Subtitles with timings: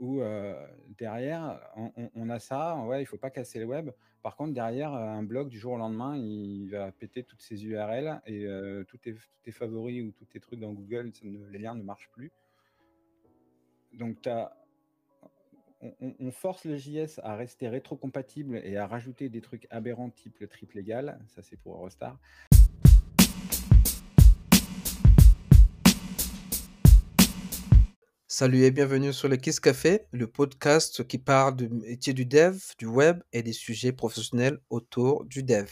[0.00, 0.20] où
[0.98, 1.60] derrière,
[2.16, 3.90] on, a ça, ouais, il faut pas casser le web.
[4.22, 8.20] Par contre, derrière, un blog, du jour au lendemain, il va péter toutes ses URL
[8.26, 8.46] et
[8.88, 9.14] tous tes,
[9.52, 11.12] favoris ou tous tes trucs dans Google,
[11.50, 12.32] les liens ne marchent plus.
[13.92, 14.26] Donc,
[15.82, 20.38] on- on force le JS à rester rétrocompatible et à rajouter des trucs aberrants type
[20.38, 21.18] le triple égal.
[21.26, 22.18] Ça, c'est pour Eurostar.
[28.40, 32.58] Salut et bienvenue sur le Kiss Café, le podcast qui parle du métier du dev,
[32.78, 35.68] du web et des sujets professionnels autour du dev.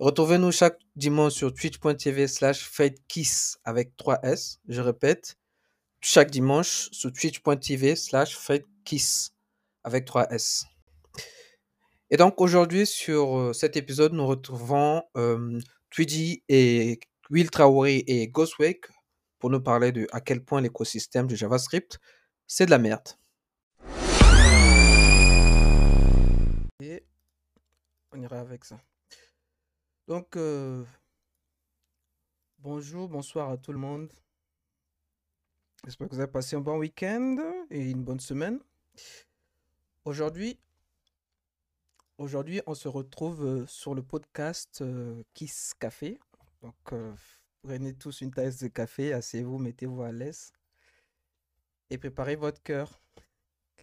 [0.00, 4.58] Retrouvez-nous chaque dimanche sur twitch.tv slash fadekiss avec 3S.
[4.66, 5.36] Je répète,
[6.00, 9.30] chaque dimanche sur twitch.tv slash fadekiss
[9.84, 10.64] avec 3S.
[12.10, 15.60] Et donc aujourd'hui sur euh, cet épisode, nous retrouvons euh,
[16.48, 16.98] et
[17.30, 18.88] Will Traoré et Ghostwake
[19.44, 22.00] pour nous parler de à quel point l'écosystème du JavaScript,
[22.46, 23.06] c'est de la merde.
[26.80, 27.04] Et
[28.10, 28.80] on ira avec ça.
[30.08, 30.82] Donc, euh,
[32.58, 34.10] bonjour, bonsoir à tout le monde.
[35.84, 37.36] J'espère que vous avez passé un bon week-end
[37.68, 38.60] et une bonne semaine.
[40.06, 40.58] Aujourd'hui,
[42.16, 46.18] aujourd'hui, on se retrouve euh, sur le podcast euh, Kiss Café.
[46.62, 46.94] Donc,
[47.64, 50.52] prenez tous une tasse de café, asseyez-vous, mettez-vous à l'aise
[51.90, 53.00] et préparez votre cœur.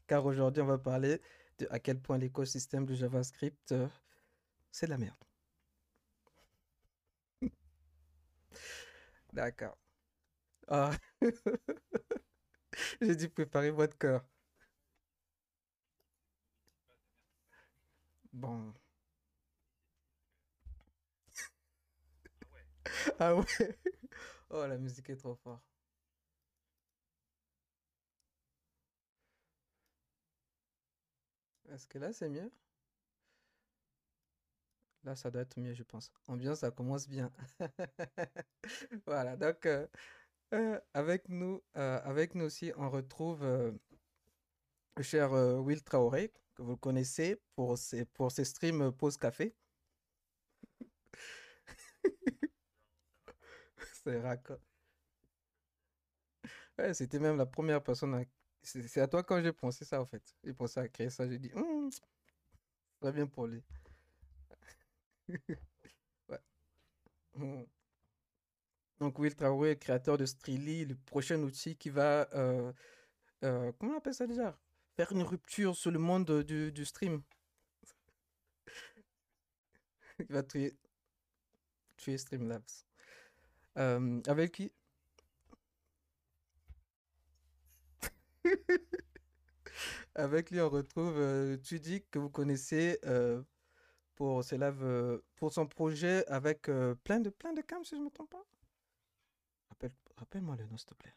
[0.07, 1.21] Car aujourd'hui, on va parler
[1.59, 3.87] de à quel point l'écosystème du JavaScript, euh,
[4.71, 5.15] c'est de la merde.
[9.33, 9.77] D'accord.
[10.67, 10.91] Ah.
[13.01, 14.25] J'ai dit préparez votre cœur.
[18.33, 18.73] Bon.
[23.19, 23.77] Ah ouais.
[24.49, 25.63] Oh, la musique est trop forte.
[31.71, 32.51] Est-ce que là, c'est mieux?
[35.03, 36.11] Là, ça doit être mieux, je pense.
[36.27, 37.31] Ambiance, ça commence bien.
[39.05, 39.87] Voilà, donc euh,
[40.53, 46.77] euh, avec nous, euh, avec nous aussi, on retrouve le cher Will Traoré, que vous
[46.77, 49.53] connaissez pour ses, pour ses streams Pause Café.
[54.03, 54.59] C'est raccord.
[56.77, 58.23] Ouais, c'était même la première personne à...
[58.63, 60.21] C'est à toi quand j'ai pensé ça, en fait.
[60.43, 61.89] J'ai pensé à créer ça, j'ai dit, Hum,
[62.99, 63.61] très bien pour lui.
[66.29, 66.39] Ouais.
[67.35, 67.65] Hum.
[68.99, 72.71] Donc Will Traoré, créateur de Streely, le prochain outil qui va, euh,
[73.43, 74.57] euh, comment on appelle ça déjà?
[74.97, 77.23] Faire une rupture sur le monde du, du stream.
[80.19, 80.75] Il va tuer,
[81.97, 82.83] tuer Streamlabs.
[83.77, 84.71] Euh, avec qui?
[90.15, 91.57] Avec lui, on retrouve euh,
[92.11, 93.41] que vous connaissez euh,
[94.15, 96.63] pour, ses euh, pour son projet avec
[97.05, 98.45] plein de, plein de cams, si je ne me trompe pas.
[99.69, 101.15] Rappelle, rappelle-moi le nom, s'il te plaît.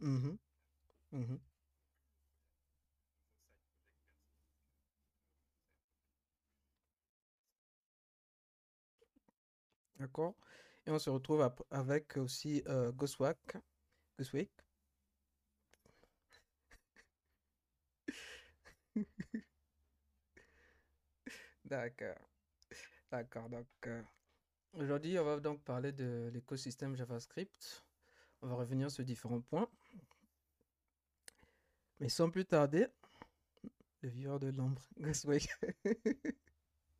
[0.00, 0.38] Mhm,
[1.12, 1.40] mhm.
[9.98, 10.34] D'accord?
[10.86, 12.92] Et on se retrouve avec aussi euh.
[12.92, 13.56] Ghostwake?
[21.64, 22.16] D'accord.
[23.10, 23.48] D'accord.
[23.48, 24.02] Donc, euh,
[24.74, 27.84] aujourd'hui, on va donc parler de l'écosystème JavaScript.
[28.42, 29.68] On va revenir sur différents points.
[32.00, 32.86] Mais sans plus tarder,
[34.02, 35.48] le vieillard de l'ombre, Ghostwake.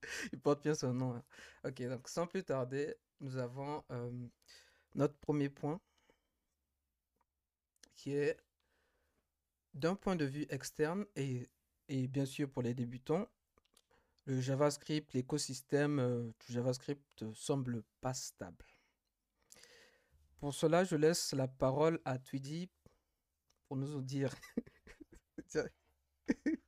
[0.32, 1.14] Il porte bien son nom.
[1.14, 1.24] hein.
[1.64, 4.10] Ok, donc sans plus tarder, nous avons euh,
[4.94, 5.80] notre premier point
[7.94, 8.38] qui est
[9.72, 11.48] d'un point de vue externe et,
[11.88, 13.26] et bien sûr pour les débutants,
[14.26, 18.64] le JavaScript, l'écosystème euh, du JavaScript semble pas stable.
[20.40, 22.68] Pour cela, je laisse la parole à Tweedy
[23.68, 24.34] pour nous dire.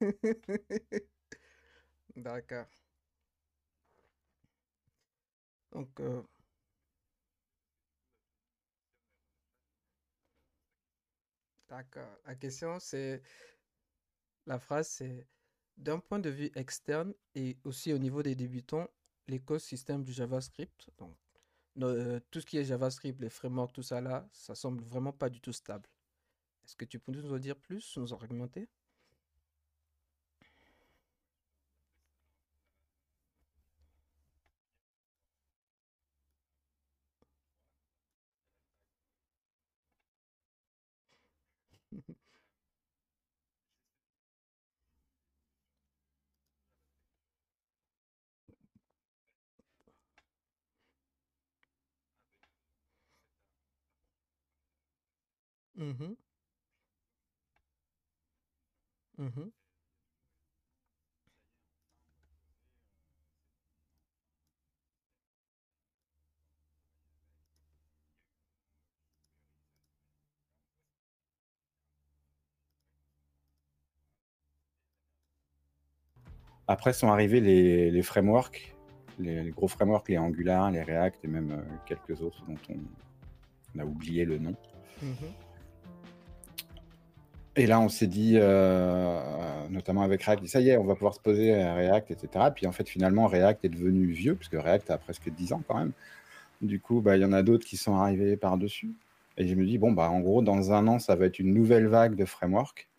[2.16, 2.66] D'accord.
[5.72, 6.22] Donc, euh,
[11.68, 12.18] d'accord.
[12.26, 13.22] La question, c'est,
[14.46, 15.26] la phrase, c'est,
[15.76, 18.88] d'un point de vue externe et aussi au niveau des débutants,
[19.28, 21.16] l'écosystème du JavaScript, donc
[21.82, 25.30] euh, tout ce qui est JavaScript, les frameworks, tout ça là, ça semble vraiment pas
[25.30, 25.88] du tout stable.
[26.66, 28.68] Est-ce que tu peux nous en dire plus, nous en argumenter?
[55.86, 56.16] Mhm.
[59.18, 59.50] Mhm.
[76.68, 78.74] Après sont arrivés les, les frameworks,
[79.20, 82.78] les, les gros frameworks, les Angular, les React et même euh, quelques autres dont on,
[83.76, 84.56] on a oublié le nom.
[85.00, 85.45] Mhm.
[87.58, 89.18] Et là, on s'est dit, euh,
[89.70, 92.50] notamment avec React, ça y est, on va pouvoir se poser à React, etc.
[92.54, 95.78] Puis en fait, finalement, React est devenu vieux, puisque React a presque 10 ans quand
[95.78, 95.92] même.
[96.60, 98.94] Du coup, bah, il y en a d'autres qui sont arrivés par-dessus.
[99.38, 101.54] Et je me dis, bon, bah, en gros, dans un an, ça va être une
[101.54, 102.90] nouvelle vague de framework.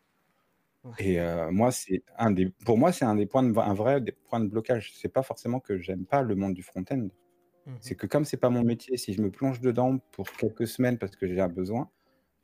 [0.84, 0.92] Ouais.
[1.00, 4.02] Et euh, moi, c'est un des, pour moi, c'est un des points de, un vrai
[4.02, 4.94] des points de blocage.
[4.96, 7.08] C'est pas forcément que j'aime pas le monde du front-end.
[7.68, 7.78] Mhm.
[7.80, 10.98] C'est que comme c'est pas mon métier, si je me plonge dedans pour quelques semaines
[10.98, 11.90] parce que j'ai un besoin,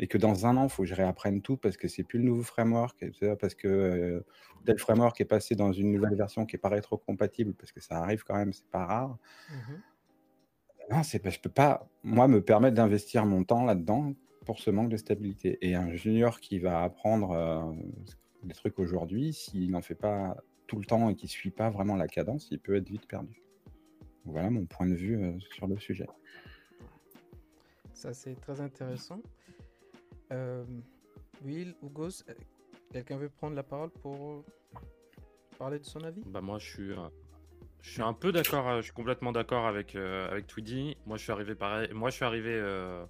[0.03, 2.19] et que dans un an, il faut que je réapprenne tout parce que c'est plus
[2.19, 3.05] le nouveau framework,
[3.39, 4.25] parce que euh,
[4.65, 7.99] tel framework est passé dans une nouvelle version qui est pas rétro-compatible, parce que ça
[7.99, 9.17] arrive quand même, c'est pas rare.
[9.49, 9.81] Mhm.
[10.91, 14.13] Non, c'est pas, je peux pas, moi, me permettre d'investir mon temps là-dedans
[14.45, 15.57] pour ce manque de stabilité.
[15.61, 17.71] Et un junior qui va apprendre euh,
[18.43, 20.35] des trucs aujourd'hui, s'il n'en fait pas
[20.67, 23.41] tout le temps et qui suit pas vraiment la cadence, il peut être vite perdu.
[24.25, 26.07] Voilà mon point de vue euh, sur le sujet.
[27.93, 29.21] Ça, c'est très intéressant.
[30.33, 30.63] Euh,
[31.43, 32.33] Will, Hugos, euh,
[32.91, 34.43] quelqu'un veut prendre la parole pour
[35.57, 36.21] parler de son avis?
[36.25, 37.07] Bah moi je suis, euh,
[37.81, 40.97] je suis un peu d'accord, euh, je suis complètement d'accord avec avec avec Tweedy.
[41.05, 41.89] Moi je suis arrivé pareil.
[41.93, 43.05] Moi je suis arrivé euh,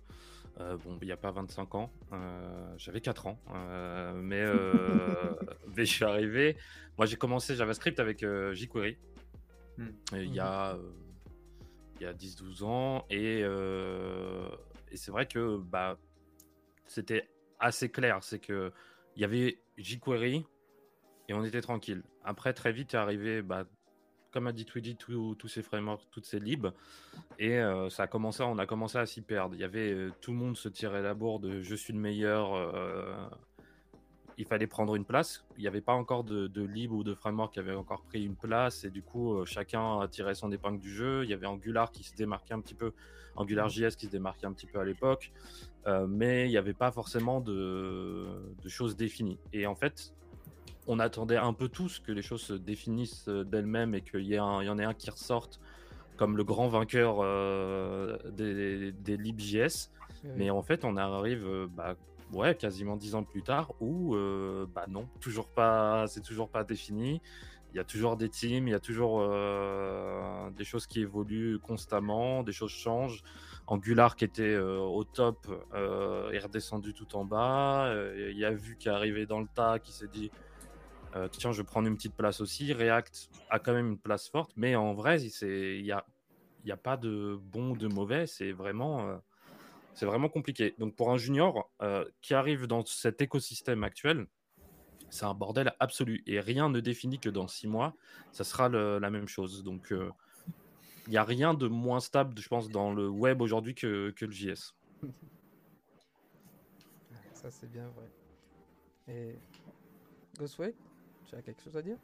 [0.60, 5.34] euh, bon il n'y a pas 25 ans, euh, j'avais 4 ans, euh, mais euh,
[5.78, 6.58] mais je suis arrivé.
[6.98, 8.98] Moi j'ai commencé JavaScript avec euh, jQuery
[9.76, 9.90] Hmm.
[10.14, 10.92] il y a euh,
[12.00, 14.48] il y a 10-12 ans et euh,
[14.92, 15.98] et c'est vrai que bah
[16.94, 17.28] c'était
[17.60, 18.72] assez clair, c'est que
[19.16, 20.46] il y avait jQuery
[21.28, 22.04] et on était tranquille.
[22.24, 23.66] Après, très vite est arrivé, bah,
[24.32, 26.68] comme a dit Tweedy, tous ces frameworks, toutes ces libs,
[27.38, 29.56] et euh, ça a commencé, on a commencé à s'y perdre.
[29.56, 32.54] Il y avait euh, tout le monde se tirait la bourre je suis le meilleur.
[34.38, 35.46] Il fallait prendre une place.
[35.58, 38.24] Il n'y avait pas encore de, de lib ou de framework qui avait encore pris
[38.24, 41.24] une place, et du coup, euh, chacun a tiré son épingle du jeu.
[41.24, 42.94] Il y avait Angular qui se démarquait un petit peu,
[43.36, 45.32] AngularJS qui se démarquait un petit peu à l'époque,
[45.88, 48.28] euh, mais il n'y avait pas forcément de,
[48.62, 49.40] de choses définies.
[49.52, 50.14] Et en fait,
[50.88, 54.36] on attendait un peu tous que les choses se définissent euh, d'elles-mêmes et qu'il y,
[54.36, 55.60] y en ait un qui ressorte
[56.18, 59.90] comme le grand vainqueur euh, des, des libJS.
[60.38, 61.96] Mais en fait, on arrive bah,
[62.34, 66.64] ouais, quasiment dix ans plus tard où euh, bah non, toujours pas, c'est toujours pas
[66.64, 67.22] défini.
[67.74, 71.58] Il y a toujours des teams, il y a toujours euh, des choses qui évoluent
[71.60, 73.24] constamment, des choses changent.
[73.66, 77.92] Angular qui était euh, au top est redescendu tout en bas.
[78.30, 80.30] Il y a Vu qui est arrivé dans le tas, qui s'est dit
[81.32, 82.74] tiens, je vais prendre une petite place aussi.
[82.74, 86.06] React a quand même une place forte, mais en vrai, il n'y a,
[86.66, 88.28] y a pas de bon ou de mauvais.
[88.28, 89.20] C'est vraiment,
[89.94, 90.76] c'est vraiment compliqué.
[90.78, 94.28] Donc pour un junior euh, qui arrive dans cet écosystème actuel,
[95.10, 96.24] c'est un bordel absolu.
[96.28, 97.96] Et rien ne définit que dans six mois,
[98.32, 99.64] ça sera le- la même chose.
[99.64, 100.10] Donc euh,
[101.08, 104.26] il n'y a rien de moins stable, je pense, dans le web aujourd'hui que, que
[104.26, 104.74] le JS.
[107.34, 108.10] Ça, c'est bien vrai.
[109.10, 109.36] Et
[110.38, 110.74] Ghostway,
[111.28, 111.98] tu as quelque chose à dire?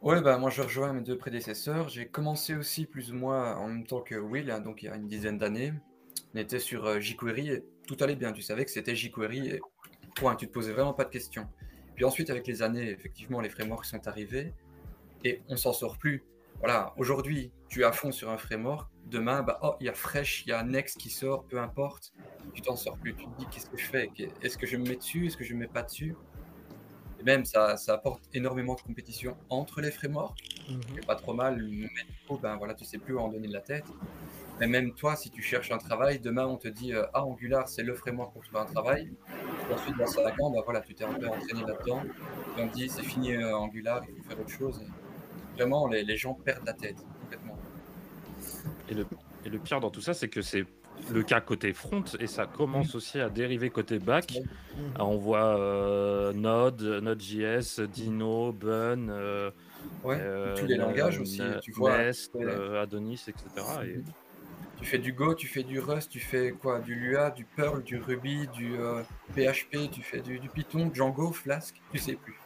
[0.00, 1.88] Ouais, bah moi je rejoins mes deux prédécesseurs.
[1.88, 4.88] J'ai commencé aussi plus ou moins en même temps que Will, hein, donc il y
[4.88, 5.72] a une dizaine d'années.
[6.34, 8.32] On était sur euh, jQuery et tout allait bien.
[8.32, 9.60] Tu savais que c'était jQuery et
[10.14, 11.46] point, tu te posais vraiment pas de questions.
[11.94, 14.52] Puis ensuite, avec les années, effectivement, les frameworks sont arrivés
[15.24, 16.24] et on s'en sort plus.
[16.58, 18.88] Voilà, aujourd'hui, tu es à fond sur un framework.
[19.06, 22.12] Demain, bah, oh, il y a Fresh, il y a Next qui sort, peu importe.
[22.54, 23.14] Tu t'en sors plus.
[23.14, 24.10] Tu te dis, qu'est-ce que je fais?
[24.42, 25.26] Est-ce que je me mets dessus?
[25.26, 26.14] Est-ce que je me mets pas dessus?
[27.18, 30.38] Et même, ça, ça apporte énormément de compétition entre les frameworks.
[30.68, 30.80] Mhm.
[30.94, 33.48] C'est pas trop mal, mais du coup, ben voilà, tu sais plus où en donner
[33.48, 33.86] de la tête.
[34.62, 37.66] Mais même toi, si tu cherches un travail, demain on te dit euh, Ah, Angular,
[37.68, 39.12] c'est le framework pour trouver un travail.
[39.68, 42.04] Et ensuite, dans 5 ans, ben voilà, tu t'es un peu entraîné là-dedans.
[42.56, 44.80] Et on te dit C'est fini euh, Angular, il faut faire autre chose.
[44.80, 47.58] Et vraiment, les, les gens perdent la tête complètement.
[48.88, 49.04] Et le,
[49.44, 50.64] et le pire dans tout ça, c'est que c'est
[51.12, 54.38] le cas côté front et ça commence aussi à dériver côté back.
[54.94, 59.50] Ah, On voit euh, Node, Node.js, Dino, Bun, euh,
[60.04, 61.40] Ouais, euh, tous les langages aussi.
[61.62, 63.44] Tu vois, Nest, euh, Adonis, etc.
[63.84, 64.00] Et
[64.82, 66.80] tu fais du Go, tu fais du Rust, tu fais quoi?
[66.80, 68.72] Du Lua, du Perl, du Ruby, du
[69.34, 72.38] PHP, euh, tu fais du, Python, Django, Flask, tu sais plus.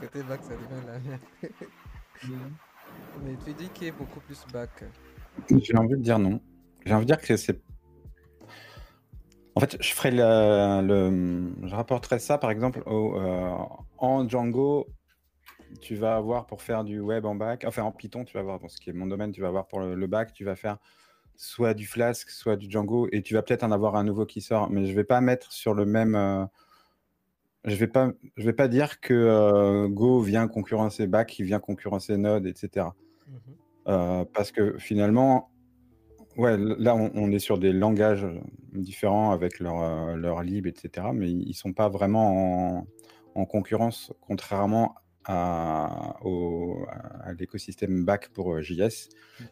[0.00, 1.20] Côté bac, ça devient la merde.
[3.22, 4.70] Mais tu dis qu'il est beaucoup plus bac.
[5.50, 6.40] J'ai envie de dire non.
[6.86, 7.60] J'ai envie de dire que c'est.
[9.54, 13.54] En fait, je ferai le, je rapporterai ça par exemple au, euh,
[13.98, 14.86] en Django.
[15.80, 18.60] Tu vas avoir pour faire du web en bac, enfin en Python, tu vas avoir,
[18.60, 20.78] dans ce qui est mon domaine, tu vas avoir pour le, bac, tu vas faire
[21.36, 24.40] soit du Flask, soit du Django, et tu vas peut-être en avoir un nouveau qui
[24.40, 26.14] sort, mais je vais pas mettre sur le même.
[26.14, 26.44] Euh,
[27.64, 31.60] je vais pas, je vais pas dire que euh, Go vient concurrencer bac, qui vient
[31.60, 32.88] concurrencer Node, etc.
[33.86, 34.26] Mhm.
[34.32, 35.50] parce que finalement,
[36.36, 38.26] Ouais, là, on, est sur des langages
[38.72, 41.08] différents avec leur, euh, leur lib, etc.
[41.14, 42.84] Mais ils ne sont pas vraiment
[43.36, 46.84] en, concurrence, contrairement à, au,
[47.22, 49.08] à l'écosystème back pour euh, JS,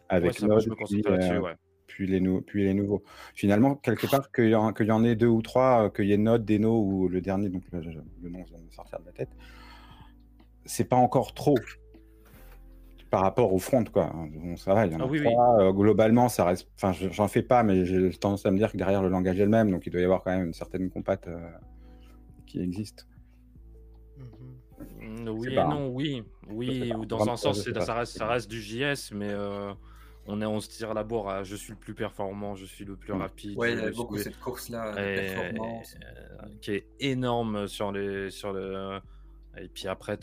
[0.09, 0.69] avec Node,
[1.07, 1.55] euh,
[1.87, 3.03] puis, les puis les nouveaux.
[3.35, 4.55] Finalement, quelque part, qu'il y, y,
[4.93, 7.81] en ait deux ou trois, qu'il y ait Node, Deno ou le dernier, donc le,
[7.81, 9.31] le nom vient de sortir de la tête,
[10.65, 11.57] c'est pas encore trop
[13.13, 14.11] par rapport au front, quoi.
[14.57, 16.67] ça va, il y en a ah euh, globalement, ça reste.
[16.77, 19.45] Enfin, j'en fais pas, mais j'ai tendance à me dire que derrière le langage est
[19.45, 21.39] le même, donc il doit y avoir quand même une certaine compate euh,
[22.47, 23.07] qui existe.
[25.29, 26.25] Oui non, oui.
[26.49, 29.73] Oui, ou dans un sens, ça, reste, ça reste du JS, mais euh,
[30.27, 32.97] on, est, on se tire la bourre je suis le plus performant, je suis le
[32.97, 33.21] plus mm.
[33.21, 33.59] rapide.
[33.59, 35.97] Ouais, il y a beaucoup cette course-là, performance.
[36.61, 38.31] qui est énorme sur les.
[38.31, 39.01] Sur le,
[39.59, 40.19] et puis après,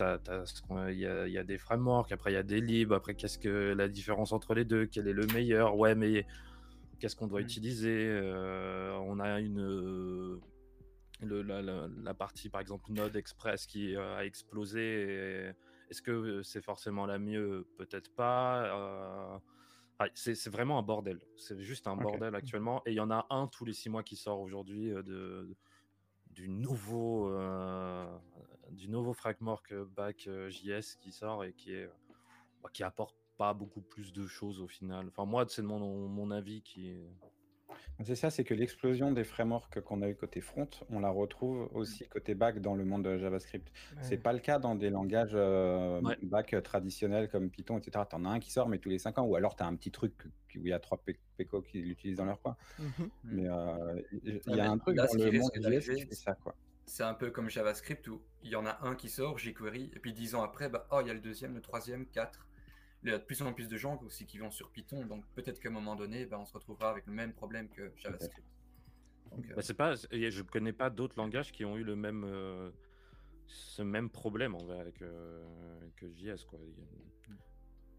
[0.89, 3.37] il y a, y a, des frameworks, après il y a des libres, après qu'est-ce
[3.37, 6.25] que la différence entre les deux, quel est le meilleur, ouais, mais
[6.99, 8.07] qu'est-ce qu'on doit utiliser?
[8.09, 10.39] Euh, On a une euh,
[11.21, 15.53] le, la, partie par exemple Node Express qui euh, a explosé.
[15.89, 17.67] Est-ce que c'est forcément la mieux?
[17.77, 19.41] Peut-être pas.
[20.13, 21.19] c'est vraiment un bordel.
[21.35, 22.81] C'est juste un bordel actuellement.
[22.85, 25.55] Et il y en a un tous les six mois qui sort aujourd'hui de,
[26.31, 27.31] du nouveau
[28.71, 31.89] du nouveau framework back JS qui sort et qui est
[32.61, 35.07] bah, qui apporte pas beaucoup plus de choses au final.
[35.07, 36.95] Enfin moi c'est mon, mon avis qui
[38.03, 41.69] c'est ça, c'est que l'explosion des frameworks qu'on a eu côté front, on la retrouve
[41.73, 43.71] aussi côté back dans le monde de JavaScript.
[44.01, 45.37] C'est pas le cas dans des langages
[46.23, 48.05] back traditionnels comme Python, etc.
[48.09, 49.67] Tu en as un qui sort, mais tous les 5 ans, ou alors tu as
[49.67, 50.13] un petit truc
[50.55, 51.01] où il y a trois
[51.37, 52.57] PECO qui l'utilisent dans leur coin.
[52.79, 52.83] Mmh
[53.23, 53.43] mais
[54.23, 56.55] il y a un truc dans le monde JS qui fait ça, quoi
[56.89, 59.99] c'est un peu comme JavaScript où il y en a un qui sort, jQuery, et
[59.99, 62.47] puis dix ans après, bah, oh, il y a le deuxième, le troisième, quatre.
[63.03, 65.25] Il y a de plus en plus de gens aussi qui vont sur Python, donc
[65.33, 68.45] peut-être qu'à un moment donné, bah, on se retrouvera avec le même problème que JavaScript.
[69.31, 71.95] Donc, euh, bah, c'est pas, je ne connais pas d'autres langages qui ont eu le
[71.95, 72.71] même, euh,
[73.47, 75.45] ce même problème en avec euh,
[75.95, 76.45] que JS.
[76.45, 76.59] Quoi.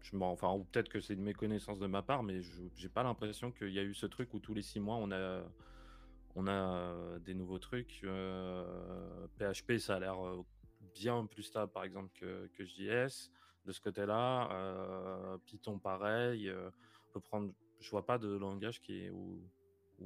[0.01, 3.03] Je enfin, ou peut-être que c'est une méconnaissance de ma part, mais je n'ai pas
[3.03, 5.43] l'impression qu'il y a eu ce truc où tous les six mois, on a
[6.35, 8.05] on a des nouveaux trucs.
[9.37, 10.15] PHP, ça a l'air
[10.93, 13.31] bien plus stable, par exemple, que, que JS.
[13.65, 16.51] De ce côté-là, Python, pareil.
[16.51, 17.53] on peut prendre.
[17.79, 19.39] Je vois pas de langage qui est où,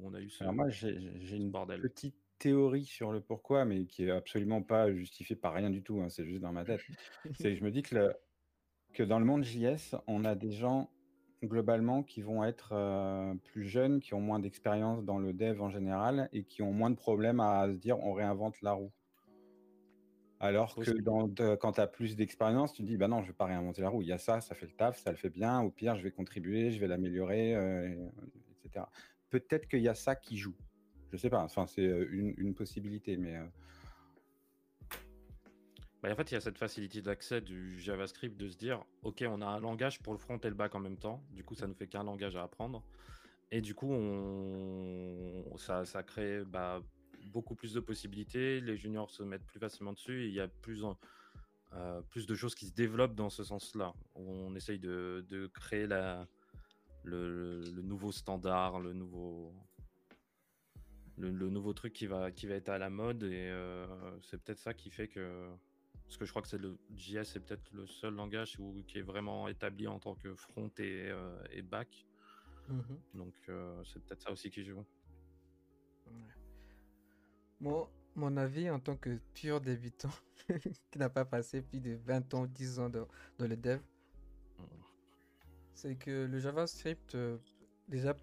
[0.02, 0.44] on a eu ce.
[0.44, 1.82] Alors moi, j'ai une bordel.
[1.82, 6.02] petite théorie sur le pourquoi, mais qui est absolument pas justifiée par rien du tout.
[6.02, 6.82] Hein, c'est juste dans ma tête.
[7.40, 8.14] c'est je me dis que,
[8.94, 10.90] que dans le monde JS, on a des gens
[11.46, 16.30] globalement, qui vont être plus jeunes, qui ont moins d'expérience dans le dev en général
[16.34, 18.92] et qui ont moins de problèmes à se dire on réinvente la roue.
[20.40, 23.46] Alors que dans, quand tu as plus d'expérience, tu dis bah non, je vais pas
[23.46, 24.02] réinventer la roue.
[24.02, 25.62] Il y a ça, ça fait le taf, ça le fait bien.
[25.62, 27.52] Au pire, je vais contribuer, je vais l'améliorer,
[28.64, 28.86] etc.
[29.30, 30.56] Peut-être qu'il y a ça qui joue.
[31.12, 31.42] Je sais pas.
[31.42, 33.40] Enfin, c'est une, une, possibilité, mais
[36.06, 39.26] bah, en fait, il y a cette facilité d'accès du JavaScript de se dire, OK,
[39.28, 41.24] on a un langage pour le front et le back en même temps.
[41.32, 42.84] Du coup, ça ne fait qu'un langage à apprendre.
[43.50, 45.58] Et du coup, on...
[45.58, 46.84] ça, ça crée bah,
[47.26, 48.62] beaucoup plus de possibilités.
[48.62, 50.28] Les juniors se mettent plus facilement dessus.
[50.28, 50.84] il y a plus,
[51.74, 53.94] euh, plus de choses qui se développent dans ce sens-là.
[54.16, 56.28] On essaye de, de créer la,
[57.04, 59.54] le, nouveau standard, le nouveau,
[61.18, 63.24] le, nouveau truc qui va, qui va être à la mode.
[63.24, 63.86] Et euh,
[64.22, 65.50] c'est peut-être ça qui fait que
[66.06, 69.00] parce que je crois que c'est le JS, c'est peut-être le seul langage où, qui
[69.00, 72.06] est vraiment établi en tant que front et, euh, et back.
[72.70, 73.00] Mhm.
[73.16, 73.34] Donc
[73.86, 74.86] c'est peut-être ça aussi qui joue.
[77.60, 80.12] Mon avis en tant que pur débutant
[80.92, 83.08] qui n'a pas passé plus de 20 ans, 10 ans dans,
[83.40, 83.80] le dev,
[85.74, 87.38] c'est que le JavaScript, euh,
[87.88, 88.16] déjà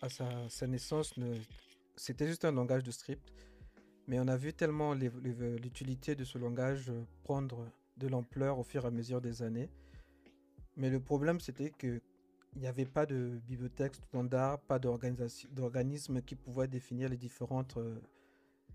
[0.00, 1.14] à sa, sa naissance,
[1.96, 3.32] c'était juste un langage de script
[4.08, 8.84] mais on a vu tellement l'utilité de ce langage euh, prendre de l'ampleur au fur
[8.84, 9.68] et à mesure des années.
[10.76, 12.00] Mais le problème, c'était que
[12.56, 18.00] il n'y avait pas de bibliothèque standard, pas d'organisme qui pouvait définir les différentes euh,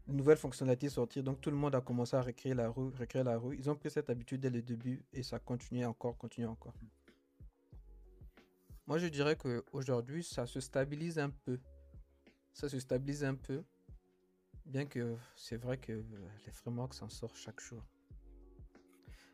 [0.08, 1.24] nouvelles fonctionnalités sortir.
[1.24, 3.58] Donc tout le monde a commencé à recréer la rue, recréer la rue.
[3.58, 6.74] Ils ont pris cette habitude dès le début et ça continue encore, continue encore.
[8.86, 11.58] Moi, je dirais qu'aujourd'hui, ça se stabilise un peu.
[12.54, 13.64] Ça se stabilise un peu.
[14.66, 15.92] Bien que c'est vrai que
[16.46, 17.84] les frameworks s'en sortent chaque jour.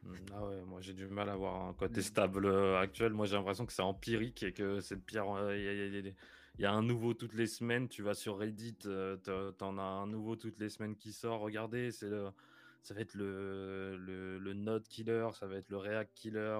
[0.03, 3.13] Hmm, ah ouais, moi j'ai du mal à avoir un côté stable euh, actuel.
[3.13, 5.29] Moi j'ai l'impression que c'est empirique et que c'est de pire.
[5.29, 6.11] Euh, il y, a
[6.67, 7.87] un nouveau toutes les semaines.
[7.87, 9.17] Tu vas sur Reddit, euh,
[9.57, 11.39] t'en as un nouveau toutes les semaines qui sort.
[11.41, 16.59] Regardez, ça va être le, le, Node killer, ça va être le React killer.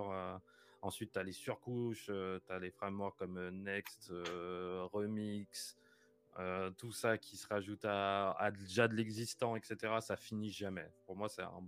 [0.82, 4.12] ensuite, tu as les surcouches, tu as les frameworks comme Next,
[4.94, 5.76] Remix,
[6.78, 9.98] tout ça qui se rajoute à, déjà de l'existant, etc.
[10.02, 10.90] Ça finit jamais.
[11.06, 11.64] Pour moi, c'est un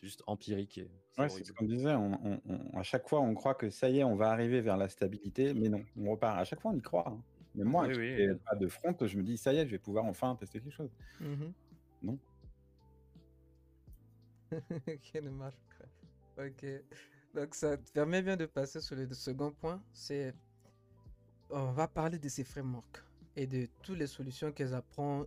[0.00, 0.78] c'est juste empirique.
[0.78, 1.94] Et ouais, c'est ce qu'on disait.
[1.94, 2.40] On,
[2.74, 5.52] à chaque fois, on croit que ça y est, on va arriver vers la stabilité,
[5.52, 6.38] mais non, on repart.
[6.38, 7.08] À chaque fois, on y croit.
[7.08, 7.22] Hein.
[7.54, 8.28] Mais moi, oui, oui.
[8.48, 10.72] pas de front, je me dis, ça y est, je vais pouvoir enfin tester quelque
[10.72, 10.90] chose.
[11.20, 11.52] Mmh
[12.02, 12.18] non.
[14.88, 15.52] ok, dommage.
[16.38, 16.64] Ok.
[17.34, 19.82] Donc, ça te permet bien de passer sur le second point.
[19.92, 20.32] C'est.
[21.50, 23.04] On va parler de ces frameworks
[23.36, 25.26] et de toutes les solutions qu'elles apprennent,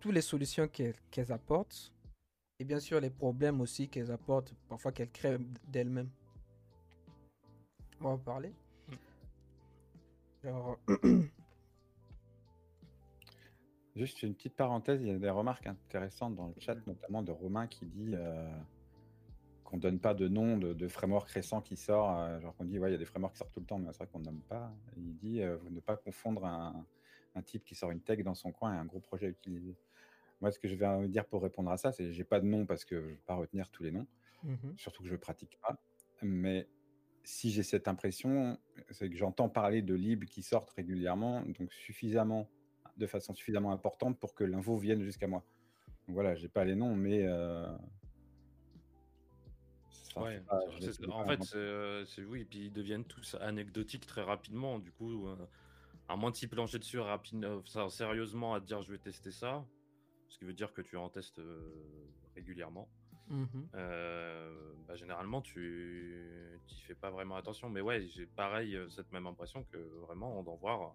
[0.00, 1.94] toutes les solutions qu'elles apportent
[2.60, 6.10] et bien sûr, les problèmes aussi qu'elles apportent, parfois qu'elles créent d'elles-mêmes.
[8.00, 8.52] On va en parler.
[10.44, 10.74] Mm.
[13.96, 17.32] Juste une petite parenthèse, il y a des remarques intéressantes dans le chat, notamment de
[17.32, 18.46] Romain qui dit euh,
[19.64, 22.14] qu'on ne donne pas de nom de, framework récent qui sort.
[22.18, 23.78] Euh, genre qu'on dit, ouais, il y a des frameworks qui sortent tout le temps,
[23.78, 24.70] mais c'est vrai qu'on ne nomme pas.
[24.98, 26.84] il dit, euh, ne pas confondre un,
[27.34, 29.76] un, type qui sort une tech dans son coin et un gros projet à utiliser.
[30.40, 32.46] Moi, ce que je vais dire pour répondre à ça, c'est que j'ai pas de
[32.46, 34.06] nom parce que je ne vais pas retenir tous les noms,
[34.42, 35.78] mmh surtout que je ne pratique pas.
[36.22, 36.68] Mais
[37.24, 38.58] si j'ai cette impression,
[38.90, 42.48] c'est que j'entends parler de libres qui sortent régulièrement, donc suffisamment,
[42.96, 45.44] de façon suffisamment importante pour que l'info vienne jusqu'à moi.
[46.06, 47.66] Donc voilà, j'ai pas les noms, mais euh,
[50.16, 50.42] ouais,
[51.08, 54.78] en fait, euh, c'est oui, et puis ils deviennent tous anecdotiques très rapidement.
[54.78, 55.36] Du coup, euh,
[56.08, 59.64] à moins de s'y plancher dessus rapidement, sérieusement, à dire je vais tester ça,
[60.30, 61.70] ce qui veut dire que tu en testes euh,
[62.34, 62.88] régulièrement.
[63.28, 63.68] Mhm.
[63.74, 67.68] Euh, bah, généralement, tu n'y fais pas vraiment attention.
[67.68, 70.94] Mais ouais, j'ai pareil euh, cette même impression que vraiment on d'en voir.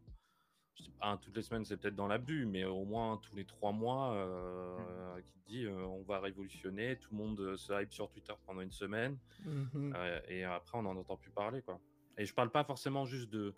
[0.77, 3.45] Je dis pas toutes les semaines, c'est peut-être dans l'abus, mais au moins tous les
[3.45, 5.23] trois mois, mhm.
[5.23, 8.73] qui te dit on va révolutionner, tout le monde se hype sur Twitter pendant une
[8.73, 9.95] semaine, mhm.
[10.27, 11.61] et après on n'en entend plus parler.
[11.61, 11.79] quoi.
[12.17, 13.55] Et je parle pas forcément juste de,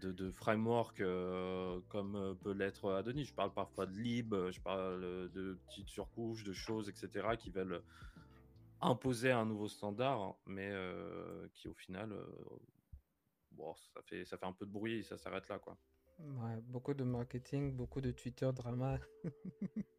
[0.00, 3.24] de, framework euh, comme euh, peut l'être Adonis.
[3.24, 7.82] Je parle parfois de lib, je parle de petites surcouches, de choses, etc., qui veulent
[8.80, 12.14] imposer un nouveau standard, mais euh, qui au final,
[13.52, 15.58] bon, ça, fait, ça fait un peu de bruit et ça s'arrête là.
[15.58, 15.76] Quoi.
[16.62, 18.98] beaucoup de marketing, beaucoup de Twitter drama.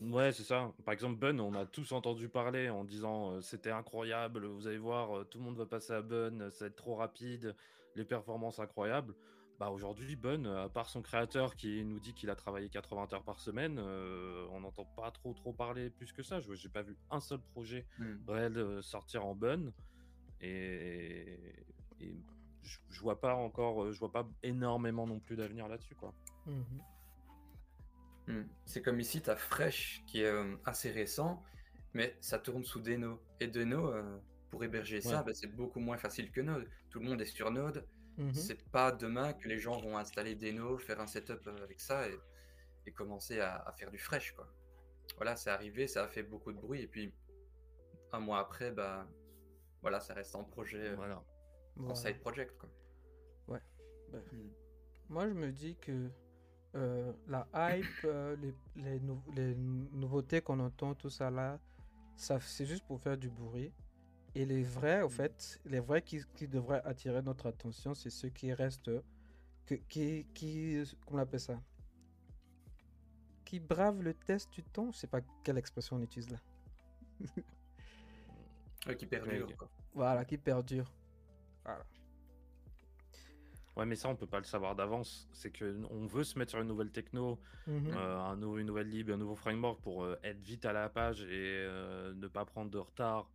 [0.00, 0.72] Ouais, c'est ça.
[0.86, 5.28] Par exemple, Bun, on a tous entendu parler en disant c'était incroyable, vous allez voir,
[5.28, 7.54] tout le monde va passer à Bun, ça va être trop rapide,
[7.96, 9.14] les performances incroyables.
[9.58, 13.24] Bah aujourd'hui, Bun, à part son créateur qui nous dit qu'il a travaillé 80 heures
[13.24, 16.40] par semaine, on n'entend pas trop trop parler plus que ça.
[16.40, 18.14] Je n'ai pas vu un seul projet mmh.
[18.28, 19.72] réel sortir en Bun
[20.42, 21.38] et,
[22.62, 26.12] je, je, vois pas encore, je vois pas énormément non plus d'avenir là-dessus quoi.
[26.44, 26.62] Mmh
[28.28, 28.42] Hmm.
[28.64, 31.42] C'est comme ici, tu as Fresh qui est euh, assez récent,
[31.94, 33.20] mais ça tourne sous Deno.
[33.40, 34.18] Et Deno, euh,
[34.50, 36.68] pour héberger ça, bah, c'est beaucoup moins facile que Node.
[36.90, 37.86] Tout le monde est sur Node.
[38.18, 38.32] Mhm.
[38.32, 42.08] C'est pas demain que les gens vont installer Deno, faire un setup euh, avec ça
[42.08, 44.32] et, commencer à, faire du Fresh.
[44.32, 44.48] Quoi.
[45.16, 46.82] Voilà, c'est arrivé, ça a fait beaucoup de bruit.
[46.82, 47.12] Et puis,
[48.12, 49.08] un mois après, bah,
[49.82, 51.22] voilà, ça reste en projet, voilà.
[51.80, 52.56] en side project.
[52.56, 52.70] Quoi.
[53.48, 53.60] Ouais.
[54.12, 54.50] Bah, hmm.
[55.08, 56.10] Moi, je me dis que
[56.76, 59.00] euh, la hype, euh, les,
[59.34, 61.58] les, nouveautés qu'on entend, tout ça là,
[62.16, 63.72] ça, c'est juste pour faire du bruit.
[64.36, 68.28] Et les vrais, au fait, les vrais qui, qui devraient attirer notre attention, c'est ceux
[68.28, 68.90] qui restent,
[69.64, 71.58] que, qui, qui, comment on appelle ça?
[73.46, 74.92] Qui bravent le test du temps.
[74.92, 76.38] Je sais pas quelle expression on utilise là.
[78.98, 79.48] qui perdure.
[79.94, 80.92] Voilà, qui perdure.
[81.64, 81.86] Voilà.
[83.74, 85.30] Ouais, mais ça, on peut pas le savoir d'avance.
[85.32, 87.94] C'est qu'on veut se mettre sur une nouvelle techno, mhm.
[87.96, 90.90] euh, un nouveau, une nouvelle lib, un nouveau framework pour euh, être vite à la
[90.90, 93.30] page et euh, ne pas prendre de retard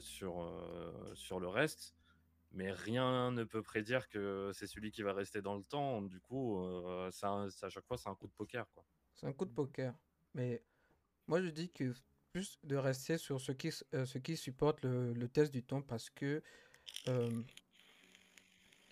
[0.00, 1.94] sur, sur le reste.
[2.52, 6.02] Mais rien ne peut prédire que c'est celui qui va rester dans le temps.
[6.02, 6.64] Du coup,
[7.10, 8.66] ça, à chaque fois, c'est un coup de poker.
[9.14, 9.94] C'est un coup de poker.
[10.34, 10.62] Mais
[11.26, 11.92] moi, je dis que
[12.32, 16.08] plus de rester sur ce qui, ce qui supporte le, le test du temps parce
[16.10, 16.42] que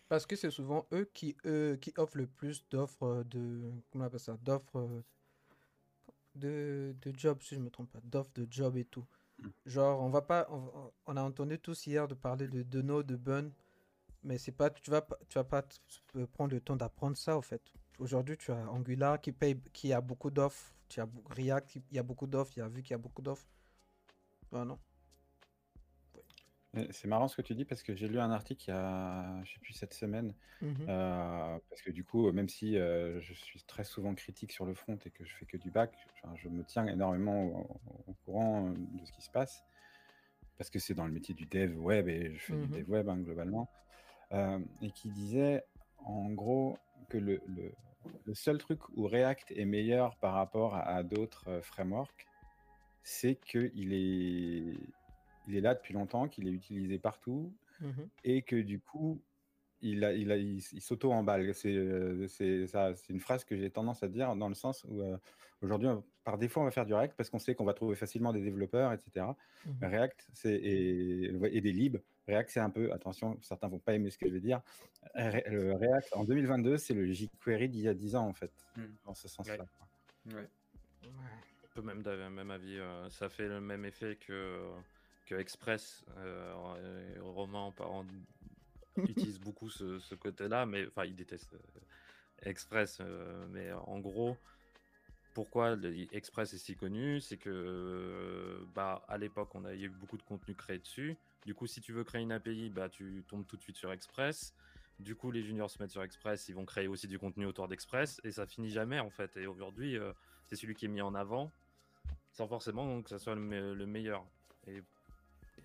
[0.08, 3.72] Parce que c'est souvent eux qui, eux, qui offrent le plus d'offres de.
[3.90, 5.02] Comment on ça D'offres euh,
[6.34, 8.00] de, de job, si je me trompe pas.
[8.04, 9.06] D'offres de job et tout.
[9.66, 10.48] Genre, on va pas.
[11.06, 13.50] On, a entendu tous hier de parler de Deno, de Bun.
[14.22, 14.70] Mais c'est pas.
[14.70, 15.62] Tu vas, tu vas pas
[16.32, 17.62] prendre le temps d'apprendre ça, au fait.
[17.98, 20.72] Aujourd'hui, tu as Angular qui paye, qui a beaucoup d'offres.
[20.88, 22.52] Tu as React, il y a beaucoup d'offres.
[22.56, 23.48] Il y a vu qu'il y a beaucoup d'offres.
[24.52, 24.78] Ah non.
[26.90, 29.42] C'est marrant ce que tu dis parce que j'ai lu un article il y a,
[29.44, 30.34] je sais plus, cette semaine.
[30.62, 34.74] Euh, parce que du coup, même si euh, je suis très souvent critique sur le
[34.74, 38.70] front et que je fais que du enfin, je me tiens énormément au, au courant
[38.70, 39.62] de ce qui se passe.
[40.58, 43.08] Parce que c'est dans le métier du dev web et je fais du dev web
[43.08, 43.68] hein, globalement.
[44.32, 45.62] Euh, et qui disait
[45.98, 47.72] en gros que le, le,
[48.24, 52.26] le seul truc où React est meilleur par rapport à, à d'autres frameworks,
[53.02, 54.78] c'est qu'il est,
[55.48, 58.08] il est là depuis longtemps, qu'il est utilisé partout Mhm.
[58.22, 59.20] et que du coup,
[59.80, 61.52] il, a, il, a, il, il s'auto-emballe.
[61.54, 64.84] C'est, euh, c'est, ça, c'est une phrase que j'ai tendance à dire dans le sens
[64.88, 65.18] où euh,
[65.60, 65.88] aujourd'hui,
[66.22, 68.40] par défaut, on va faire du React parce qu'on sait qu'on va trouver facilement des
[68.42, 69.26] développeurs, etc.
[69.66, 69.74] Mhm.
[69.82, 71.24] React c'est, et,
[71.56, 71.98] et des libs.
[72.28, 74.62] React, c'est un peu, attention, certains vont pas aimer ce que je vais dire.
[75.16, 78.52] Re- le React en 2022, c'est le jQuery d'il y a 10 ans, en fait,
[78.76, 78.84] Hmm.
[79.04, 79.56] dans ce sens-là.
[80.26, 80.34] Ouais.
[80.34, 80.40] Ouais.
[80.40, 81.08] Ouais.
[81.64, 82.02] Un peu même,
[82.32, 82.78] même avis.
[82.78, 84.70] euh, ça fait le même effet que,
[85.24, 86.04] que Express.
[86.18, 88.04] Euh, Romain en parlant
[88.96, 92.98] utilise beaucoup ce, ce côté-là, mais enfin, il déteste euh, Express.
[93.00, 94.36] euh, mais en gros,
[95.34, 95.76] pourquoi
[96.12, 99.86] Express est si connu C'est que, euh, bah, à l'époque, on a, il y a
[99.86, 101.16] eu beaucoup de contenu créé dessus.
[101.44, 103.92] Du coup, si tu veux créer une API, bah, tu tombes tout de suite sur
[103.92, 104.54] Express.
[105.00, 107.66] Du coup, les juniors se mettent sur Express, ils vont créer aussi du contenu autour
[107.66, 109.36] d'Express, et ça finit jamais en fait.
[109.36, 110.12] Et aujourd'hui, euh,
[110.46, 111.50] c'est celui qui est mis en avant,
[112.30, 114.24] sans forcément que ça soit le, me- le meilleur.
[114.68, 114.82] Et,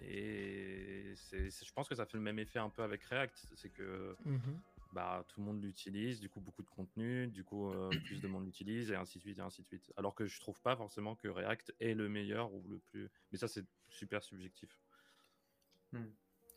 [0.02, 3.70] et c'est, je pense que ça fait le même effet un peu avec React, c'est
[3.70, 4.60] que Mhm.
[4.94, 8.28] bah, tout le monde l'utilise, du coup beaucoup de contenu, du coup euh, plus de
[8.28, 9.94] monde l'utilise, et ainsi de suite, et ainsi de suite.
[9.98, 13.10] Alors que je trouve pas forcément que React est le meilleur ou le plus...
[13.32, 14.70] Mais ça c'est super subjectif.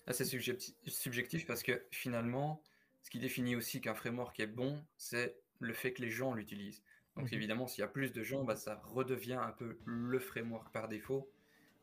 [0.06, 2.62] Ah, c'est subjecti- subjectif parce que finalement,
[3.02, 6.82] ce qui définit aussi qu'un framework est bon, c'est le fait que les gens l'utilisent.
[7.16, 7.34] Donc Mhm.
[7.34, 10.88] évidemment, s'il y a plus de gens, bah, ça redevient un peu le framework par
[10.88, 11.30] défaut.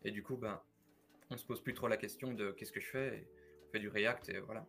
[0.03, 0.61] Et du coup, ben,
[1.29, 3.17] on se pose plus trop la question de qu'est-ce que je fais.
[3.17, 3.27] Et
[3.67, 4.67] on fait du React et voilà.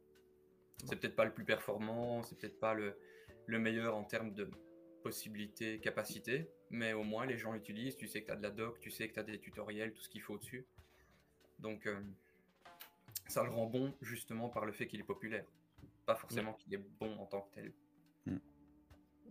[0.85, 2.97] C'est peut-être pas le plus performant, c'est peut-être pas le,
[3.47, 4.51] le meilleur en termes de
[5.03, 7.97] possibilités, capacités, mais au moins les gens l'utilisent.
[7.97, 9.93] Tu sais que tu as de la doc, tu sais que tu as des tutoriels,
[9.93, 10.67] tout ce qu'il faut dessus.
[11.59, 12.01] Donc euh,
[13.29, 15.45] ça le rend bon justement par le fait qu'il est populaire.
[16.07, 17.73] Pas forcément qu'il est bon en tant que tel.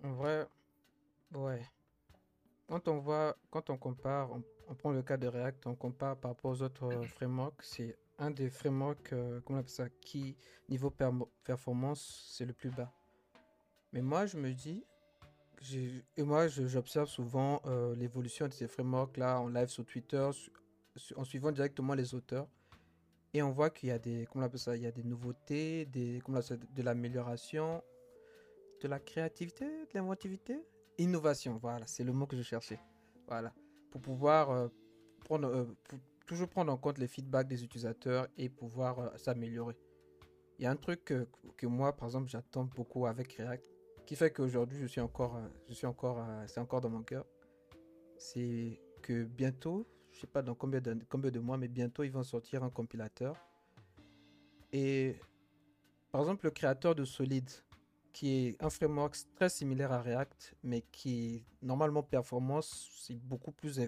[0.01, 0.47] Vrai,
[1.33, 1.61] ouais.
[2.67, 6.15] Quand on voit, quand on compare, on, on prend le cas de React, on compare
[6.17, 9.89] par rapport aux autres euh, frameworks, c'est un des frameworks, euh, comment on appelle ça,
[9.89, 10.37] qui,
[10.69, 10.93] niveau
[11.43, 12.91] performance, c'est le plus bas.
[13.91, 14.85] Mais moi, je me dis,
[16.15, 20.29] et moi, j'observe souvent euh, l'évolution de ces frameworks-là en live sur Twitter,
[21.15, 22.47] en suivant directement les auteurs.
[23.33, 26.21] Et on voit qu'il y a des, comment ça, il y a des nouveautés, des,
[26.23, 27.83] comment ça, de l'amélioration,
[28.81, 30.63] de la créativité, de l'inventivité,
[30.97, 31.57] innovation.
[31.57, 32.79] Voilà, c'est le mot que je cherchais.
[33.27, 33.53] Voilà,
[33.91, 34.67] pour pouvoir euh,
[35.25, 35.65] prendre, euh,
[36.25, 39.75] toujours prendre en compte les feedbacks des utilisateurs et pouvoir euh, s'améliorer.
[40.57, 43.63] Il y a un truc que, que moi, par exemple, j'attends beaucoup avec React,
[44.05, 47.25] qui fait qu'aujourd'hui, je suis encore, je suis encore, c'est encore dans mon cœur.
[48.17, 52.11] C'est que bientôt, je sais pas dans combien de, combien de mois, mais bientôt, ils
[52.11, 53.37] vont sortir un compilateur.
[54.73, 55.15] Et
[56.11, 57.49] par exemple, le créateur de Solid,
[58.13, 63.79] qui est un framework très similaire à React, mais qui normalement performance, c'est beaucoup plus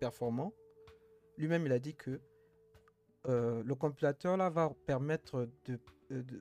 [0.00, 0.52] performant.
[1.36, 2.20] Lui-même, il a dit que
[3.26, 5.80] euh, le compilateur là va permettre euh, de-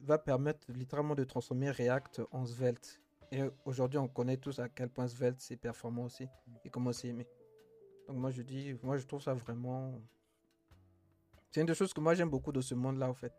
[0.04, 3.02] va permettre littéralement de transformer React en Svelte.
[3.32, 6.28] Et aujourd'hui, on connaît tous à quel point Svelte c'est performant aussi
[6.64, 7.26] et comment c'est aimé.
[8.08, 10.00] Donc moi je dis, moi je trouve ça vraiment.
[11.50, 13.34] C'est une des choses que moi j'aime beaucoup de ce monde-là, en fait.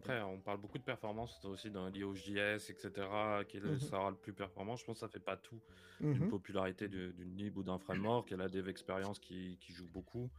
[0.00, 3.78] Après, on parle beaucoup de performance aussi dans l'IOJS, etc., qui est le, Mhm.
[3.78, 4.74] sera le plus performant.
[4.76, 5.60] Je pense que ça fait pas tout
[6.00, 6.12] Mhm.
[6.14, 8.30] d'une popularité de- d'une lib ou d'un framework.
[8.30, 10.32] Il y a la dev experience qui, qui joue beaucoup.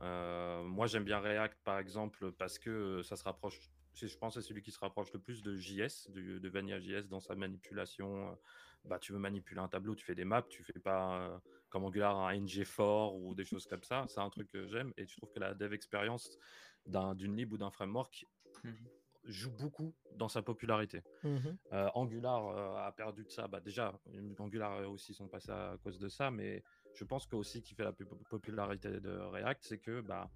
[0.00, 4.40] Euh, moi, j'aime bien React, par exemple, parce que ça se rapproche, je pense que
[4.42, 7.34] c'est celui qui se rapproche le plus de JS, de, de Vanilla JS dans sa
[7.34, 8.32] manipulation.
[8.32, 8.36] Euh,
[8.84, 11.38] Bah, tu veux manipuler un tableau, tu fais des maps, tu fais pas euh,
[11.70, 14.04] comme Angular un ng4 ou des choses comme ça.
[14.08, 16.38] C'est un truc que j'aime et je trouve que la dev experience
[16.86, 18.24] d'un- d'une lib ou d'un framework
[18.64, 18.88] Mhm.
[19.28, 21.02] Joue beaucoup dans sa popularité.
[21.22, 21.56] Mhm.
[21.72, 23.46] Euh, Angular euh, a perdu de ça.
[23.48, 23.92] Bah, déjà,
[24.38, 26.62] Angular aussi sont passés à cause de ça, mais
[26.94, 30.30] je pense que aussi qui fait la plus popularité de React, c'est que bah,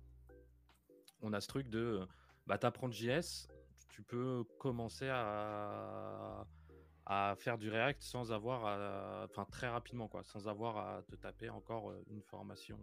[1.23, 2.07] on a ce truc de
[2.47, 3.49] bah, t'apprends JS,
[3.89, 6.47] tu peux commencer à,
[7.07, 11.15] à faire du React sans avoir, à- enfin très rapidement quoi, sans avoir à te
[11.17, 12.79] taper encore euh, une formation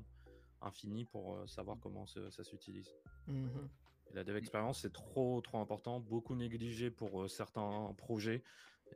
[0.62, 2.94] infinie pour savoir comment ça s'utilise.
[3.28, 3.70] Mhm.
[4.12, 8.44] Et la dev expérience, c'est trop, trop important, beaucoup négligé pour euh, certains projets.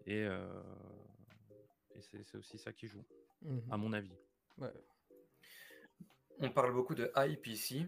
[0.05, 0.61] Et, euh,
[1.95, 3.03] et c'est aussi ça qui joue,
[3.41, 3.61] Mhm.
[3.71, 4.17] à mon avis.
[4.57, 4.73] Ouais.
[6.39, 7.87] On parle beaucoup de hype ici,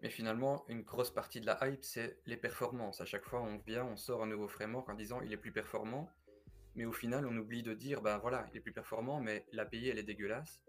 [0.00, 3.00] mais finalement, une grosse partie de la hype, c'est les performances.
[3.00, 5.52] À chaque fois, on vient, on sort un nouveau framework en disant il est plus
[5.52, 6.08] performant,
[6.76, 9.88] mais au final, on oublie de dire ben voilà, il est plus performant, mais l'API,
[9.88, 10.62] elle est dégueulasse.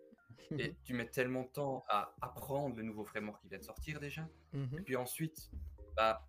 [0.58, 4.00] Et tu mets tellement de temps à apprendre le nouveau framework qui vient de sortir
[4.00, 4.28] déjà.
[4.54, 4.84] Et Mhm.
[4.84, 5.50] puis ensuite,
[5.96, 6.28] bah,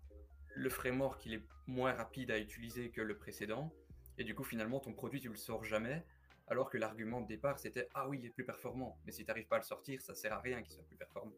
[0.55, 3.71] le framework, il est moins rapide à utiliser que le précédent.
[4.17, 6.03] Et du coup, finalement, ton produit, tu le sors jamais.
[6.47, 8.97] Alors que l'argument de départ, c'était Ah oui, il est plus performant.
[9.05, 10.97] Mais si tu n'arrives pas à le sortir, ça sert à rien qu'il soit plus
[10.97, 11.31] performant.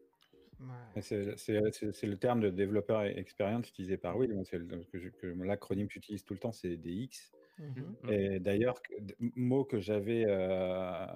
[0.60, 1.02] Ouais.
[1.02, 4.30] C'est le terme de développeur expérience utilisé par Will.
[4.30, 7.32] Le- que que L'acronyme que j'utilise tout le temps, c'est DX.
[7.58, 7.96] Mhm.
[8.02, 8.10] Mm.
[8.10, 8.80] Et d'ailleurs,
[9.18, 11.06] mot que j'avais euh,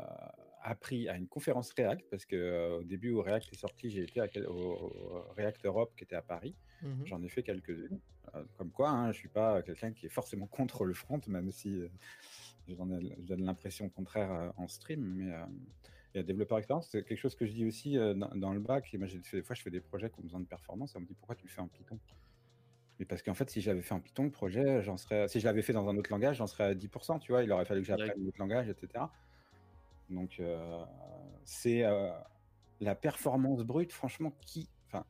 [0.62, 4.03] appris à une conférence React, parce que euh, au début où React est sorti, j'ai
[4.03, 6.55] été à au React Europe qui était à Paris.
[6.83, 7.07] Mhm.
[7.07, 7.99] J'en ai fait quelques-unes.
[8.35, 11.51] Euh, comme quoi, hein, je suis pas quelqu'un qui est forcément contre le front, même
[11.51, 11.88] si euh,
[12.69, 15.01] je donne l'impression contraire euh, en stream.
[15.03, 15.33] Mais
[16.12, 18.93] et développeur expérience, c'est quelque chose que je dis aussi dans, dans le bac.
[18.93, 20.95] Et moi, j'ai fait, des fois, je fais des projets qui ont besoin de performance.
[20.95, 22.01] Et on me dit pourquoi tu le fais en Python?
[23.01, 25.27] Mais parce qu'en fait, si j'avais fait en Python, le projet, j'en serais.
[25.27, 27.19] Si je l'avais fait dans un autre langage, j'en serais à 10%.
[27.19, 29.05] Tu vois, il aurait fallu que j'apprenne un autre langage, etc.
[30.11, 30.85] Donc, euh,
[31.45, 32.11] c'est euh,
[32.81, 34.69] la performance brute, franchement, qui.
[34.88, 35.07] Enfin,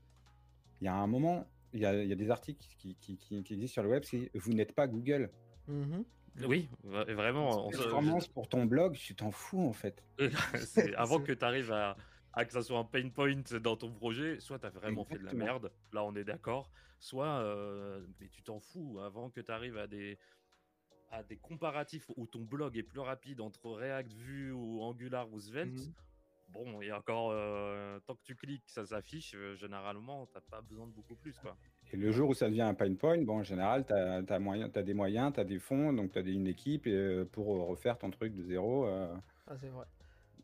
[0.81, 3.17] il y a un moment, il y a, il y a des articles qui, qui,
[3.17, 5.31] qui- qui existent sur le web, c'est vous n'êtes pas Google.
[5.67, 6.05] Mhm.
[6.47, 7.67] Oui, vra- vraiment.
[7.67, 10.03] on Performance pour ton blog, tu t'en fous en fait.
[10.59, 11.97] c'est avant que tu arrives à,
[12.33, 15.19] à que ça soit un pain point dans ton projet, soit tu as vraiment fait
[15.19, 19.41] de la merde, là on est d'accord, soit euh, mais tu t'en fous avant que
[19.41, 20.19] tu arrives à des
[21.13, 25.41] à des comparatifs où ton blog est plus rapide entre React, Vue ou Angular ou
[25.41, 25.75] Svelte.
[25.75, 25.93] Mhm.
[26.53, 30.87] Bon, et encore, euh, tant que tu cliques, ça s'affiche, euh, généralement, t'as pas besoin
[30.87, 31.57] de beaucoup plus, quoi.
[31.93, 34.23] Et le jour où ça devient un pain point, bon, en général, tu as,
[34.83, 37.99] des moyens, tu as des fonds, donc tu as une équipe et, euh, pour refaire
[37.99, 38.87] ton truc de zéro.
[38.87, 39.15] euh,
[39.47, 39.87] Ah, c'est vrai.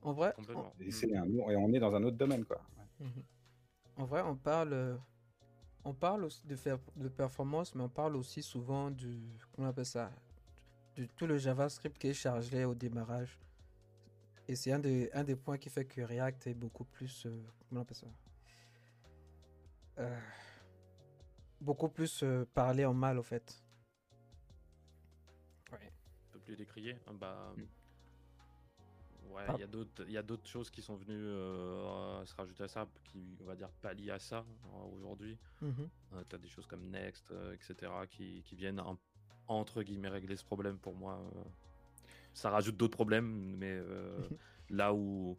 [0.02, 0.72] En vrai, Complètement.
[0.80, 2.44] et, un- et on est dans un autre domaine.
[2.44, 2.60] Quoi.
[2.78, 3.06] Ouais.
[3.06, 3.22] Mhm.
[3.96, 4.96] En vrai, on parle, euh,
[5.84, 9.18] on parle aussi de, faire, de performance, mais on parle aussi souvent du,
[9.54, 10.12] comment on appelle ça,
[10.96, 13.38] de tout le JavaScript qui est chargé au démarrage.
[14.48, 17.42] Et c'est un des, un des points qui fait que React est beaucoup plus, euh,
[17.68, 18.06] comment on appelle ça,
[19.98, 20.20] Euh,
[21.60, 23.62] beaucoup plus euh, parlé en mal, au fait.
[25.72, 25.78] Ouais.
[26.28, 26.96] Un peu plus décrié.
[27.06, 29.32] Ah Bah, Mm.
[29.32, 32.34] ouais, il y a d'autres, il y a d'autres choses qui sont venues euh, se
[32.36, 35.38] rajouter à ça, qui, on va dire, pallient à ça euh, aujourd'hui.
[35.62, 35.88] Mhm.
[36.28, 38.96] tu as des choses comme Next, euh, etc., qui, qui viennent un-
[39.48, 41.18] entre guillemets régler ce problème pour moi.
[42.36, 44.28] Ça rajoute d'autres problèmes, mais euh,
[44.70, 45.38] là où.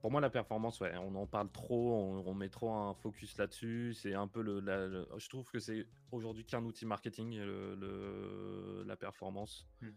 [0.00, 3.36] Pour moi, la performance, ouais, on en parle trop, on, on met trop un focus
[3.36, 3.94] là-dessus.
[3.94, 7.74] C'est un peu le, la- le- Je trouve que c'est aujourd'hui qu'un outil marketing, le,
[7.74, 9.66] le- la performance.
[9.80, 9.94] Mhm.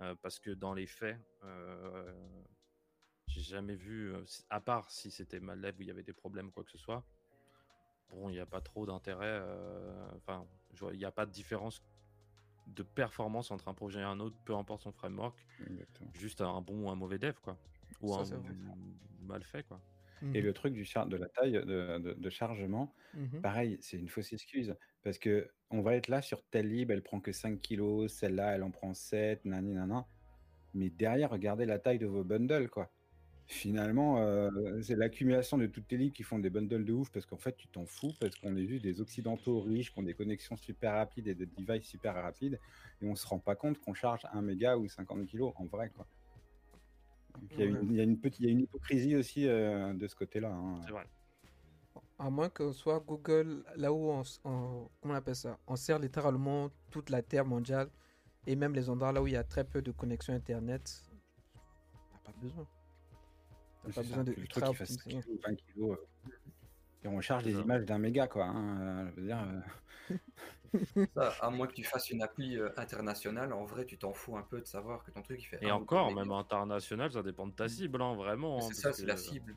[0.00, 2.42] Euh, parce que dans les faits, euh,
[3.26, 4.14] j'ai jamais vu,
[4.48, 7.04] à part si c'était Madlib où il y avait des problèmes, quoi que ce soit,
[8.08, 9.42] bon, il n'y a pas trop d'intérêt.
[10.16, 10.46] Enfin,
[10.92, 11.82] il n'y a pas de différence
[12.66, 16.10] de performance entre un projet et un autre, peu importe son framework, Exactement.
[16.14, 17.56] juste un bon ou un mauvais dev, quoi.
[18.00, 18.42] Ou Ça, un
[19.26, 19.80] mal fait, quoi.
[20.22, 20.36] Mhm.
[20.36, 23.40] Et le truc du char- de la taille de, de- de chargement, Mhm.
[23.42, 24.74] pareil, c'est une fausse excuse.
[25.02, 28.54] Parce que on va être là sur telle lib, elle prend que 5 kilos, celle-là,
[28.54, 30.04] elle en prend 7, nani, nanan.
[30.74, 32.90] Mais derrière, regardez la taille de vos bundles, quoi.
[33.46, 37.26] Finalement, euh, c'est l'accumulation de toutes tes libres qui font des bundles de ouf parce
[37.26, 40.14] qu'en fait, tu t'en fous parce qu'on est juste des occidentaux riches qui ont des
[40.14, 42.58] connexions super rapides et des devices super rapides
[43.02, 45.90] et on se rend pas compte qu'on charge 1 méga ou 50 kilos en vrai,
[45.90, 46.06] quoi.
[47.50, 47.70] Il y a Ouais.
[47.72, 50.14] une- il y a une petite, il y a une hypocrisie aussi euh, de ce
[50.14, 50.50] côté-là.
[50.50, 50.80] hein.
[50.86, 51.06] C'est vrai.
[52.18, 55.76] À moins que ce soit Google, là où on, on- comment on appelle ça, on
[55.76, 57.90] sert littéralement toute la Terre mondiale
[58.46, 61.02] et même les endroits là où il y a très peu de connexion Internet,
[62.24, 62.66] t'as pas besoin.
[63.84, 65.22] T'as pas besoin de ultra qui fasse 10 optimiser.
[65.28, 65.98] kilos, 20 kilos.
[65.98, 66.30] euh,
[67.04, 67.50] Et on charge ça.
[67.50, 68.44] images d'un méga, quoi.
[68.46, 69.42] hein, euh, je veux dire,
[70.10, 70.16] euh,
[71.14, 74.36] Ça, à moins que tu fasses une appli euh, internationale, en vrai, tu t'en fous
[74.38, 75.58] un peu de savoir que ton truc il fait.
[75.62, 78.58] Et encore, même international, ça dépend de ta cible, hein, vraiment.
[78.58, 79.54] Hein, C'est ça, c'est la cible.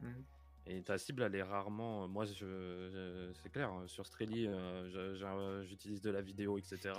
[0.00, 0.22] Mhm.
[0.68, 2.06] Et ta cible, elle est rarement.
[2.08, 6.92] Moi, je, c'est clair, hein, sur Strelly, euh, j'utilise de la vidéo, etc.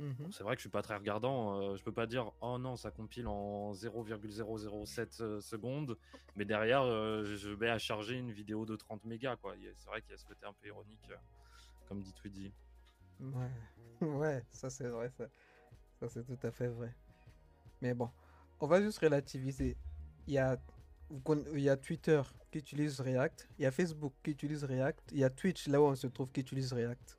[0.00, 0.32] Mhm.
[0.32, 1.60] C'est vrai que je suis pas très regardant.
[1.60, 5.98] euh, je peux pas dire, oh non, ça compile en 0,007 euh, secondes,
[6.36, 9.36] mais derrière, euh, je mets à charger une vidéo de 30 mégas.
[9.36, 9.54] quoi.
[9.76, 11.06] C'est vrai qu'il y a ce côté un peu ironique,
[11.86, 12.50] comme dit Tweedy.
[13.20, 13.50] Ouais,
[14.00, 15.26] ouais, ça c'est vrai, ça,
[16.00, 16.94] ça c'est tout à fait vrai.
[17.82, 18.08] Mais bon,
[18.60, 19.76] on va juste relativiser.
[20.26, 20.56] Il y a,
[21.10, 24.64] vous conna- il y a Twitter qui utilise React, il y a Facebook qui utilise
[24.64, 27.18] React, il y a Twitch là où on se trouve qui utilise React.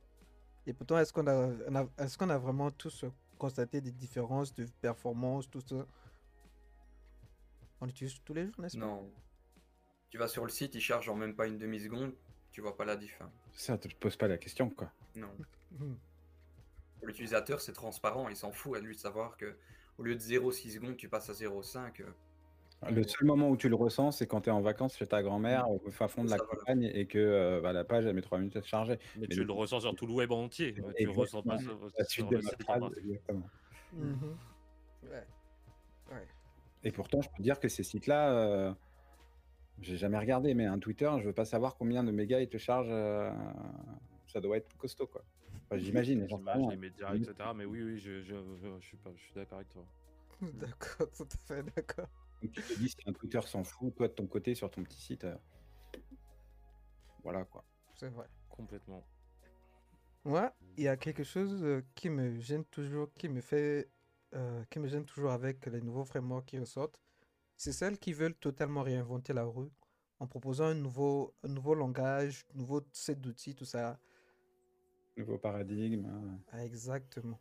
[0.67, 3.05] Et pourtant, est-ce qu'on a, est-ce qu'on a vraiment tous
[3.37, 5.85] constaté des différences de performance, tout ça?
[7.79, 8.85] On l'utilise tous les jours, n'est-ce pas?
[8.85, 9.11] Non.
[10.09, 12.13] Tu vas sur le site, il charge en même pas une demi-seconde,
[12.51, 13.19] tu vois pas la diff.
[13.21, 13.31] hein.
[13.53, 14.91] Ça te pose pas la question, quoi.
[15.15, 15.35] Non.
[16.97, 19.57] Pour l'utilisateur, c'est transparent, il s'en fout à lui de savoir que
[19.97, 22.03] au lieu de 0,6 secondes, tu passes à 0,5.
[22.89, 25.21] Le seul moment où tu le ressens, c'est quand tu es en vacances chez ta
[25.21, 28.21] grand-mère au fin fond de la campagne et que euh, bah, la page elle met
[28.21, 28.97] 3 minutes à se charger.
[29.15, 30.69] Mais, Mais tu le- le ressens sur tout le web entier.
[30.77, 30.95] Exactement.
[30.97, 33.49] Tu le ressens pas sur, La suite de exactement.
[35.03, 35.27] Ouais.
[36.11, 36.27] Ouais.
[36.83, 38.73] Et pourtant, je peux dire que ces sites-là, euh,
[39.79, 42.57] j'ai jamais regardé, mais un Twitter, je veux pas savoir combien de mégas ils te
[42.57, 42.87] chargent.
[42.89, 43.31] euh,
[44.25, 45.23] ça doit être costaud, quoi.
[45.65, 46.21] Enfin, J'imagine.
[46.25, 47.33] Les images, médias, etc.
[47.55, 49.85] Mais oui, oui, je, je, je, je suis, pas- je suis d'accord avec toi.
[50.41, 52.07] D'accord, tout à fait d'accord.
[52.41, 54.83] Donc, tu te dis, si un Twitter s'en fout, toi de ton côté, sur ton
[54.83, 55.35] petit site, euh,
[57.23, 57.63] voilà, quoi.
[57.95, 58.27] C'est vrai.
[58.49, 59.05] Complètement.
[60.23, 63.89] Moi, il y a quelque chose euh, qui me gêne toujours, qui me fait,
[64.33, 66.99] euh, qui me gêne toujours avec les nouveaux frameworks qui ressortent.
[67.57, 69.69] C'est celles qui veulent totalement réinventer la rue
[70.19, 73.99] en proposant un nouveau, un nouveau langage, un nouveau set d'outils, tout ça.
[75.17, 76.05] Nouveau paradigme.
[76.05, 76.39] hein.
[76.51, 77.39] Ah, exactement.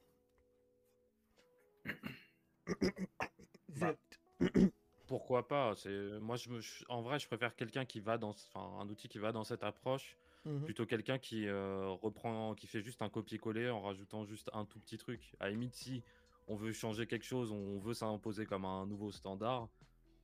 [3.68, 3.94] Bah,
[5.10, 5.74] Pourquoi pas?
[5.74, 8.88] C'est moi je me je- en vrai je préfère quelqu'un qui va dans enfin un
[8.88, 10.64] outil qui va dans cette approche Mhm.
[10.66, 14.78] plutôt quelqu'un qui euh, reprend qui fait juste un copier-coller en rajoutant juste un tout
[14.78, 15.34] petit truc.
[15.40, 16.04] À limite si
[16.46, 19.68] on veut changer quelque chose, on veut s'imposer comme un nouveau standard,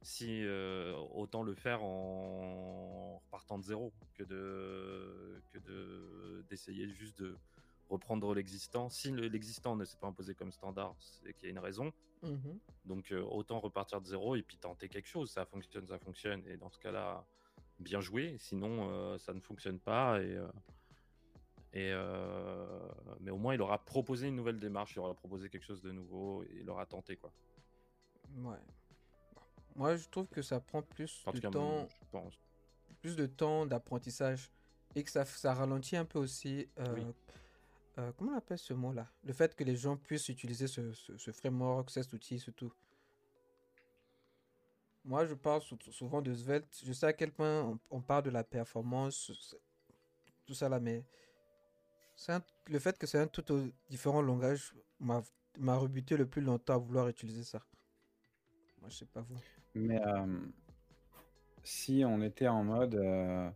[0.02, 7.18] si euh, autant le faire en repartant de zéro que de que de d'essayer juste
[7.18, 7.36] de
[7.88, 8.88] reprendre l'existant.
[8.88, 11.92] Si le- l'existant ne s'est pas imposé comme standard, c'est qu'il y a une raison.
[12.26, 12.58] Mhm.
[12.84, 15.30] Donc euh, autant repartir de zéro et puis tenter quelque chose.
[15.30, 16.42] Ça fonctionne, ça fonctionne.
[16.46, 17.24] Et dans ce cas-là,
[17.78, 18.36] bien joué.
[18.38, 20.20] Sinon, euh, ça ne fonctionne pas.
[20.22, 20.48] Et, euh,
[21.72, 21.92] et
[23.20, 24.94] mais au moins, il aura proposé une nouvelle démarche.
[24.94, 27.32] Il aura proposé quelque chose de nouveau et il aura tenté quoi.
[28.36, 28.56] Ouais.
[29.74, 32.38] Moi, je trouve que ça prend plus de temps, je pense.
[33.02, 34.50] plus de temps d'apprentissage
[34.94, 36.66] et que ça, ça ralentit un peu aussi.
[36.94, 37.02] Oui.
[37.98, 39.10] Euh, comment on appelle ce mot-là?
[39.24, 42.72] Le fait que les gens puissent utiliser ce, ce, ce framework, cet outil, surtout.
[45.04, 46.80] Moi, je parle sou- souvent de Svelte.
[46.84, 49.56] Je sais à quel point on, parle de la performance,
[50.44, 51.04] tout ça là, mais
[52.68, 53.44] le fait que c'est un tout
[53.88, 57.60] différent langage m'a rebuté le plus longtemps à vouloir utiliser ça.
[58.80, 59.38] Moi, je sais pas vous.
[59.74, 60.46] Mais euh,
[61.62, 62.94] si on était en mode.
[62.96, 63.50] euh,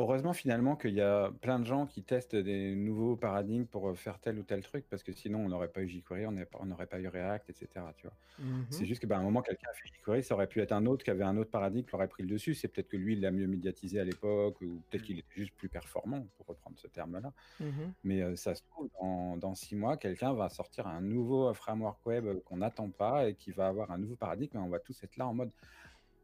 [0.00, 4.18] heureusement finalement qu'il y a plein de gens qui testent des nouveaux paradigmes pour faire
[4.18, 6.32] tel ou tel truc, parce que sinon on n'aurait pas eu jQuery, on
[6.66, 7.68] n'aurait pas, eu React, etc.
[7.96, 8.16] Tu vois.
[8.38, 8.66] Mhm.
[8.70, 11.04] C'est juste qu'à un moment, quelqu'un a fait jQuery, ça aurait pu être un autre
[11.04, 12.54] qui avait un autre paradigme qui aurait pris le dessus.
[12.54, 15.04] C'est peut-être que lui, il l'a mieux médiatisé à l'époque, ou peut-être Mm.
[15.04, 17.32] qu'il était juste plus performant, pour reprendre ce terme-là.
[17.60, 17.92] Mhm.
[18.04, 22.04] Mais euh, ça se trouve, dans, dans six mois, quelqu'un va sortir un nouveau framework
[22.06, 24.56] web euh, qu'on n'attend pas et qui va avoir un nouveau paradigme.
[24.56, 25.52] Et on va tous être là en mode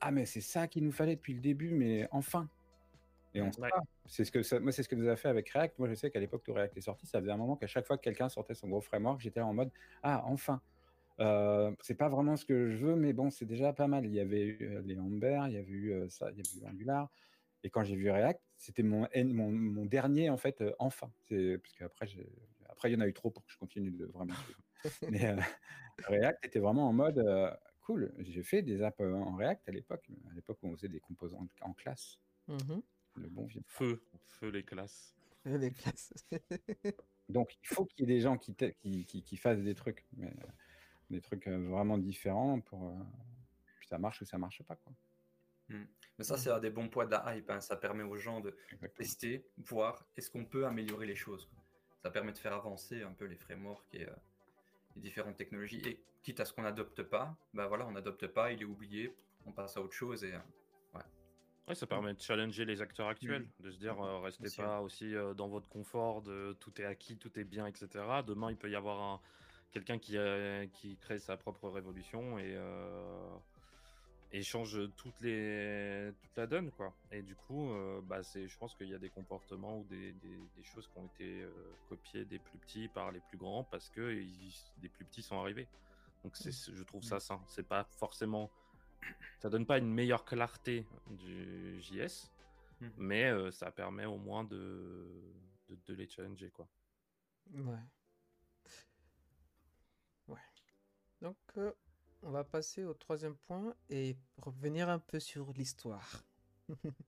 [0.00, 2.48] Ah, mais c'est ça qu'il nous fallait depuis le début, mais enfin
[3.36, 3.70] Et on sait Ouais.
[3.70, 3.82] pas.
[4.06, 5.78] C'est ce que ça- moi, c'est ce que nous a fait avec React.
[5.78, 7.86] Moi, je sais qu'à l'époque où React est sorti, ça faisait un moment qu'à chaque
[7.86, 9.70] fois que quelqu'un sortait son gros framework, j'étais là en mode
[10.02, 10.60] Ah, enfin
[11.18, 14.04] Euh, c'est pas vraiment ce que je veux, mais bon, c'est déjà pas mal.
[14.04, 16.40] Il y avait eu euh, les Amber, il y avait eu euh, ça, il y
[16.42, 17.10] avait eu Angular.
[17.64, 21.10] Et quand j'ai vu React, c'était mon, mon, mon dernier, en fait, euh, enfin.
[21.30, 22.06] Parce qu'après,
[22.68, 24.34] après, il y en a eu trop pour que je continue de vraiment.
[25.10, 25.40] Mais euh,
[26.06, 27.24] React était vraiment en mode
[27.80, 28.12] cool.
[28.18, 31.48] J'ai fait des apps en React à l'époque, à l'époque où on faisait des composants
[31.62, 32.18] en classe.
[32.46, 32.82] Mhm.
[33.16, 33.62] Le bon vieux.
[33.66, 35.14] Feu, feu les classes.
[35.44, 36.12] Et les classes.
[37.28, 39.74] Donc, il faut qu'il y ait des gens qui, te- qui, qui, qui fassent des
[39.74, 40.46] trucs, mais euh,
[41.10, 42.88] des trucs euh, vraiment différents pour.
[42.88, 42.94] euh,
[43.78, 44.92] puis ça marche ou ça marche pas, quoi.
[45.68, 47.50] Mais ça, c'est un des bons points de la hype.
[47.50, 47.60] hein.
[47.60, 48.92] Ça permet aux gens de Exactement.
[48.94, 51.46] tester, voir est-ce qu'on peut améliorer les choses.
[51.46, 51.58] quoi.
[52.02, 54.12] Ça permet de faire avancer un peu les frameworks et euh,
[54.94, 55.82] les différentes technologies.
[55.84, 59.12] Et quitte à ce qu'on n'adopte pas, ben voilà, on n'adopte pas, il est oublié,
[59.44, 60.22] on passe à autre chose.
[60.22, 60.38] Et, euh,
[61.68, 64.64] Ouais, ça permet de challenger les acteurs actuels, de se dire euh, restez Bien sûr.
[64.64, 67.88] pas aussi euh, dans votre confort, de tout est acquis, tout est bien, etc.
[68.24, 69.20] Demain, il peut y avoir un,
[69.72, 72.56] quelqu'un qui, euh, qui crée sa propre révolution et,
[74.32, 76.70] et change toutes les, toute la donne.
[76.70, 76.94] Quoi.
[77.10, 77.72] Et du coup,
[78.04, 80.98] bah, c'est, je pense qu'il y a des comportements ou des, des, des choses qui
[80.98, 81.44] ont été
[81.88, 85.40] copiées des plus petits par les plus grands parce que ils- des plus petits sont
[85.40, 85.66] arrivés.
[86.22, 87.40] Donc c'est, je trouve ça sain.
[87.48, 88.50] C'est pas forcément
[89.38, 92.30] ça donne pas une meilleure clarté du JS,
[92.80, 92.90] Mhm.
[92.98, 95.06] mais euh, ça permet au moins de,
[95.68, 96.50] de, de les challenger.
[96.50, 96.68] Quoi.
[97.54, 97.78] Ouais.
[100.28, 100.38] Ouais.
[101.22, 101.72] Donc, euh,
[102.22, 106.24] on va passer au troisième point et revenir un peu sur l'histoire.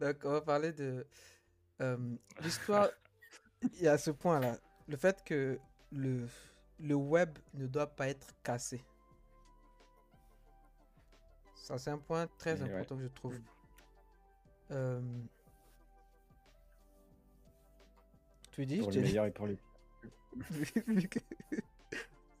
[0.00, 1.06] Donc, on va parler de
[1.82, 2.88] euh, l'histoire.
[3.62, 4.58] Il y a ce point-là.
[4.88, 5.58] Le fait que
[5.92, 6.26] le,
[6.78, 8.84] le web ne doit pas être cassé.
[11.54, 12.70] Ça, c'est un point très ouais.
[12.70, 13.38] important que je trouve.
[14.70, 15.00] Euh,
[18.52, 19.58] Tu dis, Pour t'ai- meilleurs et pour les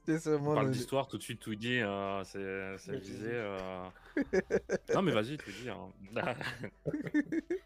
[0.08, 1.80] On parle le- d'histoire tout de suite, tout dit.
[1.80, 3.28] euh, c'est c'est visé.
[3.32, 3.84] euh.
[4.94, 5.68] Non, mais vas-y, tout dit.
[5.68, 5.92] hein.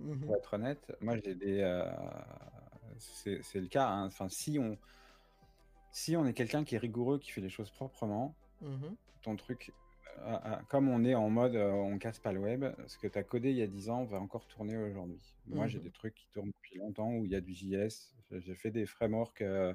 [0.00, 0.26] Mhm.
[0.26, 1.60] Pour être honnête, moi j'ai des.
[1.60, 1.90] euh,
[2.98, 3.88] c'est c'est le cas.
[3.88, 4.06] hein.
[4.06, 4.78] Enfin, si on,
[5.92, 8.96] si on est quelqu'un qui est rigoureux, qui fait les choses proprement, Mhm.
[9.22, 9.72] ton truc,
[10.20, 13.18] euh, comme on est en mode euh, on casse pas le web, ce que tu
[13.18, 15.20] as codé il y a 10 ans va encore tourner aujourd'hui.
[15.46, 15.84] Moi j'ai Mhm.
[15.84, 18.14] des trucs qui tournent depuis longtemps où il y a du JS.
[18.30, 19.74] J'ai fait des frameworks, euh,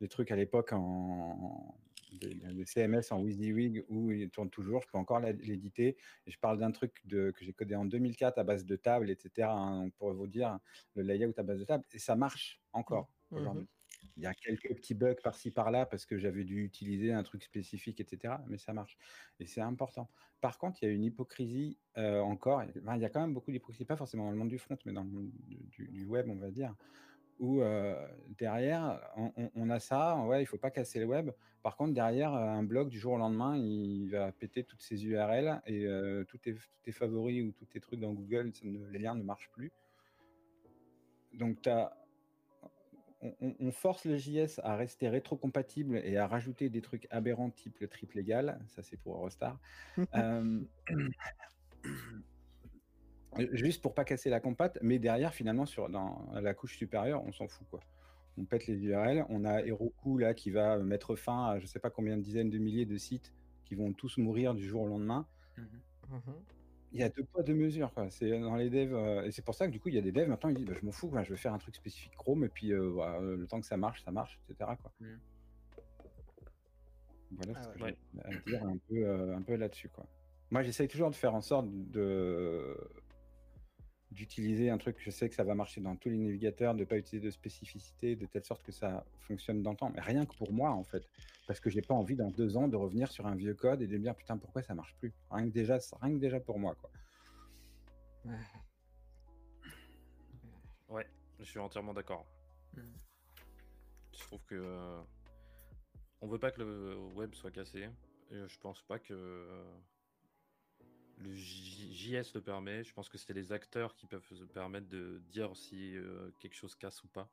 [0.00, 1.74] des trucs à l'époque en.
[2.12, 5.96] Des, des CMS en WYSIWYG où ils tournent toujours, je peux encore l'éditer.
[6.26, 9.50] Je parle d'un truc de, que j'ai codé en 2004 à base de table, etc.
[9.50, 10.58] hein, pour vous dire
[10.94, 11.84] le layout à base de table.
[11.92, 13.38] Et ça marche encore Mhm.
[13.38, 13.68] aujourd'hui.
[14.16, 17.42] Il y a quelques petits bugs par-ci par-là parce que j'avais dû utiliser un truc
[17.42, 18.34] spécifique, etc.
[18.48, 18.96] Mais ça marche.
[19.40, 20.08] Et c'est important.
[20.40, 22.62] Par contre, il y a une hypocrisie encore.
[22.64, 24.92] Il y a quand même beaucoup d'hypocrisie, pas forcément dans le monde du front, mais
[24.92, 25.30] dans le monde
[25.68, 26.74] du, web, on va dire.
[27.38, 27.60] Où
[28.38, 29.00] derrière,
[29.54, 31.30] on, a ça, ouais, il faut pas casser le web.
[31.66, 35.60] Par contre, derrière, un blog du jour au lendemain, il va péter toutes ses URL
[35.66, 36.54] et euh, tous tes,
[36.92, 39.72] favoris ou tous tes trucs dans Google, les liens ne marchent plus.
[41.32, 42.05] Donc, t'as- on,
[43.40, 47.78] on- on force le JS à rester rétrocompatible et à rajouter des trucs aberrants type
[47.80, 48.60] le triple égal.
[48.68, 49.58] Ça, c'est pour Eurostar.
[50.18, 50.60] Euh,
[53.52, 57.32] juste pour pas casser la compate, mais derrière, finalement, sur, dans la couche supérieure, on
[57.32, 57.66] s'en fout.
[57.70, 57.80] quoi.
[58.38, 59.26] On pète les URL.
[59.28, 62.50] On a Heroku là, qui va mettre fin à je sais pas combien de dizaines
[62.50, 65.26] de milliers de sites qui vont tous mourir du jour au lendemain.
[65.58, 65.66] Mhm.
[66.10, 66.34] Mhm.
[66.92, 67.92] Il y a deux poids, deux mesures.
[67.92, 68.08] Quoi.
[68.10, 70.02] C'est dans les devs, euh, et c'est pour ça que du coup, il y a
[70.02, 71.74] des devs maintenant, ils disent bah, je m'en fous, quoi, je vais faire un truc
[71.74, 74.70] spécifique Chrome, et puis euh, euh, le temps que ça marche, ça marche, etc.
[74.80, 74.92] Quoi.
[75.00, 75.20] Mhm.
[77.32, 79.88] Voilà Ah ce que j'ai à dire un peu, euh, un peu là-dessus.
[79.88, 80.06] Quoi.
[80.50, 82.76] Moi, j'essaye toujours de faire en sorte de
[84.12, 86.84] d'utiliser un truc, je sais que ça va marcher dans tous les navigateurs, de ne
[86.84, 89.90] pas utiliser de spécificité, de telle sorte que ça fonctionne dans le temps.
[89.94, 91.02] Mais rien que pour moi, en fait.
[91.46, 93.86] Parce que j'ai pas envie dans deux ans de revenir sur un vieux code et
[93.86, 95.12] de me dire putain, pourquoi ça marche plus?
[95.30, 96.74] Rien que déjà, rien que déjà pour moi.
[96.74, 96.90] Quoi.
[100.88, 101.06] Ouais.
[101.38, 102.26] Je suis entièrement d'accord.
[102.76, 102.92] Mhm.
[104.12, 105.00] Je trouve que euh,
[106.20, 107.88] on veut pas que le web soit cassé.
[108.30, 109.78] Et je pense pas que euh,
[111.18, 112.82] le J- JS le permet.
[112.82, 116.54] Je pense que c'est les acteurs qui peuvent se permettre de dire si euh, quelque
[116.54, 117.30] chose casse ou pas.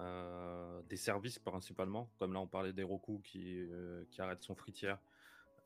[0.00, 5.00] Euh, des services principalement, comme là on parlait d'Heroku qui, euh, qui arrête son fritière.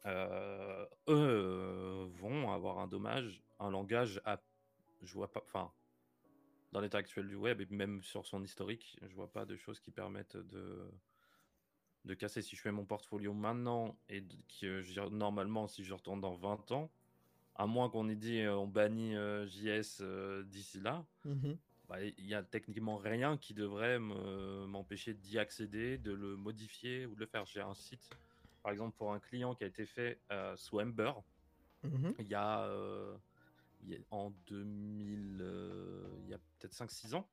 [0.07, 4.43] Euh, eux vont avoir un dommage, un langage à,
[5.03, 5.73] je vois pas, enfin,
[6.73, 9.81] dans l'état actuel du web et même sur son historique, je vois pas de choses
[9.81, 10.91] qui permettent de
[12.05, 12.43] de casser.
[12.43, 14.25] Si je fais mon portfolio maintenant et
[14.61, 16.91] que je- normalement, si je retourne dans 20 ans,
[17.55, 19.15] à moins qu'on ait dit on bannit
[19.47, 20.03] JS
[20.47, 21.59] d'ici là, Mhm.
[21.93, 27.05] Bah, il y a techniquement rien qui devrait me- m'empêcher d'y accéder, de le modifier
[27.05, 27.45] ou de le faire.
[27.45, 28.09] J'ai un site,
[28.63, 31.13] par exemple, pour un client qui a été fait euh, sous Ember
[32.19, 33.17] il y a, euh,
[33.83, 37.29] il y a- en 2000, euh, il y a peut-être 5-6 ans,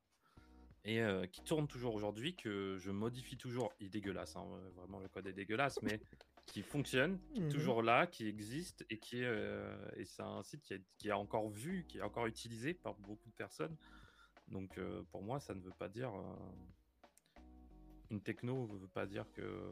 [0.83, 3.71] et euh, qui tourne toujours aujourd'hui, que je modifie toujours.
[3.79, 4.45] Il est dégueulasse, hein,
[4.75, 6.01] vraiment le code est dégueulasse, mais
[6.47, 7.51] qui fonctionne, qui est Mhm.
[7.51, 11.09] toujours là, qui existe, et qui est, euh, et c'est un site qui est, qui
[11.09, 13.77] est encore vu, qui est encore utilisé par beaucoup de personnes.
[14.49, 16.13] Donc euh, pour moi, ça ne veut pas dire.
[16.13, 16.35] euh,
[18.11, 19.67] une techno ne veut pas dire que euh,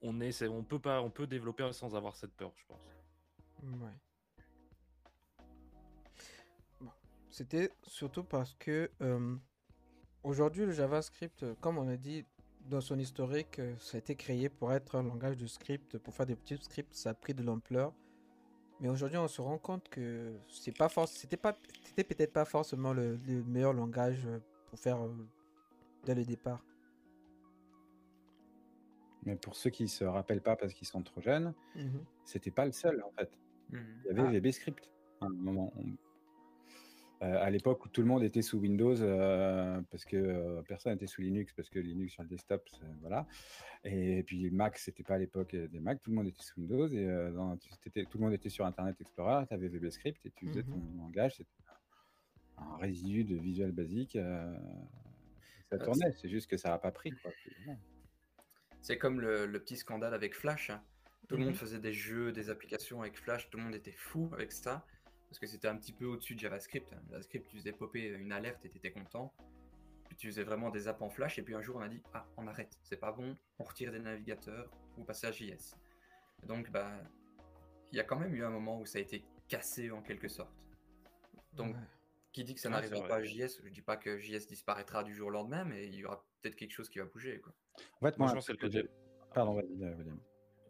[0.00, 2.80] on, peut pas, on peut développer sans avoir cette peur, je pense.
[3.62, 3.92] Ouais.
[7.28, 8.90] C'était surtout parce que
[10.22, 12.24] aujourd'hui, le JavaScript, comme on a dit
[12.60, 16.26] dans son historique, ça a été créé pour être un langage de script, pour faire
[16.26, 17.92] des petits scripts, ça a pris de l'ampleur.
[18.80, 22.92] Mais aujourd'hui, on se rend compte que c'est pas c'était pas, c'était peut-être pas forcément
[22.92, 25.14] le, le meilleur langage euh, pour faire euh,
[26.04, 26.62] dès le départ.
[29.24, 32.04] Mais pour ceux qui se rappellent pas parce qu'ils sont trop jeunes, Mhm.
[32.24, 33.30] c'était pas le seul en fait.
[33.70, 34.02] Mhm.
[34.04, 34.30] Il y avait Ah.
[34.32, 35.72] VB Script à un moment.
[35.76, 35.96] On-
[37.22, 40.92] Euh, à l'époque où tout le monde était sous Windows, euh, parce que euh, personne
[40.92, 42.68] n'était sous Linux, parce que Linux sur le desktop,
[43.00, 43.26] voilà.
[43.84, 46.88] Et, puis Mac, c'était pas à l'époque des Mac, tout le monde était sous Windows
[46.88, 50.76] et tout le monde était sur Internet Explorer, tu avais VBScript et tu faisais ton
[50.76, 51.50] mmh langage, c'était
[52.58, 54.18] un résidu de Visual Basic.
[55.70, 57.12] ça tournait, c'est juste que ça n'a pas pris.
[58.80, 60.70] C'est comme le, petit scandale avec Flash.
[60.70, 60.82] Hein.
[61.28, 63.92] Tout le monde mmh faisait des jeux, des applications avec Flash, tout le monde était
[63.92, 64.84] fou avec ça
[65.34, 66.94] parce que c'était un petit peu au-dessus de JavaScript.
[67.10, 69.34] JavaScript, tu faisais popper une alerte et tu étais content.
[70.06, 72.00] Puis tu faisais vraiment des apps en flash, et puis un jour on a dit
[72.12, 75.74] Ah, on arrête, c'est pas bon, on retire des navigateurs, ou passer à JS.
[76.44, 76.92] donc, bah,
[77.90, 80.28] il y a quand même eu un moment où ça a été cassé en quelque
[80.28, 80.54] sorte.
[81.52, 81.74] Donc,
[82.32, 85.16] qui dit que ça n'arrivera pas à JS Je dis pas que JS disparaîtra du
[85.16, 87.40] jour au lendemain, mais il y aura peut-être quelque chose qui va bouger.
[87.40, 87.52] Quoi.
[88.00, 88.88] En fait, moi, je pense que le côté.
[89.34, 90.20] Pardon, William.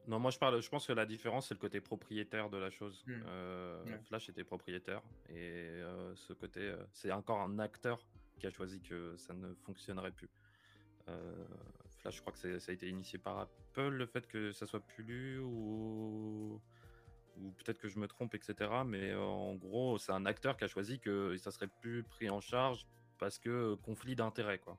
[0.07, 2.71] Non, moi je parle, je pense que la différence c'est le côté propriétaire de la
[2.71, 3.03] chose.
[3.07, 3.23] Hmm.
[3.27, 8.05] Euh, Flash était propriétaire et euh, ce côté, euh, c'est encore un acteur
[8.39, 10.29] qui a choisi que ça ne fonctionnerait plus.
[11.99, 14.81] Flash, je crois que ça a été initié par Apple, le fait que ça soit
[14.81, 16.61] plus lu ou,
[17.37, 18.71] ou peut-être que je me trompe, etc.
[18.87, 22.41] Mais en gros, c'est un acteur qui a choisi que ça serait plus pris en
[22.41, 22.87] charge
[23.19, 24.79] parce que conflit d'intérêts, quoi.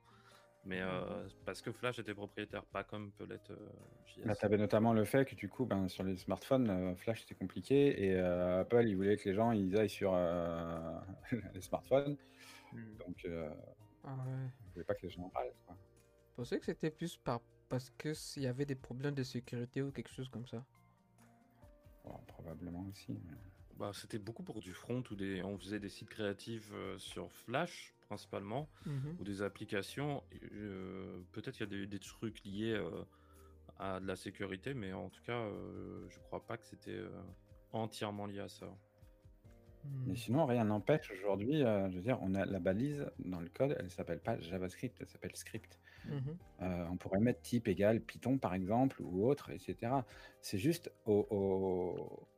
[0.66, 3.68] Mais euh, parce que Flash était propriétaire, pas comme peut l'être euh,
[4.04, 4.26] JS.
[4.26, 7.22] Bah, tu avais notamment le fait que du coup, ben, sur les smartphones, euh, Flash
[7.22, 10.12] était compliqué et Apple, il voulait que les gens ils aillent sur
[11.54, 12.16] les smartphones.
[12.72, 12.96] Hmm.
[12.98, 13.26] Donc,
[14.02, 14.50] ah ouais.
[14.66, 15.52] il voulait pas que les gens en parlent.
[15.66, 15.76] Quoi.
[16.30, 17.40] Je pensais que c'était plus par...
[17.68, 20.64] parce qu'il y avait des problèmes de sécurité ou quelque chose comme ça.
[22.26, 23.16] probablement aussi.
[23.76, 25.44] Bah, c'était beaucoup pour du front ou des...
[25.44, 29.16] on faisait des sites créatifs sur Flash principalement, mhm.
[29.18, 30.22] ou des applications.
[30.52, 33.04] Euh, peut-être qu'il y a des, trucs liés euh,
[33.78, 37.00] à de la sécurité, mais en tout cas, euh, je crois pas que c'était
[37.72, 38.66] entièrement lié à ça.
[40.04, 40.16] Mais hmm.
[40.16, 43.90] sinon, rien n'empêche aujourd'hui, je veux dire, on a la balise dans le code, elle
[43.90, 45.78] s'appelle pas JavaScript, elle s'appelle script.
[46.06, 46.36] Mhm.
[46.60, 49.92] on pourrait mettre type égal Python par exemple ou autre, etc.
[50.40, 52.28] C'est juste au,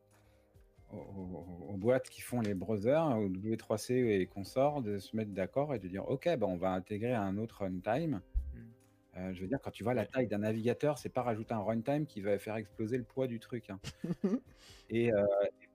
[0.93, 5.79] aux, boîtes qui font les browsers, au W3C et consorts, de se mettre d'accord et
[5.79, 8.21] de dire ok, ben on va intégrer un autre runtime.
[8.55, 9.19] Hmm.
[9.19, 11.61] Euh, je veux dire, quand tu vois la taille d'un navigateur, c'est pas rajouter un
[11.61, 13.71] runtime qui va faire exploser le poids du truc.
[13.71, 13.79] Hein.
[14.91, 15.25] et, euh,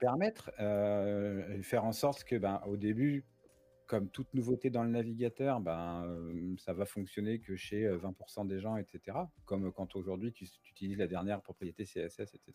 [0.04, 3.24] permettre, euh, faire en sorte que, ben, au début,
[3.88, 6.06] comme toute nouveauté dans le navigateur, ben,
[6.58, 9.18] ça va fonctionner que chez 20% euh, des gens, etc.
[9.46, 12.54] Comme quand aujourd'hui tu, utilises la dernière propriété CSS, etc.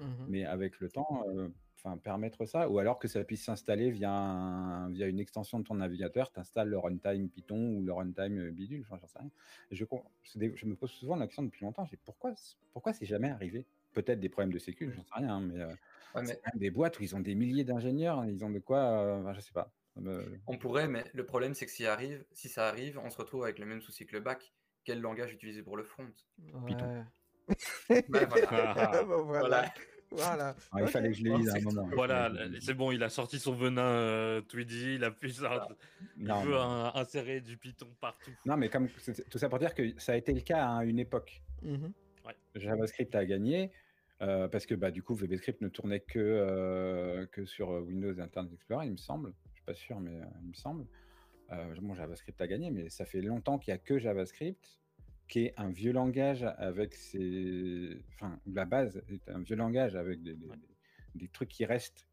[0.00, 1.24] Mmh Mais avec le temps,
[1.78, 5.74] enfin permettre ça, ou alors que ça puisse s'installer via, via une extension de ton
[5.74, 9.30] navigateur, tu installes le runtime Python ou le runtime bidule, enfin, j'en sais rien.
[9.70, 9.84] je,
[10.54, 12.34] je, me pose souvent la question depuis longtemps, pourquoi,
[12.72, 13.64] pourquoi c'est jamais arrivé?
[13.94, 15.64] Peut-être des problèmes de sécu, j'en sais rien, hein, mais,
[16.20, 19.52] ouais, des boîtes où ils ont des milliers d'ingénieurs, ils ont de quoi, je sais
[19.52, 19.72] pas.
[20.46, 23.44] On pourrait, mais le problème, c'est que si, arrive, si ça arrive, on se retrouve
[23.44, 24.52] avec le même souci que le bac.
[24.84, 26.08] Quel langage utiliser pour le front?
[26.66, 27.04] Python.
[28.08, 29.02] voilà.
[29.02, 29.74] voilà.
[30.20, 31.88] Ah, il fallait que je le lise à un moment.
[31.92, 35.68] Voilà, c'est bon, il a sorti son venin euh, Tweedy, il a pu ça,
[36.16, 36.56] il veut
[36.94, 38.30] insérer du Python partout.
[38.46, 40.98] Non, mais comme tout ça pour dire que ça a été le cas à une
[40.98, 41.42] époque.
[41.62, 41.92] Mhm.
[42.54, 43.70] JavaScript a gagné.
[44.20, 48.20] Euh, parce que bah, du coup, VBScript ne tournait que, euh, que sur Windows et
[48.20, 49.32] Internet Explorer, il me semble
[49.68, 50.86] pas sûr, mais euh, il me semble.
[51.52, 54.80] Euh, bon, JavaScript a gagné, mais ça fait longtemps qu'il n'y a que JavaScript,
[55.28, 58.02] qui est un vieux langage avec ses.
[58.14, 60.36] Enfin, la base est un vieux langage avec des,
[61.14, 62.06] des, trucs qui restent,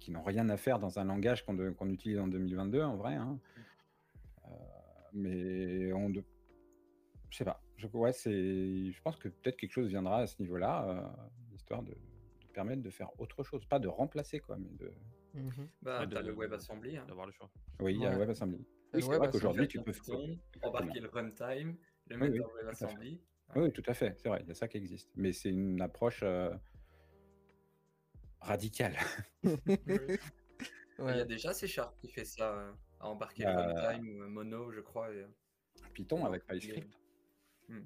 [0.00, 3.14] qui, n'ont rien à faire dans un langage qu'on utilise en 2022, en vrai.
[3.14, 3.38] Hein.
[4.44, 4.48] Euh,
[5.12, 6.10] mais on.
[6.10, 6.22] De...
[7.30, 7.62] Je sais pas.
[7.76, 11.12] Je, ouais, je pense que peut-être quelque chose viendra à ce niveau-là,
[11.54, 13.64] histoire de, de, permettre de faire autre chose.
[13.66, 14.92] Pas de remplacer, quoi, mais de,
[15.34, 15.68] Mhm.
[15.82, 16.96] Bah, t'as le WebAssembly.
[16.96, 17.04] Hein.
[17.08, 17.50] D'avoir le choix.
[17.80, 18.64] Oui, il y a le WebAssembly.
[18.94, 19.92] Oui, c'est vrai qu'aujourd'hui, tu peux
[20.62, 21.76] embarquer le runtime,
[22.08, 23.20] le mettre dans WebAssembly.
[23.56, 25.10] Oui, tout à fait, c'est vrai, il y a ça qui existe.
[25.16, 26.50] Mais c'est une approche euh,
[28.40, 28.96] radicale.
[31.00, 34.08] Il y a déjà C Sharp qui fait ça, euh, à embarquer le euh, runtime
[34.08, 35.08] ou Mono, je crois.
[35.92, 36.96] Python avec PyScript.
[37.68, 37.82] Hmm.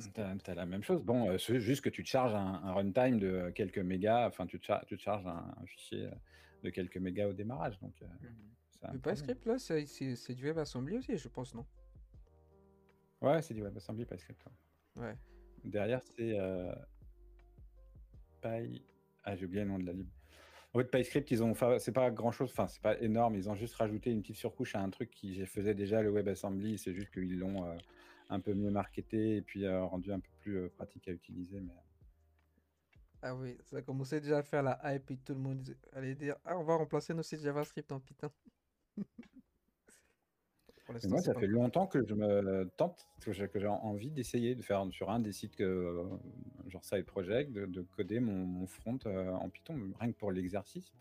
[0.00, 1.02] Tu as, la même chose.
[1.02, 4.58] Bon, euh, c'est juste que tu te charges un, runtime de quelques mégas, enfin, tu
[4.58, 6.14] te, tu te charges un, fichier euh,
[6.64, 7.78] de quelques mégas au démarrage.
[7.80, 8.92] Donc, euh, mmh.
[8.92, 11.64] Le PyScript, là, c'est du WebAssembly aussi, je pense, non?
[13.24, 14.44] Ouais, c'est du WebAssembly, PyScript.
[14.96, 15.16] Ouais.
[15.64, 16.36] Derrière, c'est
[18.42, 18.84] Py.
[19.24, 20.08] Ah, j'ai oublié le nom de la lib.
[20.74, 23.36] En fait, PyScript, ils ont, c'est pas grand chose, enfin, c'est pas énorme.
[23.36, 26.78] Ils ont juste rajouté une petite surcouche à un truc qui faisait déjà le WebAssembly.
[26.78, 27.64] C'est juste qu'ils l'ont
[28.30, 31.60] un peu mieux marketé et puis euh, rendu un peu plus euh, pratique à utiliser.
[31.60, 31.74] Mais...
[33.22, 36.36] Ah oui, ça commençait déjà à faire la hype et tout le monde allait dire
[36.44, 38.30] Ah, on va remplacer nos sites JavaScript en Python.
[40.84, 44.62] Pour moi, ça pas fait longtemps que je me tente, que j'ai envie d'essayer de
[44.62, 46.04] faire sur un des sites que, euh,
[46.68, 50.30] genre Side Project, de, de coder mon, mon front euh, en Python, rien que pour
[50.30, 50.92] l'exercice,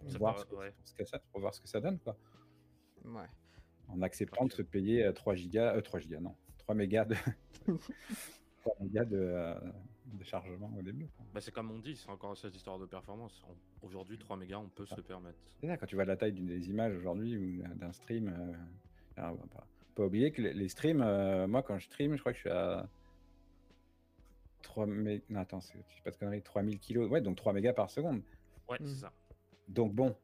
[0.00, 0.70] pour Ça voir paraît- ce que, ouais.
[0.72, 2.16] pour ce que ça, pour voir ce que ça donne, quoi.
[3.04, 3.26] Ouais.
[3.88, 7.14] En acceptant de se payer euh, 3 gigas, euh, 3 gigas, non, 3 mégas de,
[8.60, 9.54] 3 mégas de, euh,
[10.06, 11.08] de chargement au début.
[11.32, 13.42] Bah, c'est comme on dit, c'est encore cette histoire de performance.
[13.82, 15.38] Aujourd'hui, 3 mégas, on peut se le permettre.
[15.60, 18.52] C'est ça, quand tu vois la taille d'une des images aujourd'hui ou d'un stream, euh,
[19.16, 22.14] alors, on va pas, pas oublier que les, les streams, euh, moi quand je stream,
[22.16, 22.88] je crois que je suis à
[24.62, 27.52] 3 mégas, non attends, c'est- je sais pas de conneries, 3000 kilos, ouais, donc 3
[27.52, 28.22] mégas par seconde.
[28.68, 28.86] Ouais, Mhm.
[28.86, 29.12] c'est ça.
[29.68, 30.14] Donc bon,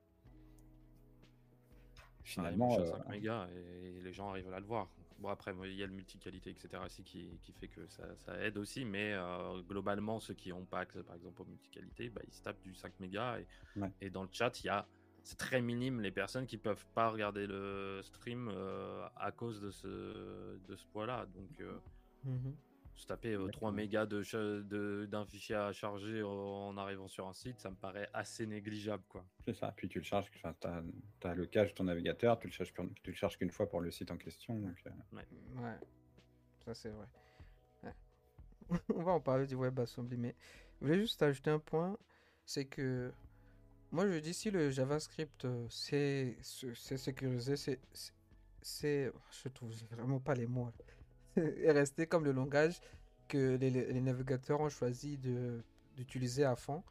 [2.25, 4.89] finalement, à euh, 5 mégas et les gens arrivent à le voir.
[5.19, 6.85] Bon, après, il y a le multiqualité, etc.
[6.85, 10.65] aussi qui, qui fait que ça, ça aide aussi, mais euh, globalement, ceux qui n'ont
[10.65, 13.41] pas accès, par exemple, au multiqualité, bah, ils se tapent du 5 mégas.
[13.41, 13.91] Et, Ouais.
[14.01, 14.87] et dans le chat, il y a.
[15.29, 19.71] C'est très minime les personnes qui peuvent pas regarder le stream euh, à cause de
[19.71, 21.27] ce, de ce poids-là.
[21.35, 21.79] Donc, euh,
[22.25, 22.57] Mhm.
[22.95, 23.73] se taper euh, 3 Exactement.
[23.73, 28.47] mégas de d'un fichier à charger en arrivant sur un site, ça me paraît assez
[28.47, 29.05] négligeable.
[29.07, 29.23] quoi.
[29.45, 29.71] c'est ça.
[29.77, 30.55] Puis tu le charges, enfin,
[31.21, 33.51] tu as, le cache de ton navigateur, tu le charges, qu'une- tu le charges qu'une
[33.51, 34.59] fois pour le site en question.
[34.59, 34.91] Donc, euh,
[35.61, 35.79] Ouais,
[36.65, 37.07] ça c'est vrai.
[37.83, 37.95] Ouais.
[38.95, 40.35] On va en parler du WebAssembly, mais
[40.81, 41.99] je voulais juste ajouter un point,
[42.47, 43.13] c'est que
[43.93, 49.13] moi je dis si le JavaScript euh, c'est sécurisé, c'est
[49.43, 50.71] je trouve vraiment pas les mots.
[51.37, 52.81] est resté comme le langage
[53.29, 55.19] que les, les- navigateurs ont choisi
[55.97, 56.83] d'utiliser à fond.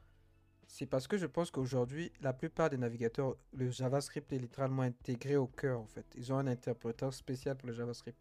[0.68, 5.38] C'est parce que je pense qu'aujourd'hui, la plupart des navigateurs, le JavaScript est littéralement intégré
[5.38, 6.06] au cœur, en fait.
[6.16, 8.18] Ils ont un interpréteur spécial pour le JavaScript.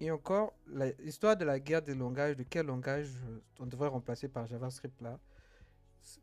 [0.00, 0.54] Et encore,
[1.00, 5.00] l'histoire de la guerre des langages, de quel langage euh, on devrait remplacer par JavaScript
[5.00, 5.18] là,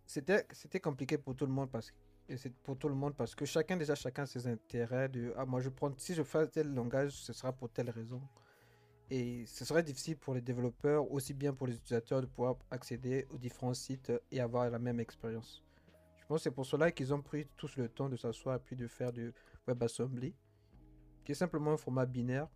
[0.05, 1.97] c'était c'était compliqué pour tout le monde parce que
[2.27, 5.45] et c'est pour tout le monde parce que chacun déjà chacun ses intérêts de ah
[5.45, 8.19] moi je prends si je fais tel langage ce sera pour telle raison
[9.11, 13.27] et ce serait difficile pour les développeurs aussi bien pour les utilisateurs de pouvoir accéder
[13.29, 15.63] aux différents sites et avoir la même expérience.
[16.17, 18.59] Je pense que c'est pour cela qu'ils ont pris tous le temps de s'asseoir et
[18.59, 19.31] puis de faire du
[19.67, 20.33] WebAssembly
[21.23, 22.47] qui est simplement un format binaire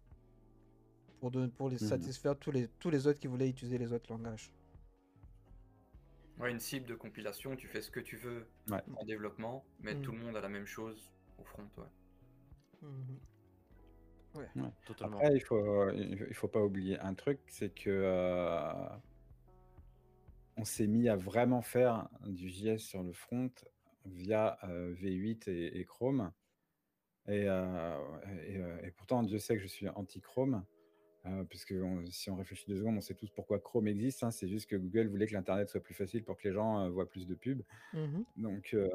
[1.20, 1.88] pour, pour les Mhm.
[1.89, 4.51] satisfaire tous les, tous les autres qui voulaient utiliser les autres langages.
[6.39, 8.81] Ouais, une cible de compilation, tu fais ce que tu veux Ouais.
[8.95, 10.01] en développement, mais Mm.
[10.01, 11.67] tout le monde a la même chose au front.
[14.35, 14.45] Ouais.
[14.85, 15.17] Totalement.
[15.17, 18.71] Après, il faut, il faut pas oublier un truc, c'est que euh,
[20.55, 23.51] on s'est mis à vraiment faire du JS sur le front
[24.05, 26.31] via euh, V8 et, et Chrome.
[27.27, 27.97] Et, euh,
[28.47, 30.63] et, euh, et pourtant, Dieu sait que je suis anti-Chrome,
[31.26, 34.24] euh, puisque on- si on réfléchit deux secondes, on sait tous pourquoi Chrome existe.
[34.24, 34.32] hein.
[34.32, 36.89] c'est juste que Google voulait que l'Internet soit plus facile pour que les gens euh,
[36.89, 37.61] voient plus de pubs.
[38.38, 38.89] Donc, euh,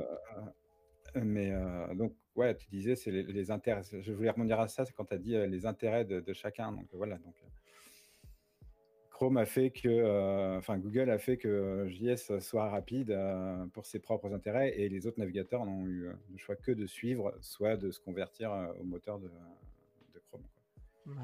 [1.22, 3.82] mais euh, donc, ouais, tu disais, c'est les, les intérêts.
[4.02, 6.72] Je voulais rebondir à ça, c'est quand tu as dit les intérêts de, de chacun.
[6.72, 7.18] Donc, voilà.
[7.18, 7.34] Donc,
[9.10, 13.16] Chrome a fait que, enfin, Google a fait que JS soit rapide
[13.72, 17.32] pour ses propres intérêts et les autres navigateurs n'ont eu le choix que de suivre,
[17.40, 18.50] soit de se convertir
[18.80, 19.28] au moteur de,
[20.14, 20.42] de Chrome.
[21.04, 21.14] quoi.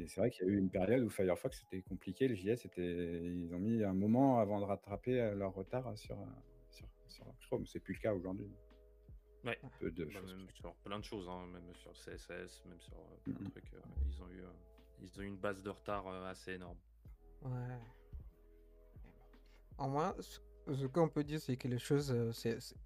[0.00, 2.64] Et c'est vrai qu'il y a eu une période où Firefox c'était compliqué, le JS,
[2.64, 3.22] était...
[3.22, 6.16] ils ont mis un moment avant de rattraper leur retard sur,
[6.70, 7.66] sur, sur Chrome.
[7.66, 8.48] C'est plus le cas aujourd'hui.
[9.44, 9.58] Ouais.
[9.78, 10.34] Peu de Bah, choses.
[10.34, 13.50] même sur plein de choses, hein, même sur CSS, même sur euh, plein de Mhm.
[13.50, 13.72] trucs.
[13.74, 14.52] euh, ils, ont eu, euh,
[15.02, 16.78] ils ont eu une base de retard euh, assez énorme.
[17.42, 17.78] Ouais.
[19.78, 20.38] En moins, ce
[20.74, 22.32] ce qu'on peut dire, c'est que les choses euh,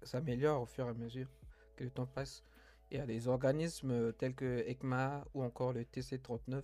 [0.01, 1.27] s'améliorent au fur et à mesure
[1.75, 2.43] que le temps passe.
[2.89, 6.63] Il y a des organismes tels que ECMA ou encore le TC39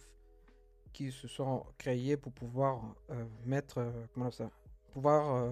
[0.94, 4.50] qui se sont créés pour pouvoir euh, mettre, euh, comment on ça,
[4.92, 5.52] pouvoir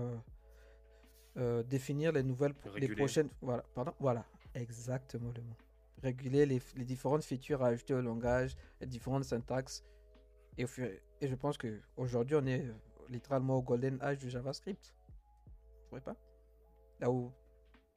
[1.38, 2.96] euh, définir les nouvelles, les Réguler.
[2.96, 5.56] prochaines, voilà, pardon, voilà, exactement le mot.
[6.04, 9.84] Réguler les, les différentes features à ajouter au langage, les différentes syntaxes.
[10.58, 12.66] Et, je pense que aujourd'hui on est
[13.10, 14.94] littéralement au golden age du JavaScript.
[15.46, 16.16] Vous trouvez pas?
[17.00, 17.32] Là où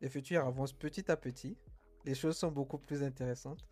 [0.01, 1.57] les features avancent petit à petit,
[2.05, 3.65] les choses sont beaucoup plus intéressantes.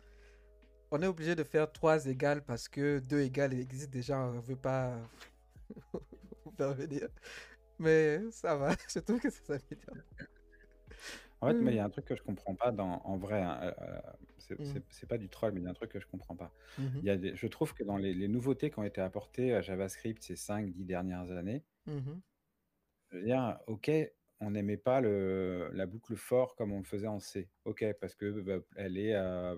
[0.91, 4.41] On est obligé de faire 3 égales parce que 2 égales existe déjà, on ne
[4.41, 5.09] veut pas
[6.45, 7.09] vous faire venir.
[7.79, 9.97] Mais ça va, je trouve que ça s'améliore.
[11.41, 13.41] En fait, moi, il y a un truc que je comprends pas dans, en vrai.
[13.41, 14.01] hein, euh, euh,
[14.37, 14.81] c'est Mm.
[14.89, 16.53] c'est- pas du troll, mais il y a un truc que je comprends pas.
[16.77, 19.01] Mhm, Il y a des, je trouve que dans les, les nouveautés qui ont été
[19.01, 22.21] apportées à JavaScript ces 5-10 dernières années, mhm,
[23.11, 23.91] je veux dire, ok,
[24.39, 27.49] on n'aimait pas le, la boucle for comme on le faisait en C.
[27.65, 29.57] Ok, parce que bah, elle est, euh,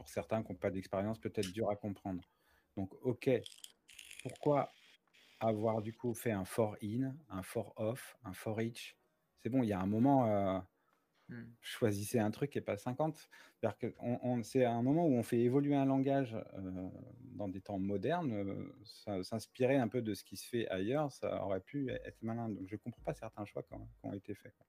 [0.00, 2.22] pour certains qui n'ont pas d'expérience, peut-être dure à comprendre.
[2.74, 3.28] Donc, ok,
[4.22, 4.70] pourquoi
[5.40, 8.96] avoir du coup fait un for in, un for off, un for each?
[9.40, 10.58] C'est bon, il y a un moment, euh,
[11.28, 11.52] Hmm.
[11.60, 13.28] choisissez un truc et pas 50.
[13.60, 16.88] C'est-à-dire que on, on- c'est un moment où on fait évoluer un langage euh,
[17.36, 21.44] dans des temps modernes, euh, s'inspirer un peu de ce qui se fait ailleurs, ça
[21.44, 22.48] aurait pu être malin.
[22.48, 24.54] Donc je comprends pas certains choix qui ont, qui ont été faits.
[24.56, 24.66] quoi.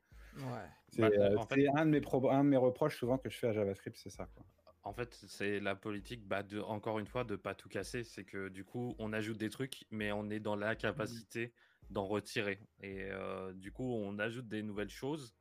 [0.54, 0.68] Ouais.
[0.90, 3.30] C'est Bah, en fait- c'est un, de mes pro- un de mes reproches souvent que
[3.30, 4.28] je fais à JavaScript, c'est ça.
[4.36, 4.46] Quoi.
[4.84, 8.04] En fait, c'est la politique, bah, de, encore une fois, de pas tout casser.
[8.04, 11.54] C'est que du coup, on ajoute des trucs, mais on est dans l'incapacité
[11.92, 12.60] d'en retirer.
[12.82, 15.36] Et euh, du coup, on ajoute des nouvelles choses,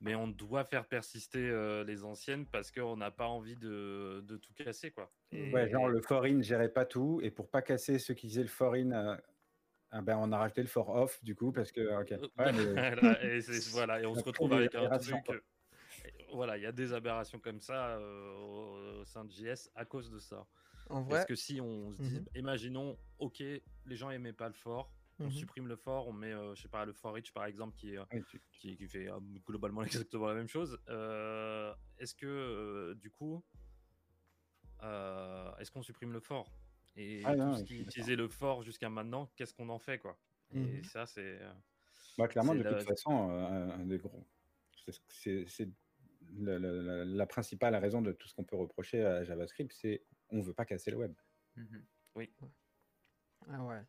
[0.00, 4.36] mais on doit faire persister euh, les anciennes parce qu'on n'a pas envie de, de
[4.38, 5.12] tout casser, quoi.
[5.32, 8.28] Et- Ouais, genre le for in gérait pas tout, et pour pas casser ceux qui
[8.30, 9.16] faisaient le for in, euh,
[9.90, 12.00] ah ben, on a rajouté le for off du coup, parce que.
[12.00, 12.12] ok.
[12.12, 13.40] Euh, Ouais, mais- voilà, et,
[13.72, 15.42] voilà, et on se retrouve avec un truc.
[16.32, 19.84] Voilà, il y a des aberrations comme ça euh, au, au sein de JS à
[19.84, 20.46] cause de ça.
[20.90, 22.24] En vrai, Parce que si on se dit, Mhm.
[22.34, 25.30] imaginons, ok, les gens aimaient pas le fort, on Mhm.
[25.30, 27.94] supprime le fort, on met, euh, je sais pas, le for each par exemple, qui,
[27.94, 30.78] est, euh, Oui, tu- qui, qui fait euh, globalement exactement la même chose.
[30.88, 33.42] euh, est-ce que euh, du coup,
[34.82, 36.50] euh, est-ce qu'on supprime le fort?
[36.96, 39.98] Et Ah tout non, ce qui utilisait le fort jusqu'à maintenant, qu'est-ce qu'on en fait
[39.98, 40.18] quoi?
[40.54, 40.84] Et Mhm.
[40.84, 41.38] ça, c'est.
[42.16, 44.26] Bah, clairement, de la- toute façon, euh, un des gros.
[45.08, 45.68] c'est-
[46.36, 50.64] La, principale raison de tout ce qu'on peut reprocher à JavaScript, c'est on veut pas
[50.64, 51.14] casser le web.
[51.56, 51.84] Mhm.
[53.48, 53.82] ah ouais,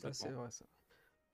[0.00, 0.64] ça c'est vrai ça.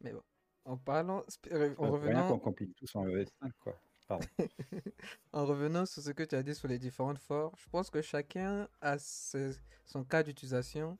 [0.01, 0.23] Mais bon,
[0.65, 3.79] en parlant, euh, en qu'on revenant, complique tous en ES5, quoi.
[4.07, 4.27] Pardon.
[5.33, 8.03] en revenant sur ce que tu as dit sur les différentes forts, je pense que
[8.03, 10.99] chacun a ses- son cas d'utilisation.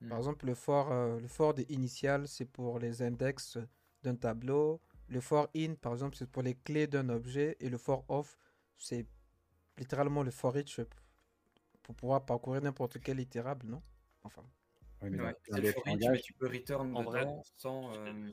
[0.00, 0.16] Par Mhm.
[0.18, 3.58] exemple, le for, euh, le for de initial, c'est pour les index
[4.02, 4.80] d'un tableau.
[5.10, 7.56] Le for in, par exemple, c'est pour les clés d'un objet.
[7.60, 8.38] Et le for off,
[8.76, 9.06] c'est
[9.76, 10.80] littéralement le for each
[11.82, 13.82] pour pouvoir parcourir n'importe quel itérable, non?
[14.22, 14.44] Enfin,
[15.02, 18.30] Oui, mais Ouais, le for each, mais tu peux return En vrai, dedans sans, euh,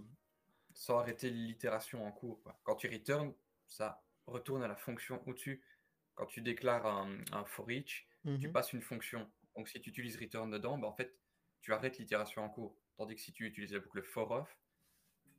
[0.73, 2.41] sans arrêter l'itération en cours.
[2.43, 2.59] quoi.
[2.63, 3.33] Quand tu return,
[3.65, 5.63] ça retourne à la fonction au-dessus.
[6.13, 8.51] Quand tu déclares un, un for each, tu mhm.
[8.51, 9.27] passes une fonction.
[9.55, 11.17] Donc si tu utilises return dedans, bah, en fait,
[11.61, 12.77] tu arrêtes l'itération en cours.
[12.97, 14.57] Tandis que si tu utilises la boucle for off,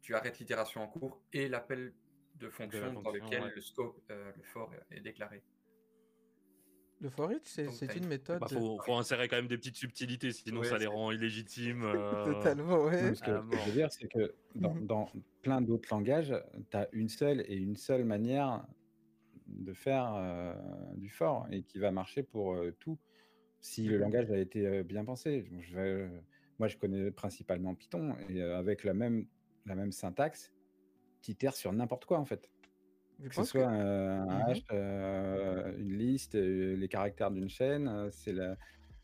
[0.00, 1.92] tu arrêtes l'itération en cours et l'appel
[2.36, 3.52] de fonction, dans fonction, lequel ouais.
[3.54, 5.42] le scope, euh, le for est déclaré.
[7.00, 10.32] Le for each, c'est une méthode Bah, faut, faut insérer quand même des petites subtilités,
[10.32, 11.84] sinon Ouais, ça les rend illégitimes.
[11.84, 13.10] euh, totalement, ouais.
[13.10, 14.86] Que ce que je veux dire, c'est que dans, Mhm.
[14.86, 16.34] dans plein d'autres langages,
[16.70, 18.66] tu as une seule et une seule manière
[19.46, 20.54] de faire euh,
[20.96, 22.98] du fort et qui va marcher pour euh, tout
[23.60, 25.42] si le langage a été euh, bien pensé.
[25.42, 26.10] Bon, je vais-
[26.58, 29.26] moi, je connais principalement Python et euh, avec la même,
[29.68, 30.52] la même syntaxe,
[31.22, 32.50] tu itères sur n'importe quoi en fait.
[33.20, 33.46] Je Que ce que...
[33.58, 34.50] soit un, un Mhm.
[34.50, 38.56] hash, euh, une liste, euh, les caractères d'une chaîne, euh, c'est la,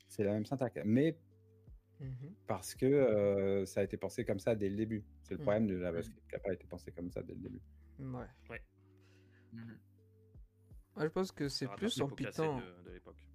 [0.08, 0.78] c'est la même syntaxe.
[0.84, 1.18] Mais
[2.00, 2.34] Mhm.
[2.46, 5.04] parce que euh, ça a été pensé comme ça dès le début.
[5.22, 5.42] C'est le Mm.
[5.42, 7.60] problème de JavaScript qui n'a pas été pensé comme ça dès le début.
[7.98, 8.26] Ouais.
[9.52, 9.78] Mhm.
[10.96, 12.60] Moi, je pense que c'est plus en Python.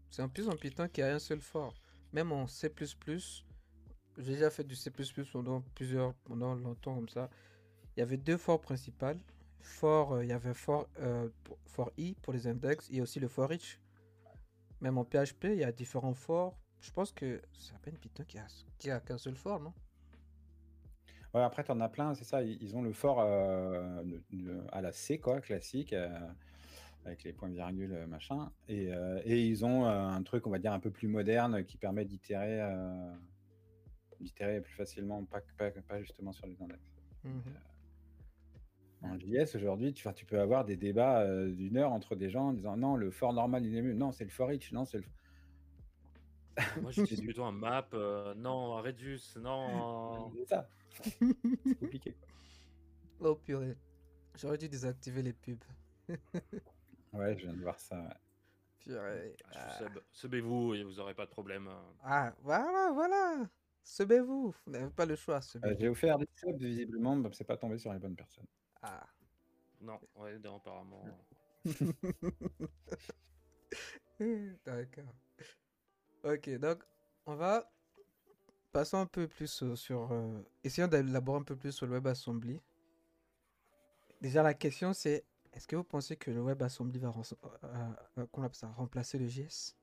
[0.09, 1.73] C'est en plus en Python qu'il y a un seul for.
[2.13, 2.69] Même en C++,
[4.18, 4.91] j'ai déjà fait du C++
[5.32, 7.30] pendant plusieurs, pendant longtemps comme ça.
[7.95, 9.20] Il y avait deux forts principales.
[9.62, 11.28] For, euh, il y avait for, euh,
[11.66, 13.80] for i pour les index et aussi le for each.
[14.82, 16.57] Même en PHP, il y a différents forts.
[16.80, 18.47] Je pense que c'est à peine Python qui a,
[18.78, 19.74] qui a qu'un seul for, non?
[21.34, 22.41] Ouais, après, tu en as plein, c'est ça.
[22.41, 24.03] Ils, ont le fort euh,
[24.72, 26.10] à la C, quoi, classique, euh,
[27.05, 28.51] avec les points-virgules, euh, machin.
[28.68, 28.89] Et,
[29.26, 32.62] et ils ont un truc, on va dire, un peu plus moderne qui permet d'itérer
[34.20, 36.80] d'itérer plus facilement, pas, pas, pas justement sur les index.
[37.24, 37.41] Mhm.
[39.01, 42.30] En JS, aujourd'hui, tu, enfin, tu peux avoir des débats euh, d'une heure entre des
[42.30, 43.93] gens en disant non, le for normal, il est mieux.
[43.93, 44.72] Non, c'est le for each.
[44.74, 45.03] Non, c'est le.
[46.82, 47.88] Moi, j'utilise plutôt un map.
[47.93, 49.38] euh, non, un Redus.
[49.39, 50.32] Non.
[50.36, 50.70] C'est ça.
[51.01, 52.13] c'est compliqué.
[53.22, 53.78] Oh purée.
[54.36, 55.63] J'aurais dû désactiver les pubs.
[57.13, 57.97] Ouais, je viens de voir ça.
[58.01, 58.15] ouais.
[58.80, 59.36] Purée.
[59.78, 59.99] Seb.
[60.11, 61.67] Sebez-vous et vous n'aurez pas de problème.
[61.67, 61.91] euh.
[62.03, 63.49] Ah, voilà, voilà.
[63.89, 64.53] Sebez-vous.
[64.65, 65.75] Vous n'avez pas le choix, Euh.
[65.79, 68.45] J'ai offert des subs, visiblement, mais c'est pas tombé sur les bonnes personnes.
[68.83, 69.07] Ah.
[69.81, 71.03] Non, ouais, non, apparemment.
[74.65, 75.15] D'accord.
[76.23, 76.83] Ok, donc
[77.25, 77.67] on va
[78.71, 80.11] passons un peu plus sur.
[80.11, 82.61] euh, essayons d'élaborer un peu plus sur le WebAssembly.
[84.21, 88.43] Déjà, la question c'est est-ce que vous pensez que le WebAssembly va euh, euh, qu'on
[88.43, 89.75] appelle ça, remplacer le JS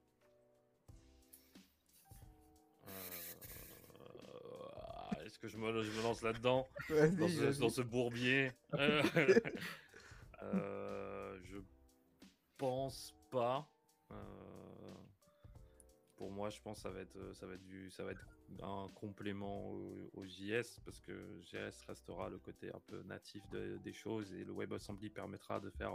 [5.46, 7.58] que je me, je me lance là-dedans dans, ce, vas-y.
[7.58, 9.02] dans ce bourbier Euh,
[10.42, 11.58] euh, Je
[12.58, 13.68] pense pas.
[14.10, 14.14] Euh,
[16.16, 18.26] pour moi, je pense que ça va être, ça va être, du, ça va être
[18.62, 24.32] un complément au, JS parce que JS restera le côté un peu natif des choses
[24.32, 25.92] et le WebAssembly permettra de faire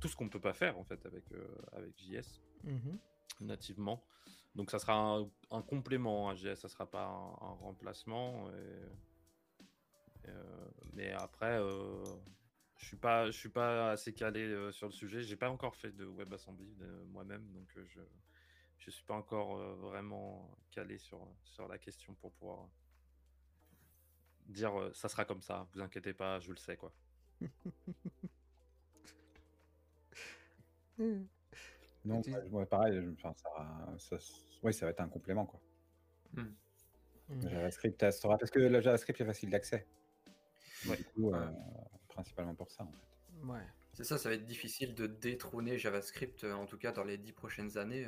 [0.00, 1.24] tout ce qu'on ne peut pas faire en fait avec,
[1.72, 2.98] avec JS mhm.
[3.40, 4.04] nativement.
[4.54, 8.48] Donc ça sera un, complément à JS, ça sera pas un, remplacement.
[10.92, 11.58] mais après,
[12.76, 15.22] je suis pas, je suis pas assez calé sur le sujet.
[15.22, 16.76] J'ai pas encore fait de WebAssembly
[17.06, 18.00] moi-même, donc je
[18.84, 22.68] je suis pas encore euh, vraiment calé sur, sur la question pour pouvoir
[24.46, 26.92] dire euh, ça sera comme ça, vous inquiétez pas, je le sais quoi.
[32.04, 32.22] non,
[32.66, 33.48] pareil, enfin, ça,
[33.98, 34.16] ça,
[34.62, 35.60] oui, ça va être un complément quoi.
[36.34, 36.52] Hmm.
[37.28, 37.48] Hmm.
[37.48, 39.86] JavaScript parce que le JavaScript est facile d'accès.
[40.84, 41.50] Du coup, euh,
[42.08, 43.46] principalement pour ça en fait.
[43.46, 43.66] Ouais.
[43.94, 47.32] C'est ça, ça va être difficile de détrôner JavaScript, en tout cas dans les dix
[47.32, 48.06] prochaines années.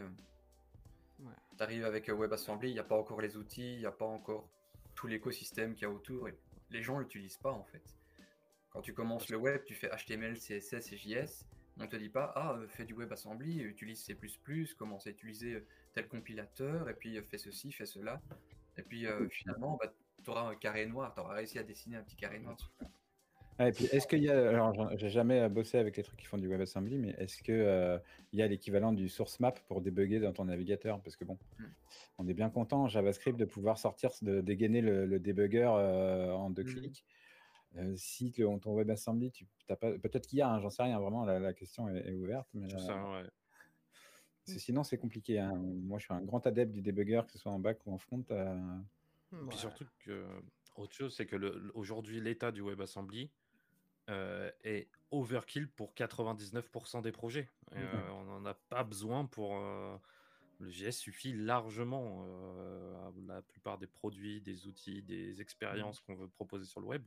[1.21, 1.33] Ouais.
[1.57, 4.05] Tu arrives avec WebAssembly, il n'y a pas encore les outils, il n'y a pas
[4.05, 4.49] encore
[4.95, 6.29] tout l'écosystème qu'il y a autour.
[6.29, 6.37] Et
[6.71, 7.97] les gens ne l'utilisent pas en fait.
[8.71, 11.47] Quand tu commences le web, tu fais HTML, CSS et JS.
[11.79, 14.17] On ne te dit pas, ah, euh, fais du WebAssembly, utilise C,
[14.79, 18.21] commence à utiliser euh, tel compilateur, et puis euh, fais ceci, fais cela.
[18.79, 22.03] Et puis finalement, bah, tu auras un carré noir, tu auras réussi à dessiner un
[22.03, 22.57] petit carré noir.
[23.59, 26.27] Ah, et puis, est-ce qu'il y a, alors j'ai jamais bossé avec les trucs qui
[26.27, 27.99] font du WebAssembly, mais est-ce que euh,
[28.33, 31.01] il y a l'équivalent du source map pour débugger dans ton navigateur?
[31.01, 31.65] Parce que bon, hmm.
[32.19, 36.51] on est bien content en JavaScript de pouvoir sortir, de dégainer le, debugger euh, en
[36.51, 36.75] deux hmm.
[36.75, 37.05] clics.
[37.97, 41.53] Si ton WebAssembly, tu pas, peut-être qu'il y a, hein, j'en sais rien, vraiment, la,
[41.53, 42.49] question est, ouverte.
[42.55, 42.69] Mais,
[44.47, 45.39] sinon, c'est compliqué.
[45.39, 45.55] Hein.
[45.57, 47.99] Moi, je suis un grand adepte du debugger, que ce soit en back ou en
[47.99, 48.25] front.
[48.31, 50.25] Et puis surtout que
[50.77, 51.37] autre chose, c'est que
[51.75, 53.31] aujourd'hui, l'état du WebAssembly,
[54.09, 57.49] euh, est overkill pour 99% des projets.
[57.73, 59.57] Mmh euh, on n'en a pas besoin pour.
[59.57, 59.97] Euh,
[60.59, 62.25] le JS suffit largement
[63.03, 66.05] à la plupart des produits, des outils, des expériences mmh.
[66.07, 67.03] qu'on veut proposer sur le web.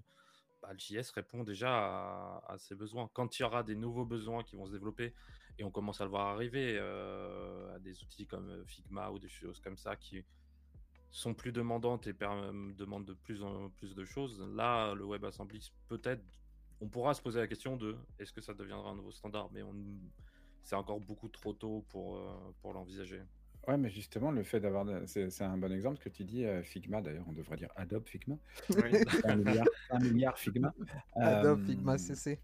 [0.61, 3.09] Bah, JS répond déjà à, ses besoins.
[3.13, 5.13] Quand il y aura des nouveaux besoins qui vont se développer,
[5.57, 9.59] et on commence à le voir arriver, à des outils comme Figma ou des choses
[9.59, 10.23] comme ça qui
[11.11, 16.23] sont plus demandantes et demandent de plus en plus de choses, là, le WebAssembly peut-être
[16.81, 19.61] on pourra se poser la question de est-ce que ça deviendra un nouveau standard, mais
[20.63, 23.21] c'est encore beaucoup trop tôt pour, euh, pour l'envisager.
[23.69, 24.83] Ouais, mais justement, le fait d'avoir.
[25.05, 28.35] C'est un bon exemple que tu dis, euh, Figma, d'ailleurs, on devrait dire Adobe Figma.
[29.25, 30.73] un, milliard, Figma.
[31.15, 32.39] Adobe euh, Figma CC.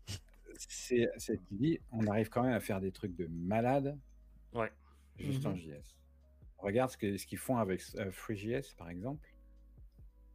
[0.56, 1.10] C'est
[1.48, 3.98] qui dit, on arrive quand même à faire des trucs de malade.
[4.54, 4.72] Ouais.
[5.18, 5.58] Juste en mhm.
[5.58, 5.98] JS.
[6.60, 9.28] Regarde ce qu'ils ce font avec FreeJS, par exemple.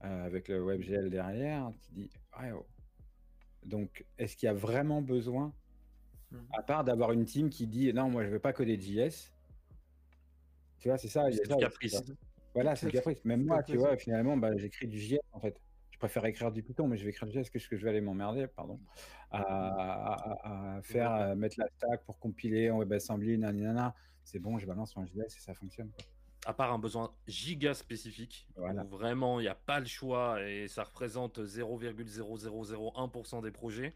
[0.00, 2.10] avec le WebGL derrière, tu dis,
[2.40, 2.66] ouais, oh,
[3.64, 5.54] donc, est-ce qu'il y a vraiment besoin,
[6.32, 6.38] hmm.
[6.52, 9.32] à part d'avoir une team qui dit non, moi je veux pas coder JS
[10.80, 11.30] Tu vois, c'est ça.
[11.30, 12.02] C'est du caprice.
[12.54, 13.24] Voilà, c'est du caprice.
[13.24, 15.60] Même moi, tu vois, finalement, bah, j'écris du JS en fait.
[15.90, 17.50] Je préfère écrire du Python, mais je vais écrire du JS.
[17.54, 18.80] Est-ce que je vais aller m'emmerder, pardon,
[19.30, 23.94] à, faire, mettre la stack pour compiler en WebAssembly, nanana.
[24.24, 25.90] C'est bon, je balance en JS et ça fonctionne
[26.46, 30.68] à part un besoin giga spécifique, où vraiment il n'y a pas le choix et
[30.68, 33.94] ça représente 0,0001% des projets,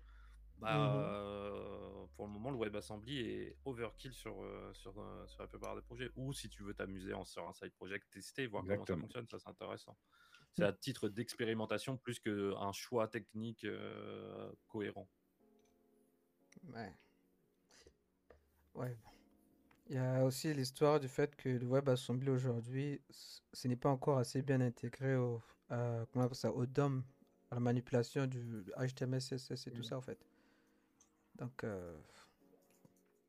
[0.65, 5.43] bah, mmh euh, pour le moment, le WebAssembly est overkill sur, euh, sur, euh, sur,
[5.43, 6.11] la plupart des projets.
[6.17, 9.39] Ou si tu veux t'amuser sur un side project, tester, voir comment ça fonctionne, ça
[9.39, 9.97] c'est intéressant.
[10.57, 13.67] C'est à titre d'expérimentation plus qu'un choix technique
[14.69, 15.09] cohérent.
[16.73, 16.95] Ouais.
[18.75, 18.97] Ouais.
[19.89, 24.19] Il y a aussi l'histoire du fait que le WebAssembly aujourd'hui, ce n'est pas encore
[24.19, 27.03] assez bien intégré au, comment ça, au DOM,
[27.51, 30.25] à la manipulation du HTML, CSS et tout ça en fait.
[31.39, 31.97] Donc, euh,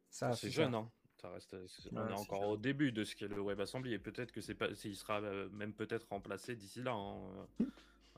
[0.10, 0.34] ça.
[0.34, 0.90] C'est jeune, hein.
[1.22, 1.56] Ça reste,
[1.92, 4.68] on est encore au début de ce qu'est le WebAssembly et peut-être que c'est pas,
[4.84, 6.94] il sera euh, même peut-être remplacé d'ici là.
[6.94, 7.48] Hein.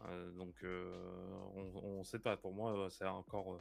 [0.05, 2.37] Euh, donc, on ne sait pas.
[2.37, 3.59] Pour moi, c'est encore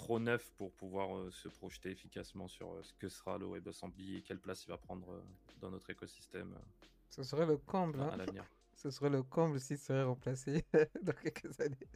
[0.00, 4.16] trop neuf pour pouvoir euh, se projeter efficacement sur euh, ce que sera le WebAssembly
[4.16, 5.20] et quelle place il va prendre euh,
[5.60, 6.54] dans notre écosystème.
[7.08, 8.00] Ce serait le comble.
[8.00, 8.16] Hein.
[8.74, 10.64] Ce serait le comble s'il serait remplacé
[11.02, 11.88] dans quelques années.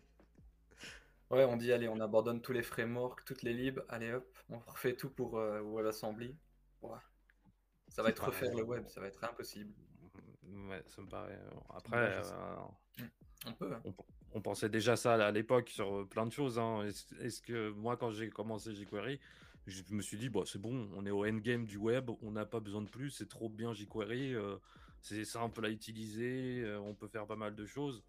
[1.35, 4.59] Ouais, on dit allez, on abandonne tous les frameworks, toutes les libs, allez hop, on
[4.59, 6.37] refait tout pour WebAssembly.
[7.89, 9.73] Ça va être refaire le web, ça va être impossible.
[10.69, 11.39] Ouais, ça me paraît.
[11.75, 12.21] Après,
[13.47, 13.73] on peut.
[13.73, 13.93] Hein.
[14.33, 16.59] On, pensait déjà ça à l'époque sur euh, plein de choses.
[16.59, 16.85] Hein.
[17.21, 19.21] Est-ce que moi, quand j'ai commencé jQuery,
[19.67, 22.45] je me suis dit, bon, c'est bon, on est au endgame du web, on n'a
[22.45, 24.57] pas besoin de plus, c'est trop bien jQuery, euh,
[25.01, 28.03] c'est simple à utiliser, euh, on peut faire pas mal de choses.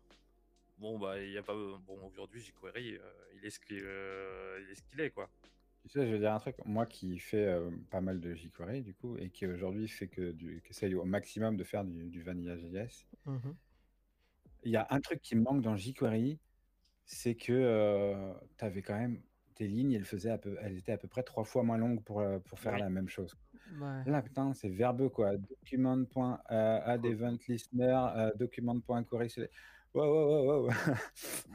[0.78, 1.54] Bon, bah, il y a pas.
[1.54, 3.00] Bon, aujourd'hui, jQuery,
[3.36, 5.30] il est ce qu'il est, ce qu'il est, quoi.
[5.84, 6.56] Tu sais, je vais dire un truc.
[6.66, 10.32] Moi qui fais euh, pas mal de jQuery, du coup, et qui aujourd'hui fait que
[10.32, 13.56] du, qui essaye au maximum de faire du, du Vanilla JS, Mhm.
[14.64, 16.40] il y a un truc qui me manque dans jQuery,
[17.06, 19.22] c'est que tu avais quand même
[19.56, 22.04] tes lignes, elles, faisaient à peu, elles étaient à peu près trois fois moins longues
[22.04, 23.36] pour, euh, pour faire la même chose.
[23.80, 24.04] Ouais.
[24.06, 25.38] Là, putain, c'est verbeux, quoi.
[25.38, 29.34] Document.add event listener, euh, document.query.
[30.04, 30.74] wow, wow.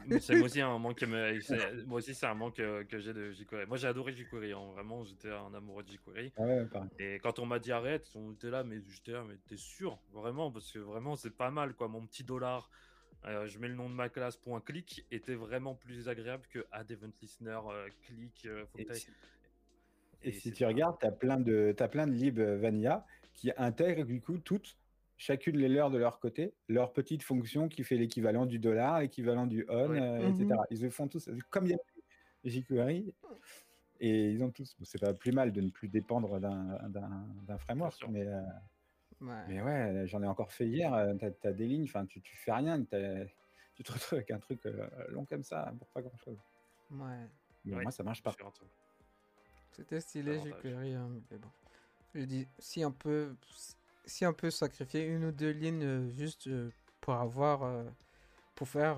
[0.07, 2.83] Mais C'est moi aussi un manque, que me- c'est- moi aussi c'est un manque euh,
[2.83, 3.65] que j'ai de jQuery.
[3.67, 4.71] Moi j'ai adoré jQuery, hein.
[4.73, 6.33] vraiment j'étais un amoureux de jQuery.
[6.37, 6.65] Ah ouais.
[6.99, 9.99] Et quand on m'a dit arrête, on était là, mais j'étais là, mais t'es sûr,
[10.11, 11.87] vraiment, parce que vraiment c'est pas mal quoi.
[11.87, 12.69] Mon petit dollar,
[13.25, 16.65] euh, je mets le nom de ma classe point clic, était vraiment plus agréable que
[16.71, 18.45] add event listener euh, clic.
[18.45, 18.83] euh, faut que
[20.23, 22.57] Et si- Et tu pas- regardes, tu as plein de, t'as plein de libs euh,
[22.57, 24.77] vanilla qui intègrent du coup toutes,
[25.21, 29.45] chacune les leurs de leur côté, leur petite fonction qui fait l'équivalent du dollar, l'équivalent
[29.45, 29.99] du on, Oui.
[29.99, 30.45] euh, etc.
[30.49, 30.65] Mhm.
[30.71, 31.77] Ils le font tous, comme il y a
[32.43, 33.13] jQuery,
[33.99, 37.27] et ils ont tous, bon, c'est pas plus mal de ne plus dépendre d'un, d'un,
[37.47, 38.41] d'un framework, mais, euh,
[39.21, 39.43] Ouais.
[39.47, 42.35] mais ouais, j'en ai encore fait hier, euh, t'as, as des lignes, enfin tu, tu
[42.37, 46.17] fais rien, tu te retrouves avec un truc euh, long comme ça pour pas grand
[46.17, 46.39] chose.
[46.89, 47.27] Ouais.
[47.63, 48.35] Mais Ouais, moi ça marche pas.
[49.71, 51.49] C'était stylé jQuery, hein, mais bon.
[52.15, 53.35] Je dis, si on peut,
[54.05, 57.83] si on peut sacrifier une ou deux lignes euh, juste euh, pour avoir, euh,
[58.55, 58.97] pour faire,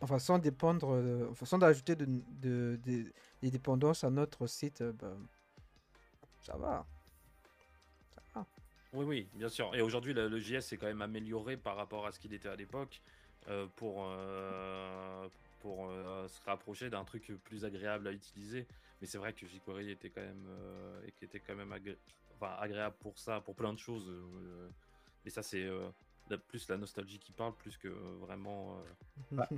[0.00, 2.06] enfin sans dépendre, enfin sans d'ajouter de,
[2.40, 5.16] de- des- dépendances à notre site, bah,
[6.40, 6.86] ça va.
[8.14, 8.46] Ça va.
[8.92, 9.74] Oui, oui, bien sûr.
[9.74, 12.56] Et aujourd'hui, le, JS s'est quand même amélioré par rapport à ce qu'il était à
[12.56, 13.00] l'époque
[13.76, 14.06] pour,
[15.60, 15.90] pour
[16.26, 18.66] se rapprocher d'un truc plus agréable à utiliser.
[19.00, 20.46] Mais c'est vrai que jQuery était quand même,
[21.06, 21.96] et qui était quand même agré-
[22.40, 24.08] enfin, agréable pour ça, pour plein de choses.
[24.08, 24.68] euh,
[25.24, 25.88] mais ça, c'est euh,
[26.48, 28.78] plus la nostalgie qui parle, plus que euh, vraiment.
[28.78, 28.82] euh,
[29.32, 29.48] Bah,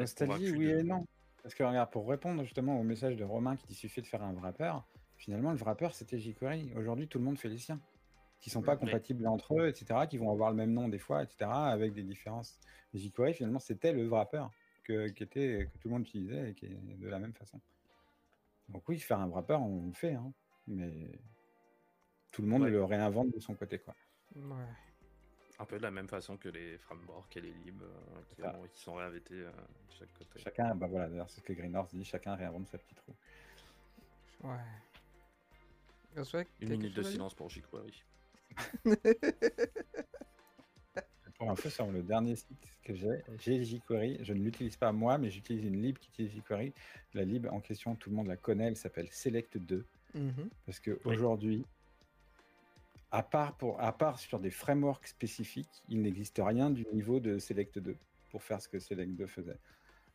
[0.00, 1.06] Nostalgie, oui de- et non.
[1.42, 4.22] Parce que regarde, pour répondre justement au message de Romain qui dit suffit de faire
[4.22, 4.72] un wrapper,
[5.16, 6.72] finalement le wrapper c'était jQuery.
[6.76, 7.80] Aujourd'hui tout le monde fait les siens.
[8.40, 8.80] Qui sont pas Oui.
[8.80, 10.06] compatibles entre eux, etc.
[10.08, 11.50] Qui vont avoir le même nom des fois, etc.
[11.50, 12.58] Avec des différences.
[12.94, 14.44] JQuery finalement c'était le wrapper
[14.84, 17.60] que, qui était, que tout le monde utilisait et qui est de la même façon.
[18.68, 20.32] Donc oui, faire un wrapper on le fait, hein,
[20.68, 21.10] mais
[22.32, 22.70] tout le monde Ouais.
[22.70, 23.78] le réinvente de son côté.
[23.78, 23.94] quoi.
[24.34, 24.64] Ouais.
[25.58, 28.56] Un peu de la même façon que les frameworks et les libs euh, qui, Ça.
[28.58, 30.40] ont- qui sont réinventés euh, de chaque côté.
[30.40, 33.14] Chacun, bah voilà, d'ailleurs c'est ce que Green Horse dit, chacun réinvente sa petite roue.
[34.48, 34.58] Ouais.
[36.60, 38.02] Une minute de silence pour jQuery.
[41.38, 44.18] Pour info, sur le dernier site que j'ai, j'ai jQuery.
[44.22, 46.72] Je ne l'utilise pas moi, mais j'utilise une lib qui utilise jQuery.
[47.14, 49.82] La lib en question, tout le monde la connaît, elle s'appelle Select2.
[50.14, 50.50] Mhm.
[50.66, 51.64] Parce qu'aujourd'hui,
[53.12, 57.96] à, part sur des frameworks spécifiques, il n'existe rien du niveau de Select2
[58.30, 59.58] pour faire ce que Select2 faisait.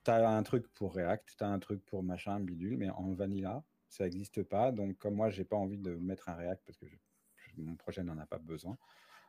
[0.04, 3.14] Tu as un truc pour React, tu as un truc pour machin, bidule, mais en
[3.14, 4.72] vanilla, ça n'existe pas.
[4.72, 6.86] Donc, comme moi, j'ai pas envie de mettre un React parce que
[7.58, 8.78] mon projet n'en a pas besoin,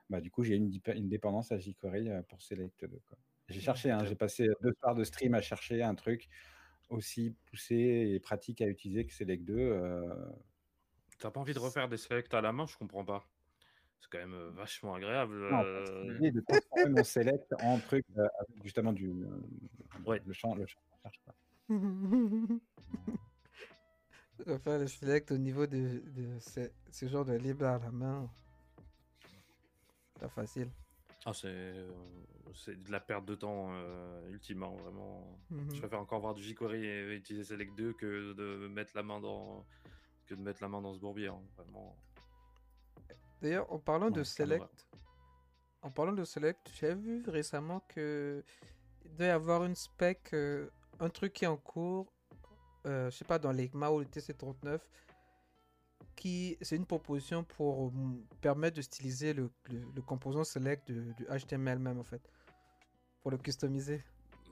[0.09, 0.71] bah, du coup, j'ai une,
[1.09, 2.89] dépendance à jQuery euh, pour Select2.
[3.07, 3.19] quoi.
[3.49, 6.29] J'ai cherché, hein, j'ai passé deux soirs de stream à chercher un truc
[6.89, 9.51] aussi poussé et pratique à utiliser que Select2.
[9.51, 10.15] euh,
[11.19, 13.27] T'as pas envie de refaire des selects à la main, je comprends pas.
[14.01, 15.35] C'est quand même vachement agréable.
[15.51, 19.41] Non, euh, c'est l'idée de transformer mon select en truc euh, avec justement du euh,
[20.07, 20.23] Ouais.
[20.25, 20.81] le champ, le champ
[24.65, 28.31] faire le select au niveau de, de ce, ce genre de libre à la main.
[30.21, 30.71] Pas facile.
[31.27, 31.93] Ah, c'est euh,
[32.55, 35.39] c'est de la perte de temps, euh, ultimement, vraiment.
[35.51, 35.75] Mhm.
[35.75, 39.21] Je préfère encore voir du jQuery et utiliser Select 2 que de mettre la main
[39.21, 39.67] dans,
[40.27, 41.27] que de mettre la main dans ce bourbier.
[41.29, 41.97] hein, Vraiment.
[43.41, 44.87] D'ailleurs, en parlant de Ouais, select,
[45.83, 48.43] en parlant de select, j'ai vu récemment que
[49.05, 50.69] il doit y avoir une spec, euh,
[51.01, 52.13] un truc qui est en cours,
[52.87, 54.81] euh, je sais pas, dans l'ECMA ou le TC39,
[56.17, 57.93] qui c'est une proposition pour
[58.41, 62.23] permettre de styliser le, le, le composant select du HTML même en fait,
[63.21, 64.03] pour le customiser.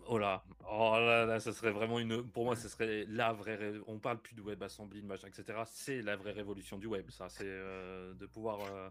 [0.08, 2.22] Oh là, oh là, là, ça serait vraiment une.
[2.30, 3.56] Pour moi, ce serait la vraie.
[3.56, 5.58] ré- On parle plus de WebAssembly, de machin, etc.
[5.66, 7.28] C'est la vraie révolution du web, ça.
[7.28, 8.88] C'est euh, de pouvoir euh,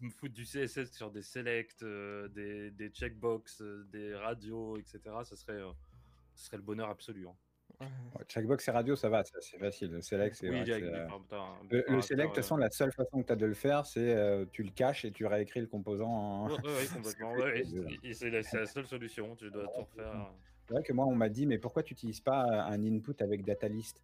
[0.00, 5.00] me foutre du CSS sur des selects, euh, des, des checkbox, euh, des radios, etc.
[5.24, 5.60] Ce serait,
[6.34, 7.26] serait le bonheur absolu.
[7.28, 7.36] hein.
[7.80, 9.92] Ouais, Checkbox et radio, ça va, c'est facile.
[9.92, 11.08] Le select, c'est Oui, euh,
[11.70, 13.54] le, le select, de toute façon, euh, la seule façon que tu as de le
[13.54, 16.48] faire, c'est euh, tu le caches et tu réécris le composant en.
[16.48, 17.32] Ouais, ouais, complètement.
[17.34, 17.62] ouais,
[18.12, 19.36] c'est- la, seule solution.
[19.36, 20.32] Tu dois tout refaire.
[20.66, 23.44] C'est vrai que moi, on m'a dit, mais pourquoi tu n'utilises pas un input avec
[23.44, 24.02] data list?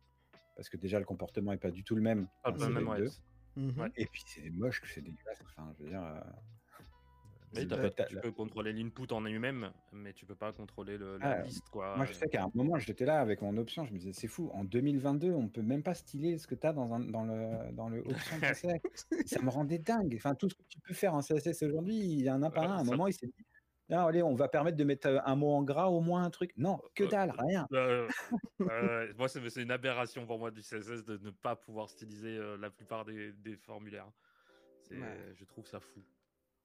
[0.57, 2.29] Parce que déjà, le comportement n'est pas du tout le même.
[2.43, 3.13] Pas dans le même, Select
[3.57, 3.63] ouais.
[3.75, 3.81] 2.
[3.83, 3.91] Ouais.
[3.97, 5.43] Et puis, c'est moche que c'est dégueulasse.
[5.45, 6.21] Enfin, je veux dire, euh,
[7.55, 7.67] Mais
[8.09, 11.69] tu peux contrôler l'input en lui-même, mais tu peux pas contrôler le, Ah, la liste,
[11.71, 11.97] quoi.
[11.97, 13.85] Moi, je sais qu'à un moment, j'étais là avec mon option.
[13.85, 14.51] Je me disais, c'est fou.
[14.53, 17.73] En 2022, on peut même pas styler ce que tu as dans, un- dans le,
[17.73, 19.07] dans le option de CSS.
[19.27, 20.15] Ça me rendait dingue.
[20.17, 22.63] Enfin, tout ce que tu peux faire en CSS aujourd'hui, il y en a pas
[22.67, 22.71] un.
[22.71, 23.45] À un Ça- moment, il s'est dit,
[23.91, 26.31] ah, allez, on va permettre de mettre euh, un mot en gras, au moins un
[26.31, 26.53] truc.
[26.57, 27.67] Non, que Euh, dalle, rien.
[27.73, 28.09] Euh,
[28.63, 32.37] euh, moi, c'est c'est une aberration pour moi du CSS de ne pas pouvoir styliser
[32.37, 34.11] euh, la plupart des, des formulaires.
[34.91, 34.99] Ouais.
[35.35, 36.03] Je trouve ça fou.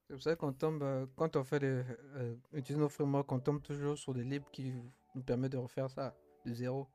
[0.09, 1.83] C'est pour ça qu'on tombe, euh, quand on fait des,
[2.15, 4.73] euh, utilise nos frameworks, on tombe toujours sur des libres qui
[5.13, 6.15] nous permettent de refaire ça
[6.47, 6.87] de zéro.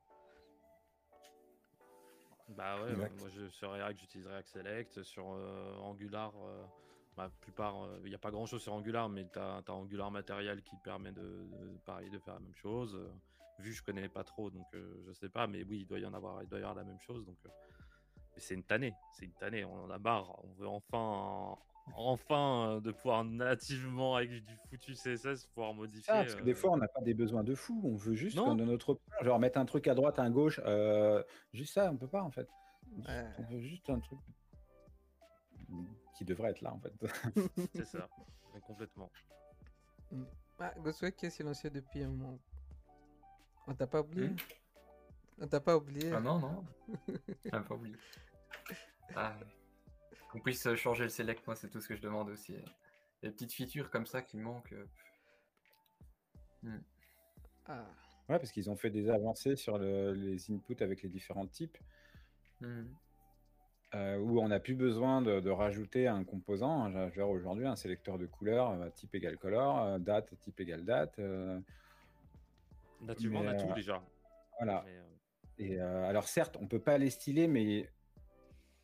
[2.49, 6.65] Bah ouais, moi je, sur React j'utilise React Select, sur euh, Angular, euh,
[7.17, 10.61] la plupart, il n'y a pas grand chose sur Angular, mais tu as, Angular Material
[10.61, 12.95] qui te permet de, de- pareil, de faire la même chose.
[12.95, 13.09] Euh,
[13.59, 16.05] Vu je connais pas trop, donc euh, je sais pas, mais oui, il doit y
[16.05, 17.25] en avoir, il doit y avoir la même chose.
[17.25, 17.49] Donc, euh,
[18.35, 21.57] mais c'est une tannée, c'est une tannée, on en a marre, on veut enfin,
[21.93, 26.13] enfin euh, de pouvoir nativement avec du foutu CSS pouvoir modifier.
[26.13, 27.81] Ah, parce que des euh, fois, on n'a pas des besoins de fou.
[27.83, 28.55] On veut juste Non.
[28.55, 28.99] notre.
[29.21, 30.59] Genre mettre un truc à droite, un gauche.
[30.65, 31.23] euh,
[31.53, 32.49] juste ça, on peut pas en fait.
[33.07, 33.25] Ouais.
[33.39, 34.19] On veut juste un truc
[36.15, 36.93] qui devrait être là en fait.
[37.75, 38.07] c'est ça,
[38.65, 39.11] complètement.
[40.59, 42.39] Ah, Gosway qui est silencieux depuis un moment.
[43.67, 44.35] On t'a pas oublié Hmm
[45.41, 46.63] On t'a pas oublié Ah non, non.
[47.43, 47.95] J'ai pas oublié.
[49.15, 49.35] Ah.
[50.35, 52.57] Qu'on puisse changer le select, moi, c'est tout ce que je demande aussi.
[53.23, 54.75] Des petites features comme ça qui manquent.
[56.65, 56.77] euh,
[57.67, 57.85] Ah,
[58.27, 61.77] Ouais, parce qu'ils ont fait des avancées sur le- les inputs avec les différents types.
[62.59, 62.83] hmm.
[63.93, 66.91] euh, où on n'a plus besoin de, de rajouter un composant.
[66.91, 70.83] Je veux dire, aujourd'hui, un sélecteur de couleurs, euh, type égale color, date, type égale
[70.83, 71.17] date.
[71.19, 71.61] euh,
[72.99, 74.03] Nativement, on a tout déjà.
[74.57, 74.83] voilà.
[74.85, 75.03] Mais, euh,
[75.59, 77.89] Et euh, alors, certes, on peut pas les styler, mais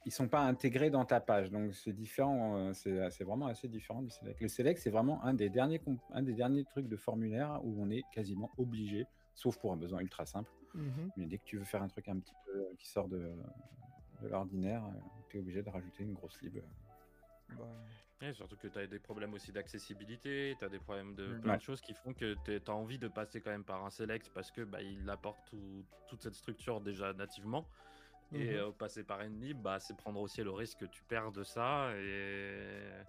[0.06, 1.52] ils sont pas intégrés dans ta page.
[1.52, 2.58] Donc, c'est différent.
[2.58, 4.42] euh, c'est c'est vraiment assez différent du select.
[4.42, 7.76] Le select, c'est vraiment un des, derniers comp- un des derniers trucs de formulaire où
[7.82, 10.52] on est quasiment obligé, sauf pour un besoin ultra simple.
[10.74, 11.12] mhm.
[11.18, 13.32] Mais dès que tu veux faire un truc un petit peu euh, qui sort de,
[14.22, 14.84] de l'ordinaire,
[15.30, 16.58] tu es obligé de rajouter une grosse lib.
[18.22, 21.42] Ouais, surtout que tu as des problèmes aussi d'accessibilité, tu as des problèmes de Mhm.
[21.42, 21.58] plein Ouais.
[21.58, 24.30] de choses qui font que tu as envie de passer quand même par un select
[24.34, 27.66] parce que bah, il apporte tout- toute cette structure déjà nativement.
[28.34, 28.56] Et Mhm.
[28.56, 31.44] euh, passer par une lib, bah, c'est prendre aussi le risque que tu perds de
[31.44, 31.92] ça.
[31.98, 33.04] Et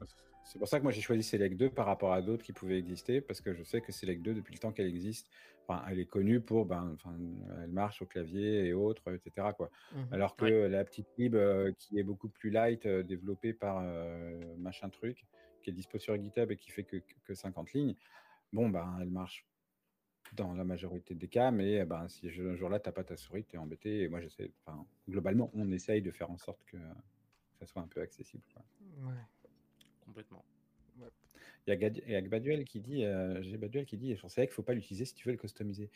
[0.45, 2.79] C'est pour ça que moi j'ai choisi Select 2 par rapport à d'autres qui pouvaient
[2.79, 5.29] exister, parce que je sais que Select 2, depuis le temps qu'elle existe,
[5.67, 7.17] enfin, elle est connue pour, ben, enfin,
[7.63, 9.53] elle marche au clavier et autres, etc.
[9.53, 9.71] Quoi.
[9.91, 10.09] mhm.
[10.11, 14.57] Alors que la petite lib euh, qui est beaucoup plus light, euh, développée par euh,
[14.59, 15.27] machin truc,
[15.63, 17.95] qui est dispo sur GitHub et qui fait que, que 50 lignes,
[18.53, 19.47] bon, ben, elle marche
[20.35, 23.45] dans la majorité des cas, mais ben, si un jour-là, tu n'as pas ta souris,
[23.45, 24.03] tu es embêté.
[24.03, 27.83] Et moi, j'essaie, enfin, globalement, on essaye de faire en sorte que, que ça soit
[27.83, 28.43] un peu accessible.
[28.53, 28.63] quoi.
[29.09, 29.19] Ouais.
[30.05, 30.45] complètement.
[31.67, 34.17] Il y a, Gad- il y a Baduel qui dit, euh, j'ai Baduel qui dit,
[34.17, 35.91] je sais qu'il ne faut pas l'utiliser si tu veux le customiser.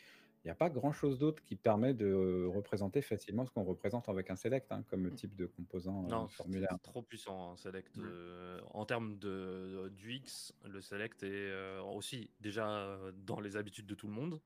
[0.47, 4.07] Il n'y a pas grand-chose d'autre qui permet de euh, représenter facilement ce qu'on représente
[4.07, 6.69] avec un select, hein, comme type de composant euh, Non, c'est formulaire.
[6.71, 7.97] c'est trop puissant, hein, Select.
[7.97, 8.03] Ouais.
[8.05, 13.87] euh, en termes de, d'UX, le Select est euh, aussi déjà euh, dans les habitudes
[13.87, 14.39] de tout le monde.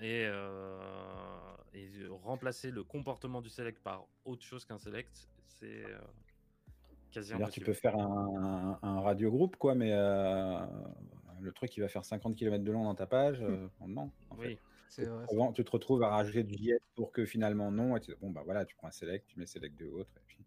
[0.00, 0.80] Et, euh,
[1.74, 5.96] et remplacer le comportement du Select par autre chose qu'un Select, c'est euh,
[7.12, 10.58] quasi C'est-à-dire, tu peux faire un, un, un radio groupe, quoi, mais euh,
[11.40, 14.10] le truc qui va faire 50 km de long dans ta page, euh, non.
[14.30, 14.48] En fait.
[14.48, 14.58] Oui,
[14.98, 15.06] Vrai.
[15.06, 15.26] ça.
[15.28, 17.96] Souvent, tu te retrouves à rajouter du JS pour que finalement non.
[17.96, 20.10] Et tu- bon, bah voilà, tu prends un select, tu mets select de autre.
[20.16, 20.44] Et puis...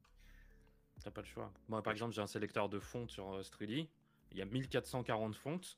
[1.04, 1.52] t'as pas le choix.
[1.68, 3.90] Moi, par exemple, j'ai un sélecteur de fontes sur euh, Struli.
[4.32, 5.78] Il y a 1440 fontes.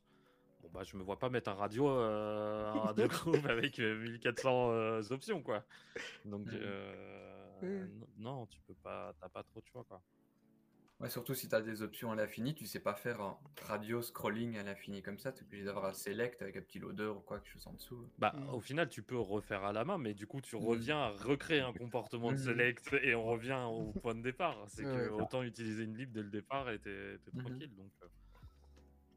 [0.62, 4.02] Bon, bah, je me vois pas mettre un radio, euh, un radio groupe avec euh,
[4.02, 5.64] 1400 euh, options, quoi.
[6.26, 7.52] Donc, euh,
[7.86, 10.02] n- non, tu peux pas, t'as pas trop de choix, quoi.
[11.02, 14.02] Ouais, surtout si tu as des options à l'infini, tu sais pas faire un radio
[14.02, 17.08] scrolling à l'infini comme ça, tu es obligé d'avoir un select avec un petit loader
[17.18, 18.08] ou quoi, quelque chose en dessous.
[18.18, 18.50] Bah, Mhm.
[18.54, 20.64] au final, tu peux refaire à la main, mais du coup, tu Mhm.
[20.66, 22.44] reviens à recréer un comportement de Mhm.
[22.44, 24.64] select et on revient au point de départ.
[24.70, 24.94] C'est Ouais.
[24.94, 27.42] que autant utiliser une lib dès le départ et t'es Mhm.
[27.42, 27.76] tranquille.
[27.76, 28.08] Donc, euh,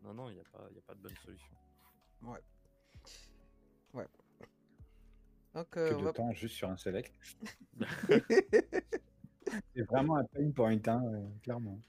[0.02, 1.56] non, non, il n'y a, pas- y a pas de bonne solution.
[5.54, 7.12] Donc, euh, Que on de va- temps juste sur un select.
[9.74, 11.80] C'est vraiment un pain point, hein, euh, clairement.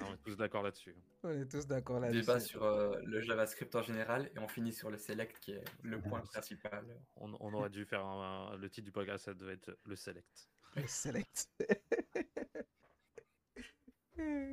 [0.00, 0.94] Ah, on est tous d'accord là-dessus.
[1.24, 2.20] on est tous d'accord là-dessus.
[2.20, 5.64] Débat sur euh, le JavaScript en général et on finit sur le select qui est
[5.82, 6.84] le point principal.
[7.16, 9.96] On, on aurait dû faire un- un- le titre du podcast, ça devait être le
[9.96, 10.48] select.
[10.76, 11.48] Le select.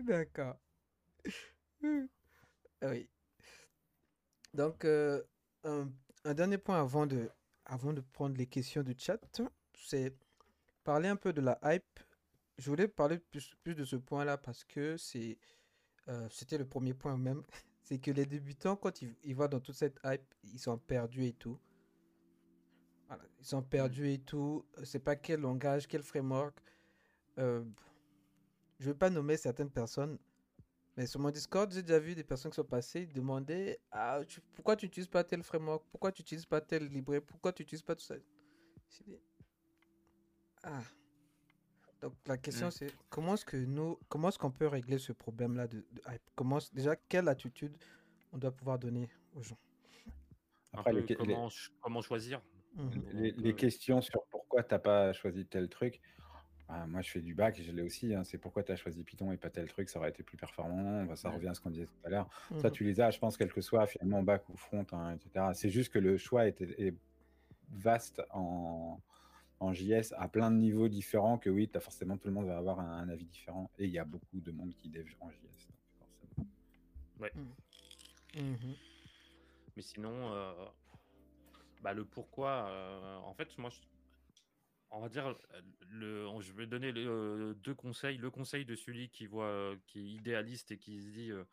[0.04, 0.58] D'accord.
[1.84, 3.10] Ah Oui.
[4.54, 5.22] Donc, euh,
[5.64, 5.90] un,
[6.24, 7.30] un dernier point avant de,
[7.66, 9.20] avant de prendre les questions du chat,
[9.76, 10.16] c'est
[10.86, 12.00] parler un peu de la hype.
[12.58, 15.38] Je voulais parler plus, plus de ce point-là parce que c'est
[16.10, 17.44] euh, c'était le premier point même,
[17.84, 21.26] c'est que les débutants, quand ils, ils voient dans toute cette hype, ils sont perdus
[21.26, 21.60] et tout.
[23.08, 24.66] Voilà, ils sont perdus et tout.
[24.84, 26.56] C'est pas quel langage, quel framework.
[27.40, 27.64] Euh,
[28.80, 30.18] je vais pas nommer certaines personnes,
[30.98, 34.42] mais sur mon Discord, j'ai déjà vu des personnes qui sont passées demander ah, tu-
[34.54, 37.84] pourquoi tu n'utilises pas tel framework, pourquoi tu n'utilises pas tel librairie, pourquoi tu n'utilises
[37.84, 38.16] pas tout ça.
[40.68, 40.82] Ah.
[42.02, 45.68] Donc la question c'est comment est-ce que nous, comment est-ce qu'on peut régler ce problème-là
[45.68, 47.76] de, de hype Comment, déjà, quelle attitude
[48.34, 49.58] on doit pouvoir donner aux gens?
[50.74, 52.42] Après, les, les- comment, ch- comment choisir?
[53.14, 56.02] Les- Donc, les euh, questions sur pourquoi t'as pas choisi tel truc.
[56.68, 58.14] ah, moi, je fais du bac, je l'ai aussi.
[58.14, 60.36] hein, c'est pourquoi tu as choisi Python et pas tel truc, ça aurait été plus
[60.36, 61.06] performant.
[61.06, 61.36] Bah, ça Ouais.
[61.36, 62.28] revient à ce qu'on disait tout à l'heure.
[62.60, 62.72] Ça, Mhm.
[62.74, 65.46] tu les as, je pense, quel que soit finalement bac ou front, hein, etc.
[65.54, 66.94] C'est juste que le choix est, est
[67.70, 69.00] vaste en,
[69.60, 71.38] en JS à plein de niveaux différents.
[71.38, 73.70] Que oui, as forcément tout le monde va avoir un, un avis différent.
[73.78, 75.68] Et il y a beaucoup de monde qui dev en JS.
[75.68, 75.78] donc
[76.08, 76.48] forcément.
[78.36, 78.76] Mhm.
[79.76, 80.54] Mais sinon, euh,
[81.82, 83.80] bah, le pourquoi, euh, en fait, moi, je-
[84.92, 85.36] on va dire,
[85.90, 88.18] le, je vais donner le- euh, deux conseils.
[88.18, 91.44] Le conseil de celui qui voit, qui est idéaliste et qui se dit euh,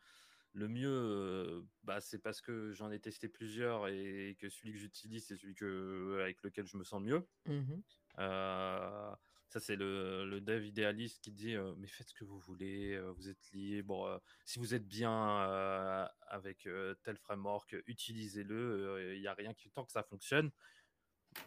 [0.53, 4.77] le mieux, euh, bah, c'est parce que j'en ai testé plusieurs et que celui que
[4.77, 7.27] j'utilise, c'est celui que, avec lequel je me sens mieux.
[7.47, 7.81] Mhm.
[8.19, 9.15] Euh,
[9.49, 12.93] ça, c'est le, le dev idéaliste qui dit euh, Mais faites ce que vous voulez,
[12.93, 14.21] euh, vous êtes libre.
[14.45, 16.67] si vous êtes bien avec
[17.03, 19.13] tel framework, utilisez-le.
[19.15, 19.71] Il n'y a rien qui.
[19.71, 20.51] Tant que ça fonctionne,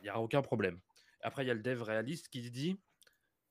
[0.01, 0.81] il n'y a aucun problème.
[1.23, 2.79] Après, il y a le dev réaliste qui dit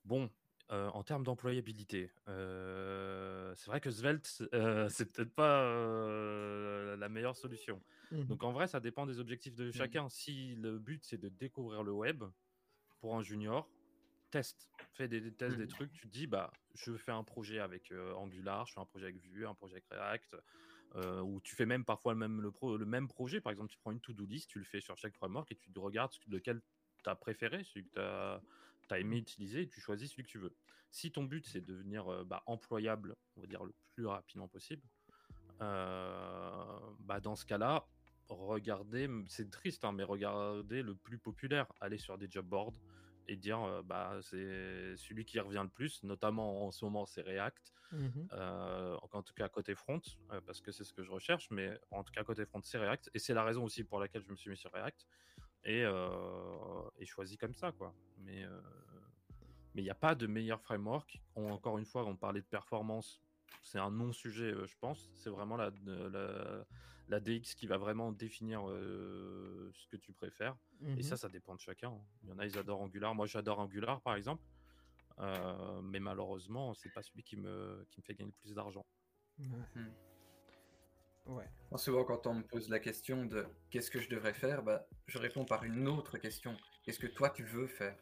[0.04, 0.30] Bon,
[0.72, 7.10] euh, en termes d'employabilité, euh, c'est vrai que Svelte, euh, c'est peut-être pas euh, la
[7.10, 7.84] meilleure solution.
[8.12, 8.26] Mhm.
[8.28, 10.10] Donc en vrai, ça dépend des objectifs de chacun.
[10.10, 12.24] Si le but c'est de découvrir le web
[13.00, 13.72] pour un junior,
[14.32, 15.68] teste, fais des, des tests, des Mhm.
[15.68, 15.92] trucs.
[15.94, 19.18] Tu te dis, bah, je fais un projet avec Angular, je fais un projet avec
[19.22, 20.38] Vue, un projet avec React,
[20.96, 23.42] ou tu fais même parfois le même, le, pro- le même projet.
[23.42, 25.72] Par exemple, tu prends une to-do list, tu le fais sur chaque framework et tu
[25.78, 26.62] regardes lequel
[27.04, 28.44] tu as préféré, celui que tu as,
[28.94, 30.56] aimé utiliser, et tu choisis celui que tu veux.
[30.92, 34.48] Si ton but c'est de devenir euh, bah, employable, on va dire le plus rapidement
[34.48, 34.84] possible,
[35.62, 37.88] euh, bah, dans ce cas-là,
[38.30, 42.80] regardez, c'est triste, hein, mais regardez le plus populaire, aller sur des job boards
[43.28, 47.22] et dire euh, bah c'est celui qui revient le plus, notamment en ce moment c'est
[47.22, 47.74] React,
[48.34, 50.02] euh, en tout cas côté front,
[50.46, 53.10] parce que c'est ce que je recherche, mais en tout cas côté front c'est React,
[53.14, 55.08] et c'est la raison aussi pour laquelle je me suis mis sur React
[55.66, 57.94] et, euh, et choisi comme ça quoi.
[58.20, 58.62] Mais euh,
[59.74, 61.22] mais il n'y a pas de meilleur framework.
[61.36, 63.22] On- encore une fois, on parlait de performance.
[63.62, 65.12] C'est un non-sujet, euh, je pense.
[65.16, 66.66] C'est vraiment la, la,
[67.10, 70.56] la DX qui va vraiment définir euh, ce que tu préfères.
[70.80, 70.98] Mhm.
[71.00, 71.90] Et ça, ça dépend de chacun.
[71.90, 72.02] hein.
[72.24, 73.14] Il y en a, ils adorent Angular.
[73.16, 74.44] Moi, j'adore Angular, par exemple.
[75.20, 78.86] Euh, mais malheureusement, c'est pas celui qui me, qui me fait gagner le plus d'argent.
[79.40, 79.90] Hmm.
[81.26, 81.46] Ouais.
[81.78, 85.18] Souvent, quand on me pose la question de qu'est-ce que je devrais faire, bah, je
[85.18, 86.56] réponds par une autre question.
[86.84, 87.98] Qu'est-ce que toi tu veux faire?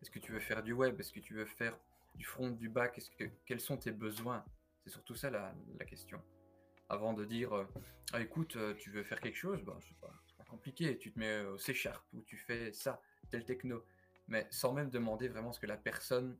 [0.00, 0.98] Est-ce que tu veux faire du web?
[0.98, 1.78] Est-ce que tu veux faire
[2.14, 4.44] du front, du back Est-ce que quels sont tes besoins?
[4.84, 6.20] C'est surtout ça la, la question.
[6.88, 7.64] Avant de dire euh,
[8.12, 10.98] ah, écoute, euh, tu veux faire quelque chose, bah, c'est pas, pas compliqué.
[10.98, 13.00] Tu te mets au C Sharp ou tu fais ça,
[13.30, 13.84] tel techno,
[14.26, 16.38] mais sans même demander vraiment ce que la personne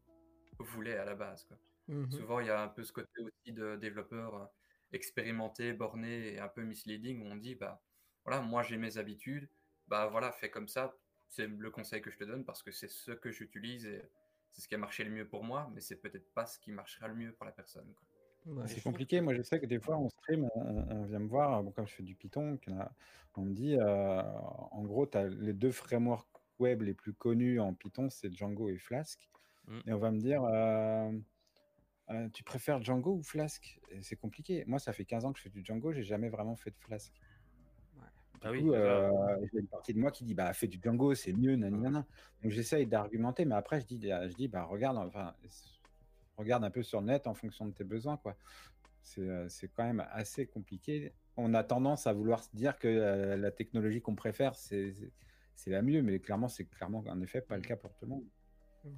[0.59, 1.45] voulait à la base.
[1.45, 1.59] Quoi.
[1.89, 2.11] Mhm.
[2.11, 4.45] Souvent, il y a un peu ce côté aussi de développeur euh,
[4.93, 7.82] expérimenté, borné et un peu misleading où on dit bah
[8.24, 9.48] voilà, moi j'ai mes habitudes,
[9.89, 10.94] bah voilà, fais comme ça,
[11.28, 14.02] c'est le conseil que je te donne parce que c'est ce que j'utilise et
[14.52, 16.70] c'est ce qui a marché le mieux pour moi, mais c'est peut-être pas ce qui
[16.70, 17.93] marchera le mieux pour la personne.
[17.94, 18.06] quoi.
[18.47, 18.66] Ouais.
[18.66, 19.20] C'est compliqué.
[19.20, 20.60] Moi, je sais que des fois, on stream, on,
[20.90, 21.62] on vient me voir.
[21.62, 22.59] Bon, comme je fais du Python,
[23.36, 26.28] on me dit, euh, en gros, tu as les deux frameworks
[26.59, 29.28] web les plus connus en Python, c'est Django et Flask.
[29.66, 29.81] Mm.
[29.86, 31.12] Et on va me dire, euh,
[32.12, 33.80] euh, tu préfères Django ou Flask?
[34.02, 34.64] C'est compliqué.
[34.66, 36.76] Moi, ça fait 15 ans que je fais du Django, j'ai jamais vraiment fait de
[36.78, 37.12] Flask.
[38.44, 39.09] Ah Du oui, euh,
[39.52, 42.06] j'ai une partie de moi qui dit bah fais du Django, c'est mieux, nanana.
[42.43, 45.34] Donc j'essaye d'argumenter, mais après je dis, je dis bah regarde, enfin
[46.36, 48.36] regarde un peu sur le net en fonction de tes besoins quoi.
[49.02, 51.12] C'est euh, c'est quand même assez compliqué.
[51.36, 55.12] On a tendance à vouloir se dire que euh, la technologie qu'on préfère c'est c'est-
[55.55, 58.10] c'est la mieux, mais clairement c'est clairement en effet pas le cas pour tout le
[58.10, 58.24] monde.
[58.84, 58.93] Ouais.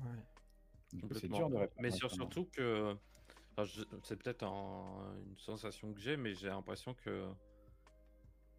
[0.94, 1.36] Du coup, c'est Complètement.
[1.38, 1.82] dur de répondre.
[1.82, 2.96] Mais sur- surtout que.
[3.56, 3.70] enfin,
[4.04, 7.28] c'est peut-être un- une sensation que j'ai, mais j'ai l'impression que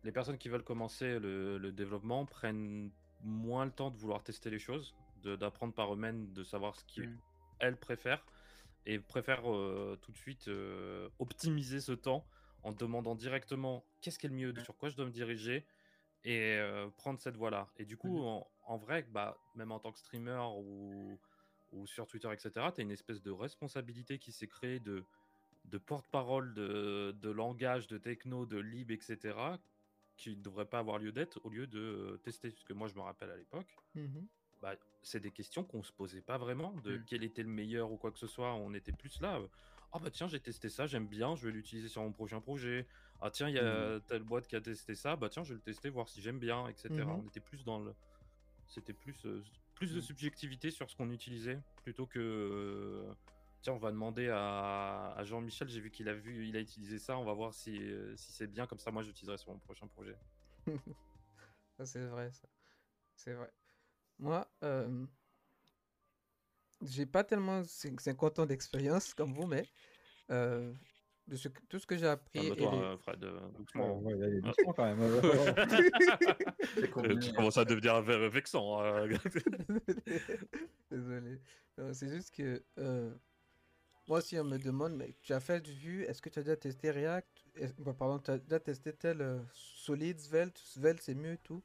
[0.03, 2.91] les personnes qui veulent commencer le, le développement prennent
[3.21, 7.71] moins le temps de vouloir tester les choses, d'apprendre par eux-mêmes, de savoir ce qu'elles
[7.73, 7.75] Mm.
[7.77, 8.25] préfèrent,
[8.85, 12.27] et préfèrent euh, tout de suite euh, optimiser ce temps
[12.63, 14.59] en demandant directement qu'est-ce qui est le mieux, Mm.
[14.59, 15.65] sur quoi je dois me diriger,
[16.23, 17.69] et euh, prendre cette voie-là.
[17.77, 18.25] Et du coup, Mhm.
[18.25, 21.19] en, en vrai, bah, même en tant que streamer ou,
[21.75, 25.03] ou sur Twitter, etc., tu as une espèce de responsabilité qui s'est créée de
[25.65, 29.35] de porte-parole de, de langage, de techno, de lib, etc.,
[30.15, 32.51] qui ne devrait pas avoir lieu d'être au lieu de euh, tester.
[32.51, 34.27] Parce que moi, je me rappelle à l'époque, Mhm.
[34.61, 37.03] bah, c'est des questions qu'on se posait pas vraiment de Mm.
[37.07, 38.53] quel était le meilleur ou quoi que ce soit.
[38.53, 39.39] On était plus là.
[39.39, 39.47] euh,
[39.91, 42.85] Ah bah tiens, j'ai testé ça, j'aime bien, je vais l'utiliser sur mon prochain projet.
[43.21, 45.55] Ah tiens, il y a telle boîte qui a testé ça, bah tiens, je vais
[45.55, 46.89] le tester, voir si j'aime bien, etc.
[47.17, 47.91] On était plus dans le.
[48.67, 49.41] C'était plus, euh,
[49.75, 50.01] plus de Mm.
[50.01, 52.19] subjectivité sur ce qu'on utilisait plutôt que.
[52.19, 53.13] euh,
[53.61, 56.99] Tiens, on va demander à, à Jean-Michel, j'ai vu qu'il a vu, il a utilisé
[56.99, 59.57] ça, on va voir si, euh, si c'est bien, comme ça moi j'utiliserai sur mon
[59.59, 60.15] prochain projet.
[61.77, 62.47] Ça, c'est vrai, ça.
[63.15, 63.51] C'est vrai.
[64.19, 65.05] Moi, euh,
[66.81, 69.67] j'ai pas tellement cin- 50 ans d'expérience comme vous, mais
[70.31, 70.73] euh,
[71.27, 72.39] de ce tout ce que j'ai appris.
[72.39, 73.99] et Calme-toi, les- hein, Fred, euh, Ouais, doucement.
[73.99, 74.13] ouais,
[74.75, 75.01] quand même.
[77.21, 78.79] Tu commences à devenir ve- vexant.
[78.81, 79.07] hein.
[80.91, 81.39] Désolé.
[81.93, 83.13] C'est juste que euh,
[84.07, 86.43] moi, si on me demande, mais tu as fait du Vue, est-ce que tu as
[86.43, 87.45] déjà testé React?
[87.79, 90.57] Bah, pardon, tu as déjà testé tel euh, Solid, Svelte?
[90.57, 91.63] Svelte, c'est mieux et tout.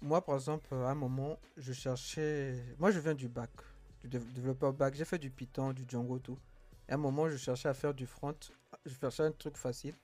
[0.00, 2.54] Moi, par exemple, à un moment, je cherchais.
[2.78, 3.50] Moi, je viens du bac,
[4.00, 4.94] du dév- développeur bac.
[4.94, 6.38] J'ai fait du Python, du Django, tout.
[6.88, 8.34] Et à un moment, je cherchais à faire du front.
[8.84, 9.94] Je cherchais un truc facile.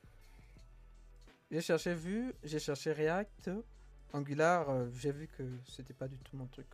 [1.51, 3.51] J'ai cherché Vue, j'ai cherché React,
[4.13, 4.69] Angular.
[4.71, 6.67] euh, j'ai vu que c'était pas du tout mon truc.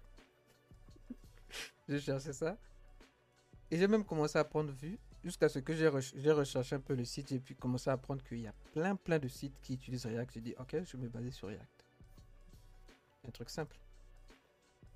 [1.89, 2.57] j'ai cherché ça.
[3.71, 6.81] Et j'ai même commencé à prendre Vue jusqu'à ce que j'ai rech- j'ai recherché un
[6.81, 9.61] peu le site et puis commencé à apprendre qu'il y a plein plein de sites
[9.61, 10.33] qui utilisent React.
[10.35, 11.85] J'ai dit, ok, je vais me baser sur React.
[13.27, 13.77] Un truc simple.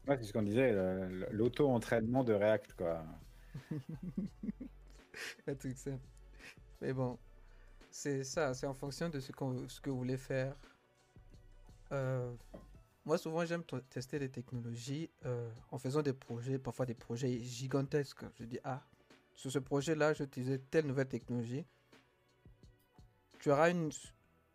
[0.06, 0.72] Ouais, c'est ce qu'on disait,
[1.32, 3.04] l'auto-entraînement de React, quoi.
[5.46, 6.06] Un truc simple.
[6.80, 7.18] Mais bon,
[7.90, 10.56] c'est ça, c'est en fonction de ce, que vous voulez faire.
[11.92, 12.32] Euh,
[13.04, 18.24] moi, souvent, j'aime tester les technologies euh, en faisant des projets, parfois des projets gigantesques.
[18.38, 18.82] Je dis, ah,
[19.34, 21.64] sur ce projet-là, je utilisais telle nouvelle technologie.
[23.40, 24.12] Tu auras une su-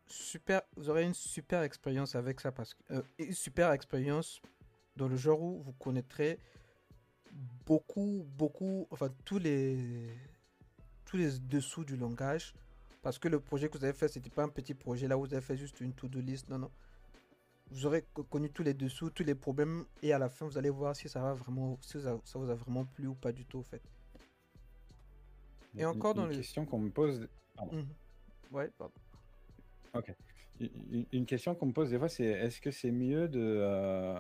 [0.08, 4.42] super, vous aurez une super expérience avec ça parce que euh, une super expérience
[4.96, 6.40] dans le genre où vous connaîtrez
[7.66, 10.10] beaucoup, beaucoup, enfin tous les
[11.08, 12.54] tous les dessous du langage
[13.02, 15.22] parce que le projet que vous avez fait c'était pas un petit projet là où
[15.26, 16.72] vous avez fait juste une to-do list non non
[17.72, 20.58] vous aurez co- connu tous les dessous tous les problèmes et à la fin vous
[20.58, 23.46] allez voir si ça va vraiment si ça, vous a vraiment plu ou pas du
[23.46, 23.82] tout en fait
[25.78, 27.28] Et encore dans une les- question qu'on me pose.
[27.72, 27.88] Mhm.
[28.52, 28.94] ouais pardon
[30.60, 33.40] Une une question qu'on me pose des fois, c'est est-ce que c'est mieux de.
[33.40, 34.20] euh,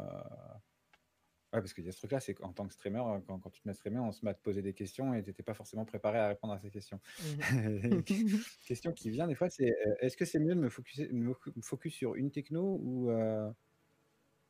[1.57, 3.49] Ouais, parce qu'il y a ce truc-là, c'est qu'en tant que streamer, euh, quand, quand
[3.49, 5.41] tu te mets streamer, on se met à te poser des questions et tu n'étais
[5.41, 6.99] pas forcément préparé à répondre à ces questions.
[7.51, 8.03] Une
[8.67, 11.33] question qui vient des fois, c'est euh, est-ce que c'est mieux de me focus, me
[11.63, 13.49] focus sur une techno ou, euh,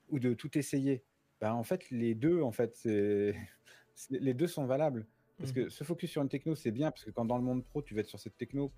[0.10, 1.06] ou de tout essayer?
[1.40, 3.34] Ben, En fait, les deux, en fait, c'est
[4.10, 5.08] les deux sont valables.
[5.38, 7.64] Parce que se focus sur une techno, c'est bien, parce que quand dans le monde
[7.64, 8.74] pro, tu vas être sur cette techno,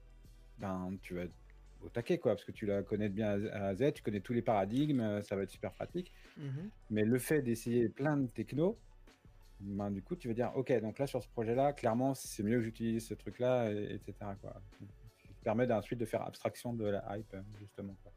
[0.59, 1.33] ben, tu vas être
[1.81, 4.33] au taquet, quoi, parce que tu la connais bien à à Z, tu connais tous
[4.33, 6.11] les paradigmes, ça va être super pratique.
[6.39, 6.69] Mhm.
[6.89, 8.79] Mais le fait d'essayer plein de technos,
[9.59, 12.57] ben, du coup, tu vas dire, ok, donc là, sur ce projet-là, clairement, c'est mieux
[12.57, 14.13] que j'utilise ce truc-là, et- etc.
[14.41, 14.53] Quoi.
[14.53, 17.95] Ça te permet ensuite de faire abstraction de la hype, euh, justement.
[18.01, 18.13] quoi.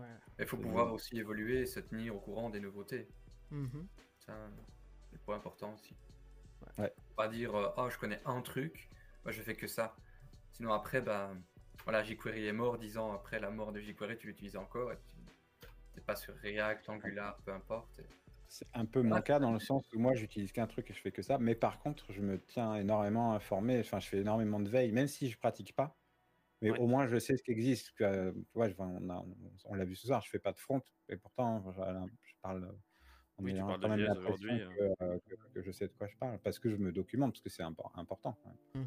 [0.00, 0.06] Ouais.
[0.38, 3.08] Il faut pouvoir aussi évoluer et se tenir au courant des nouveautés.
[3.50, 3.86] Mhm.
[4.20, 4.32] Ça,
[5.10, 5.94] c'est le point important aussi.
[6.78, 6.92] Ouais.
[7.16, 8.88] Pas dire ah je connais un truc,
[9.24, 9.94] moi je fais que ça.
[10.52, 11.32] Sinon après bah
[11.84, 14.96] voilà jQuery est mort, dix ans après la mort de jQuery tu l'utilises encore et
[15.06, 15.16] tu
[15.98, 18.00] t'es pas sur React, Angular, peu importe.
[18.46, 21.00] C'est un peu mon cas dans le sens où moi, j'utilise qu'un truc et je
[21.00, 21.38] fais que ça.
[21.38, 23.78] Mais par contre, je me tiens énormément informé.
[23.80, 25.96] Enfin, je fais énormément de veille, même si je pratique pas.
[26.62, 26.78] Mais Ouais.
[26.78, 27.92] au moins, je sais ce qui existe.
[27.92, 29.24] Que, euh, tu vois, je- on a-
[29.66, 30.80] on l'a vu ce soir, je fais pas de front.
[31.08, 31.82] Et pourtant, je,
[32.24, 32.74] je parle.
[33.40, 35.70] On Oui, tu parles de quand même JS l'impression aujourd'hui, que, euh, que- que je
[35.70, 36.38] sais de quoi je parle.
[36.40, 38.36] Parce que je me documente, parce que c'est impor- important.
[38.74, 38.86] même.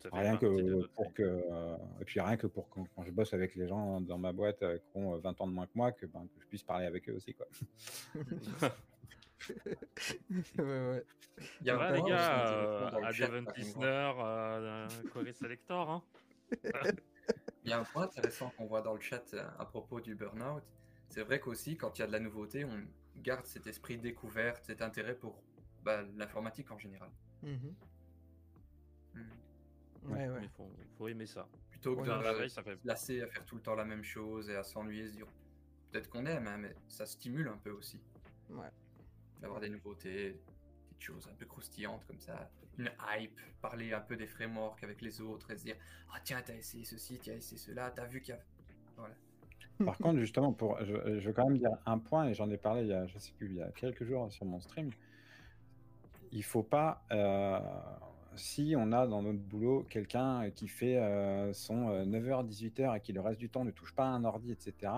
[0.00, 1.22] Ça fait Rien de que pour que.
[1.22, 4.32] euh, et puis rien que pour quand, quand je bosse avec les gens dans ma
[4.32, 6.46] boîte euh, qui ont euh, 20 ans de moins que moi, que, ben, que je
[6.46, 7.34] puisse parler avec eux aussi.
[7.34, 7.46] Quoi.
[10.58, 11.04] ouais, ouais.
[11.60, 13.46] Il y les gars, euh, à Devon
[13.82, 16.02] euh, Selector, hein
[17.64, 20.14] Il y a un point intéressant qu'on voit dans le chat euh, à propos du
[20.14, 20.62] burn-out.
[21.08, 22.82] C'est vrai qu'aussi, quand il y a de la nouveauté, on
[23.16, 25.42] garde cet esprit découverte, cet intérêt pour
[25.82, 27.10] bah, l'informatique en général.
[27.42, 27.52] Mhm.
[27.52, 27.74] Hmm.
[30.06, 30.40] Ouais, ouais.
[30.40, 31.46] Mais faut, faut aimer ça.
[31.70, 33.74] Plutôt que Ouais, de la veille, ça fait se lasser à faire tout le temps
[33.74, 35.26] la même chose et à s'ennuyer, se dire
[35.90, 38.00] peut-être qu'on aime, hein, mais ça stimule un peu aussi
[38.50, 38.68] Ouais.
[39.40, 44.16] d'avoir des nouveautés, des choses un peu croustillantes comme ça, une hype, parler un peu
[44.16, 45.76] des frameworks avec les autres et se dire
[46.12, 48.40] ah tiens t'as essayé ceci, t'as essayé cela, t'as vu qu'il y a
[48.96, 49.14] voilà.
[49.84, 52.58] Par contre, justement, pour, je, je veux quand même dire un point, et j'en ai
[52.58, 54.90] parlé il y a, je sais plus, il y a quelques jours sur mon stream.
[56.32, 57.02] Il faut pas.
[57.10, 57.58] euh,
[58.36, 60.98] si on a dans notre boulot quelqu'un qui fait
[61.52, 64.52] son 9h, 18h et qui le reste du temps ne touche pas à un ordi,
[64.52, 64.92] etc.,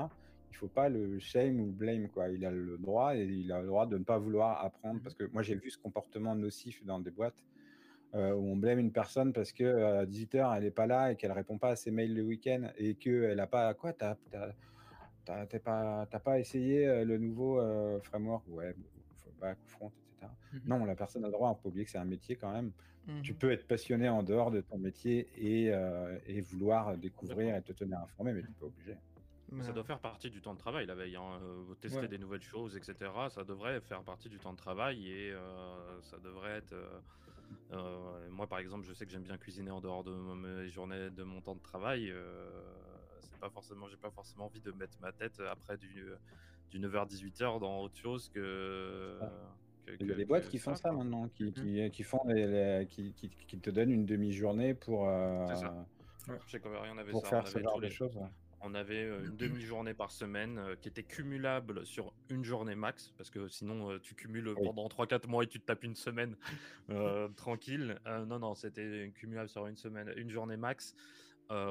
[0.51, 2.09] il faut pas le shame ou le blame.
[2.09, 2.29] Quoi.
[2.29, 5.01] Il a le droit et il a le droit de ne pas vouloir apprendre.
[5.03, 7.43] Parce que moi, j'ai vu ce comportement nocif dans des boîtes
[8.15, 11.33] où on blâme une personne parce que à 18h, elle n'est pas là et qu'elle
[11.33, 13.73] répond pas à ses mails le week-end et qu'elle n'a pas.
[13.75, 14.15] Quoi T'as
[15.65, 17.59] pas, pas essayé le nouveau
[18.03, 18.45] framework?
[18.49, 18.77] Web,
[19.67, 19.91] front,
[20.23, 20.33] etc.
[20.53, 21.51] Mmh non, la personne a le droit.
[21.51, 22.73] Il faut pas oublier que c'est un métier quand même.
[23.23, 25.73] Tu mmh peux être passionné en dehors de ton métier et,
[26.27, 28.97] et vouloir découvrir et te tenir informé, mais tu n'es pas obligé.
[29.61, 31.17] Ça doit faire partie du temps de travail, la veille.
[31.17, 31.39] Hein.
[31.43, 33.11] Euh, tester des nouvelles choses, etc.
[33.29, 36.75] Ça devrait faire partie du temps de travail et euh, ça devrait être.
[37.73, 41.11] Euh, moi, par exemple, je sais que j'aime bien cuisiner en dehors de mes journées,
[41.11, 42.13] de mon temps de travail.
[43.21, 46.07] c'est pas forcément, j'ai pas forcément envie de mettre ma tête après du,
[46.71, 49.19] du 9h-18h dans autre chose que.
[50.01, 51.53] Il y a des boîtes qui font ça, maintenant, qui, mmh.
[51.53, 52.23] qui, qui font
[52.89, 55.09] qui, qui, te donnent une demi-journée pour.
[55.49, 55.87] c'est ça.
[56.47, 56.63] Je sais
[56.99, 58.19] avait pour faire ce genre de choses.
[58.65, 63.13] On avait euh, une demi-journée par semaine euh, qui était cumulable sur une journée max,
[63.19, 66.37] parce que sinon euh, tu cumules pendant 3-4 mois et tu te tapes une semaine
[67.37, 67.99] tranquille.
[68.07, 70.95] non, non, c'était cumulable sur une semaine, une journée max.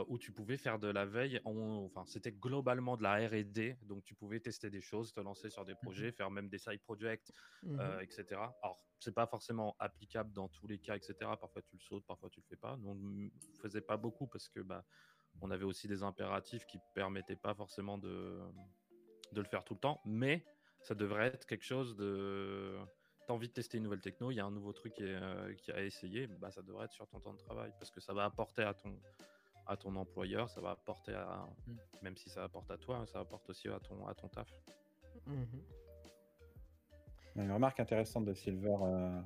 [0.08, 4.16] Où tu pouvais faire de la veille, enfin c'était globalement de la R&D, donc tu
[4.16, 7.32] pouvais tester des choses, te lancer sur des projets, mmh faire même des side projects,
[7.64, 8.26] mmh etc.
[8.62, 11.14] Alors c'est pas forcément applicable dans tous les cas, etc.
[11.40, 12.78] Parfois tu le sautes, parfois tu le fais pas.
[12.78, 14.86] Donc on faisait pas beaucoup parce que bah
[15.42, 18.40] on avait aussi des impératifs qui permettaient pas forcément de,
[19.32, 20.46] de le faire tout le temps, mais
[20.82, 22.78] ça devrait être quelque chose de.
[23.28, 25.16] T'as envie de tester une nouvelle techno, il y a un nouveau truc qui, est,
[25.16, 28.14] euh, a essayé, bah, ça devrait être sur ton temps de travail parce que ça
[28.14, 29.00] va apporter à ton,
[29.68, 31.48] à ton employeur, ça va apporter à.
[31.68, 31.74] Mm.
[32.02, 34.50] Même si ça apporte à toi, ça apporte aussi à ton, à ton taf.
[35.28, 35.62] Mm-hmm.
[37.36, 39.22] Une remarque intéressante de Silver euh,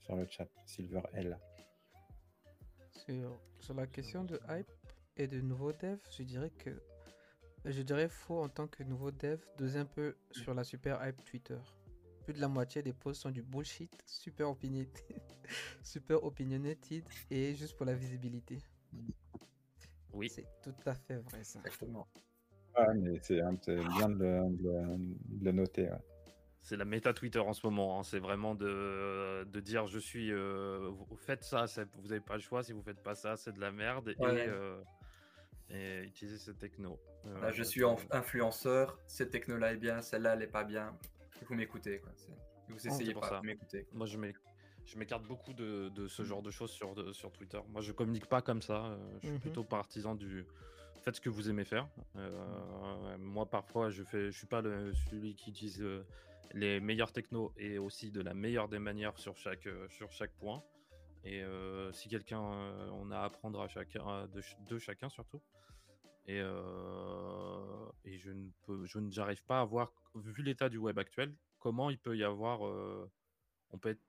[0.00, 1.38] sur le chat, Silver L.
[2.90, 4.70] Sur, sur la question de hype,
[5.16, 6.70] et de nouveaux devs, je dirais que
[7.64, 11.24] je dirais faux en tant que nouveau dev, doser un peu sur la super hype
[11.24, 11.58] Twitter.
[12.24, 15.20] Plus de la moitié des posts sont du bullshit, super opinionated,
[15.82, 18.58] super opinionated et juste pour la visibilité.
[20.16, 20.28] Oui.
[20.30, 21.60] C'est tout à fait vrai ça.
[21.60, 22.08] Exactement.
[22.78, 24.42] Ouais, mais c'est bien de
[25.42, 25.88] le, noter.
[26.62, 28.00] C'est la méta Twitter en ce moment.
[28.00, 28.02] Hein.
[28.02, 30.32] C'est vraiment de, de, dire je suis.
[30.32, 31.66] Euh, vous faites ça,
[31.98, 32.62] vous n'avez pas le choix.
[32.62, 34.08] Si vous faites pas ça, c'est de la merde.
[34.08, 34.82] Et, euh,
[35.70, 37.00] et utiliser cette techno.
[37.26, 40.96] Euh, je suis influenceur, cette techno-là est bien, celle-là elle est pas bien.
[41.48, 42.12] Vous m'écoutez quoi.
[42.68, 43.86] Vous oh, essayez pas, de m'écouter.
[43.92, 44.16] Moi je
[44.94, 46.26] m'écarte beaucoup de, de, ce mm.
[46.26, 47.58] genre de choses sur, sur Twitter.
[47.68, 48.84] Moi je communique pas comme ça.
[48.84, 49.40] Euh, je suis mm-hmm.
[49.40, 50.46] plutôt partisan du
[51.02, 51.88] faites ce que vous aimez faire.
[52.16, 55.84] Euh, moi parfois je fais, je suis pas le, celui qui utilise
[56.52, 60.62] les meilleurs technos et aussi de la meilleure des manières sur chaque, sur chaque point.
[61.26, 65.42] Et euh, si quelqu'un, euh, on a à apprendre à chacun, de, chacun surtout.
[66.26, 71.00] Et, euh, et je ne peux, je n'arrive pas à voir, vu l'état du web
[71.00, 74.02] actuel, comment il peut y avoir, on peut être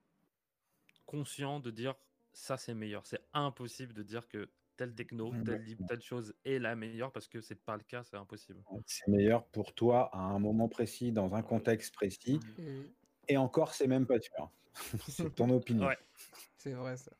[1.08, 1.94] conscient de dire
[2.32, 3.06] ça c'est meilleur.
[3.06, 7.26] C'est impossible de dire que telle techno, mmh, telle, telle chose est la meilleure parce
[7.26, 8.62] que c'est pas le cas, c'est impossible.
[8.86, 12.38] C'est meilleur pour toi à un moment précis, dans un contexte précis.
[12.58, 12.82] Mmh.
[13.28, 14.50] Et encore, c'est même pas sûr.
[15.08, 15.86] c'est ton opinion.
[15.86, 15.98] Ouais.
[16.58, 17.12] C'est vrai ça.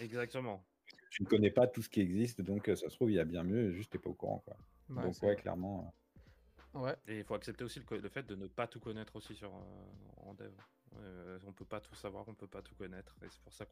[0.00, 0.64] Exactement.
[1.10, 3.20] Tu ne connais pas tout ce qui existe, donc euh, ça se trouve, il y
[3.20, 4.42] a bien mieux, juste t'es pas au courant.
[4.44, 4.56] Quoi.
[4.88, 5.94] donc, ouais, clairement.
[6.74, 6.80] Euh.
[6.80, 6.96] Ouais.
[7.06, 10.28] Et il faut accepter aussi le, fait de ne pas tout connaître aussi sur, euh,
[10.28, 10.52] en dev.
[11.46, 13.14] On peut pas tout savoir, on peut pas tout connaître.
[13.22, 13.66] Et c'est pour ça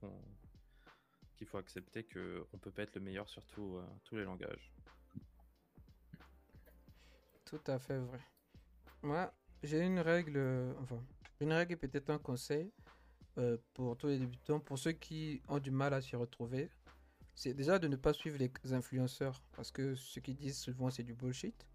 [1.37, 3.83] qu'il faut accepter qu'on peut pas être le meilleur sur tous
[4.13, 4.73] les langages.
[7.45, 8.21] Tout à fait vrai.
[9.03, 9.33] Moi,
[9.63, 11.03] j'ai une règle, enfin,
[11.41, 12.73] une règle et peut-être un conseil.
[13.39, 16.69] Euh, pour tous les débutants, pour ceux qui ont du mal à s'y retrouver,
[17.35, 21.03] c'est déjà de ne pas suivre les influenceurs parce que ce qu'ils disent souvent c'est
[21.03, 21.67] du bullshit,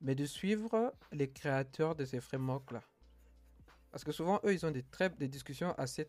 [0.00, 2.82] mais de suivre les créateurs de ces frameworks là.
[3.90, 6.08] Parce que souvent eux ils ont des, très, des discussions assez,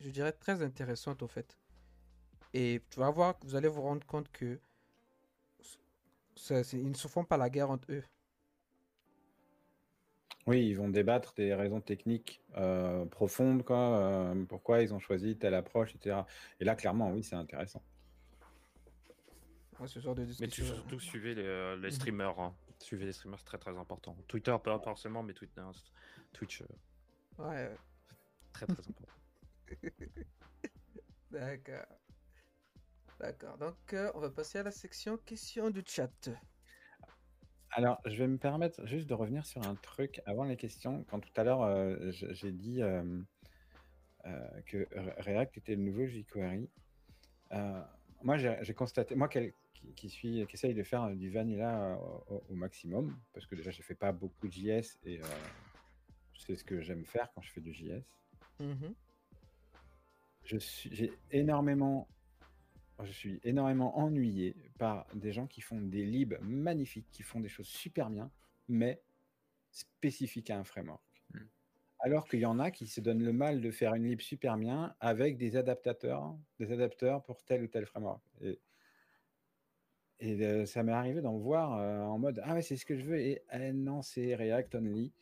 [0.00, 1.58] je dirais, très intéressantes au fait.
[2.52, 4.60] Et tu vas voir, vous allez vous rendre compte que
[6.72, 8.02] ils ne se font pas la guerre entre eux.
[10.46, 15.36] Oui, ils vont débattre des raisons techniques euh, profondes, quoi, euh, pourquoi ils ont choisi
[15.36, 16.22] telle approche, etc.
[16.58, 17.82] Et là, clairement, oui, c'est intéressant.
[19.86, 21.90] ce genre de Mais tu surtout suivez les, euh, les mhm.
[21.90, 22.40] streamers.
[22.40, 22.54] Hein.
[22.78, 24.16] Suivez les streamers, c'est très très important.
[24.26, 25.62] Twitter, pas forcément, mais Twitter,
[26.32, 26.62] Twitch.
[27.40, 27.74] Ouais.
[28.52, 29.14] Très très important.
[31.30, 31.98] D'accord.
[33.18, 33.58] D'accord.
[33.58, 36.30] Donc, on va passer à la section questions du chat.
[37.72, 41.04] Alors, je vais me permettre juste de revenir sur un truc avant les questions.
[41.08, 43.22] Quand tout à l'heure, euh, j'ai dit euh,
[44.26, 44.88] euh, que
[45.22, 46.68] React était le nouveau jQuery,
[47.52, 47.82] Euh,
[48.22, 49.52] moi, j'ai constaté, moi qui,
[49.96, 51.98] qui, suis, qui essaye de faire du vanilla
[52.28, 55.20] au, maximum, parce que déjà, je fais pas beaucoup de JS et
[56.46, 58.04] c'est ce que j'aime faire quand je fais du JS.
[58.58, 58.92] Mmh
[60.42, 62.08] je suis, j'ai énormément,
[63.04, 67.48] je suis énormément ennuyé par des gens qui font des libs magnifiques, qui font des
[67.48, 68.30] choses super bien,
[68.68, 69.00] mais
[69.70, 71.02] spécifiques à un framework.
[71.34, 71.38] Mmh.
[72.00, 74.56] Alors qu'il y en a qui se donnent le mal de faire une lib super
[74.56, 78.22] bien avec des adaptateurs, des adapteurs pour tel ou tel framework.
[78.40, 78.58] Et,
[80.18, 81.72] et ça m'est arrivé d'en voir
[82.10, 85.12] en mode Ah ouais, c'est ce que je veux, et eh non, c'est React Only.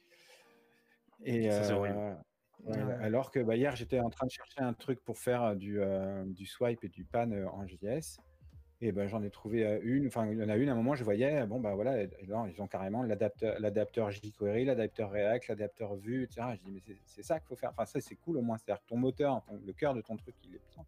[1.25, 1.51] Et,
[3.01, 5.81] alors que bah, hier, j'étais en train de chercher un truc pour faire du,
[6.27, 8.19] du swipe et du pan en JS.
[8.81, 10.95] Et ben, j'en ai trouvé une, enfin, il y en a une, à un moment,
[10.95, 16.47] je voyais, bon, bah voilà, ils ont carrément l'adapteur jQuery, l'adapteur React, l'adapteur Vue, etc.
[16.55, 17.71] Je dis, mais c'est ça qu'il faut faire.
[17.71, 18.57] Enfin, ça, c'est cool au moins.
[18.57, 20.87] C'est-à-dire que ton moteur, le cœur de ton truc, il est puissant.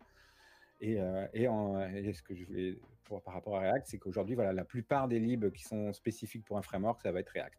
[0.81, 0.98] Et,
[1.35, 4.65] et, et, ce que je voulais, pour, par rapport à React, c'est qu'aujourd'hui, voilà, la
[4.65, 7.59] plupart des libs qui sont spécifiques pour un framework, ça va être React.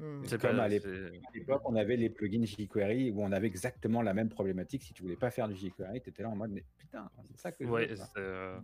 [0.00, 0.22] Mmh.
[0.24, 4.30] C'est comme à l'époque, on avait les plugins jQuery où on avait exactement la même
[4.30, 4.82] problématique.
[4.82, 7.38] Si tu voulais pas faire du jQuery, tu étais là en mode, mais putain, c'est
[7.38, 8.58] ça que je ouais, euh,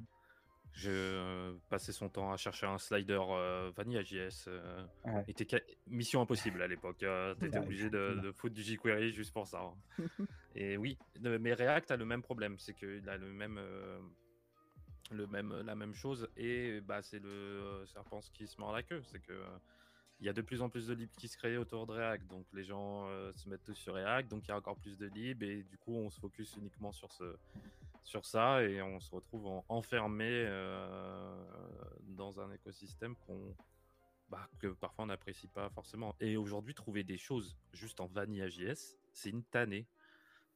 [0.76, 4.44] je euh, passais son temps à chercher un slider euh, Vanilla JS.
[4.48, 4.84] Euh,
[5.26, 6.98] était mission impossible à l'époque.
[7.40, 9.62] tu étais obligé de, de, foutre du jQuery juste pour ça.
[9.62, 10.04] Hein.
[10.54, 12.56] Et oui, mais React a le même problème.
[12.58, 13.58] C'est qu'il a le même,
[15.10, 16.28] le même, la même chose.
[16.36, 19.00] Et bah, c'est le serpent qui se mord la queue.
[19.04, 19.32] C'est que
[20.20, 22.26] il y a de plus en plus de libs qui se créent autour de React,
[22.28, 24.96] donc les gens euh, se mettent tous sur React, donc il y a encore plus
[24.96, 27.36] de libs et du coup on se focus uniquement sur ce,
[28.02, 31.36] sur ça et on se retrouve enfermé euh,
[32.08, 33.54] dans un écosystème qu'on,
[34.30, 36.14] bah, que parfois on n'apprécie pas forcément.
[36.20, 39.86] Et aujourd'hui trouver des choses juste en vanilla JS, c'est une tannée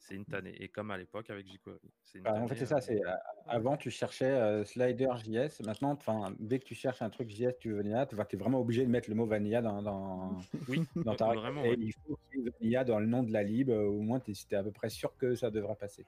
[0.00, 0.54] c'est une tannée.
[0.60, 1.78] Et comme à l'époque avec jQuery.
[2.22, 2.76] Bah, en fait, c'est ça.
[2.76, 3.14] Euh, c'est, euh,
[3.46, 5.62] avant, tu cherchais euh, slider JS.
[5.64, 5.98] Maintenant,
[6.38, 8.90] dès que tu cherches un truc JS, tu veux vanilla, tu es vraiment obligé de
[8.90, 12.46] mettre le mot vanilla dans, dans, oui, dans ta vraiment, Et il faut qu'il y
[12.46, 13.68] ait vanilla dans le nom de la lib.
[13.68, 16.06] au moins, tu es, à peu près sûr que ça devra passer.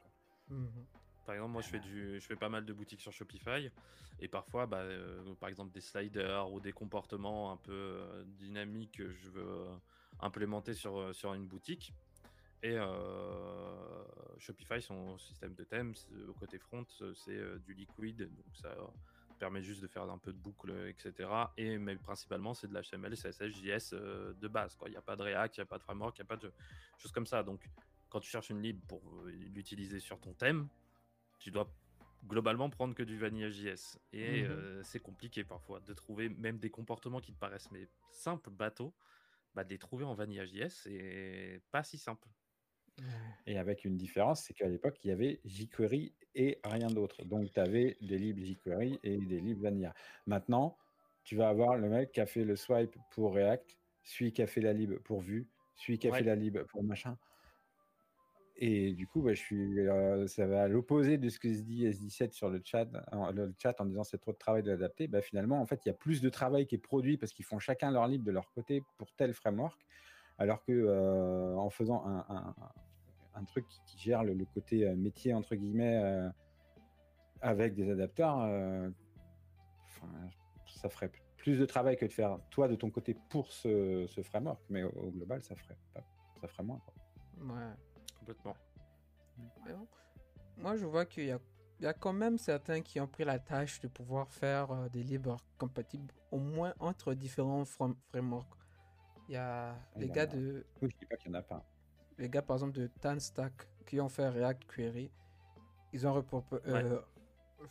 [0.48, 0.66] Mmh
[1.24, 3.70] par exemple, moi, je fais, du, je fais pas mal de boutiques sur Shopify.
[4.18, 4.82] Et parfois, bah,
[5.38, 9.68] par exemple, des sliders ou des comportements un peu dynamiques que je veux
[10.18, 11.94] implémenter sur, sur une boutique
[12.62, 14.04] et euh,
[14.38, 15.94] Shopify, son système de thèmes,
[16.28, 18.74] au côté front, c'est euh, du liquid, donc ça
[19.40, 21.28] permet juste de faire un peu de boucle, etc.
[21.56, 24.78] Et mais principalement, c'est de l'HTML, CSS, JS euh, de base.
[24.86, 26.28] Il n'y a pas de React, il n'y a pas de framework, il n'y a
[26.28, 26.52] pas de
[26.98, 27.42] choses comme ça.
[27.42, 27.68] Donc,
[28.08, 30.68] quand tu cherches une lib pour l'utiliser sur ton thème,
[31.40, 31.68] tu dois
[32.28, 33.98] globalement prendre que du vanilla JS.
[34.12, 38.50] Et mmh c'est compliqué parfois de trouver même des comportements qui te paraissent mais simples,
[38.50, 38.92] bateaux,
[39.54, 42.28] bah, de les trouver en vanilla JS, c'est pas si simple.
[43.46, 47.24] Et avec une différence, c'est qu'à l'époque, il y avait jQuery et rien d'autre.
[47.24, 49.94] Donc, tu avais des libres jQuery et des libres vanilla.
[50.26, 50.78] Maintenant,
[51.24, 54.46] tu vas avoir le mec qui a fait le swipe pour React, celui qui a
[54.46, 57.16] fait la lib pour Vue, celui qui a fait la lib pour machin.
[58.56, 61.62] Et du coup, bah, je suis, euh, ça va à l'opposé de ce que se
[61.62, 64.70] dit S17 sur le chat, en, le chat en disant c'est trop de travail de
[64.70, 65.08] l'adapter.
[65.08, 67.44] Bah, finalement, en fait, il y a plus de travail qui est produit parce qu'ils
[67.44, 69.80] font chacun leur lib de leur côté pour tel framework
[70.38, 76.02] alors que euh, en faisant un, truc qui, gère le, côté euh, métier entre guillemets
[76.02, 76.30] euh,
[77.40, 78.38] avec des adapteurs,
[80.66, 84.62] ça ferait plus de travail que de faire toi de ton côté pour ce, framework,
[84.68, 85.76] mais au, global, ça ferait,
[86.40, 86.80] ça ferait moins.
[87.40, 87.72] Ouais.
[88.20, 88.54] Complètement.
[90.56, 91.40] moi, je vois qu'il y a,
[91.80, 95.36] y a, quand même certains qui ont pris la tâche de pouvoir faire des libres
[95.58, 98.61] compatibles au moins entre différents frameworks.
[99.32, 100.62] Il y a les gars de.
[100.82, 101.64] Oui, je dis pas qu'il n'y en a pas.
[102.18, 105.10] Les gars, par exemple, de Tanstack qui ont fait React Query,
[105.94, 106.22] ils ont
[106.52, 107.00] euh,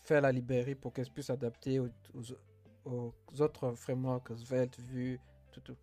[0.02, 1.90] fait la librairie pour qu'elle puisse s'adapter aux,
[2.84, 5.20] aux, autres frameworks, Svelte, Vue,
[5.52, 5.78] tout, tout.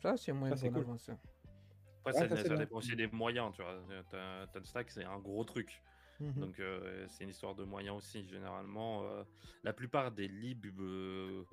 [0.00, 1.12] Ça, c'est moins bonne avancée.
[2.06, 3.82] Après, ça, ça dépend aussi des moyens, tu vois.
[4.54, 5.82] Tanstack, c'est un gros truc.
[6.20, 6.32] Mhm.
[6.34, 8.26] Donc euh, c'est une histoire de moyens aussi.
[8.28, 9.24] Généralement, euh,
[9.64, 11.44] la plupart des libs euh,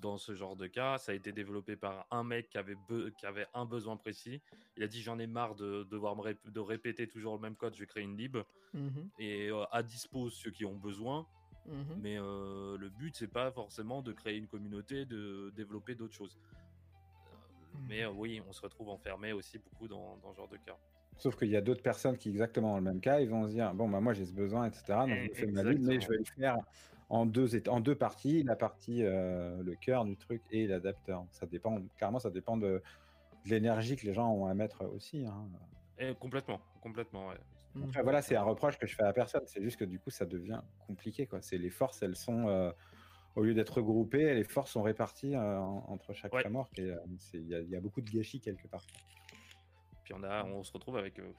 [0.00, 2.76] dans ce genre de cas, ça a été développé par un mec qui avait,
[3.16, 4.40] qui avait un besoin précis.
[4.76, 7.74] Il a dit j'en ai marre de devoir me de répéter toujours le même code,
[7.74, 8.36] je vais créer une lib
[8.74, 9.10] mhm.
[9.18, 11.26] et à dispo ceux qui ont besoin.
[11.66, 12.00] Mhm.
[12.00, 16.38] Mais le but c'est pas forcément de créer une communauté, de développer d'autres choses.
[17.88, 20.76] Mais oui, on se retrouve enfermé aussi beaucoup dans, dans ce genre de cas.
[21.18, 23.52] Sauf qu'il y a d'autres personnes qui, exactement dans le même cas, ils vont se
[23.52, 24.84] dire Bon, bah, moi j'ai ce besoin, etc.
[25.00, 26.56] Donc je fais ma liste, mais je vais le faire
[27.10, 31.24] en deux, en deux parties la partie, euh, le cœur du truc et l'adapteur.
[31.32, 32.82] Ça dépend, carrément, ça dépend de,
[33.46, 35.24] l'énergie que les gens ont à mettre aussi.
[35.24, 35.48] Hein.
[35.98, 37.36] Et complètement, complètement, ouais.
[37.84, 39.42] Après, voilà, c'est un reproche que je fais à personne.
[39.46, 41.26] C'est juste que du coup, ça devient compliqué.
[41.26, 41.40] Quoi.
[41.42, 42.72] C'est les forces, elles sont euh,
[43.36, 46.42] au lieu d'être regroupées, les forces sont réparties euh, en- entre chaque Ouais.
[46.76, 46.96] Et euh,
[47.34, 48.84] il y, a- il y a beaucoup de gâchis quelque part.
[50.04, 51.30] Puis on, a, on se retrouve avec euh,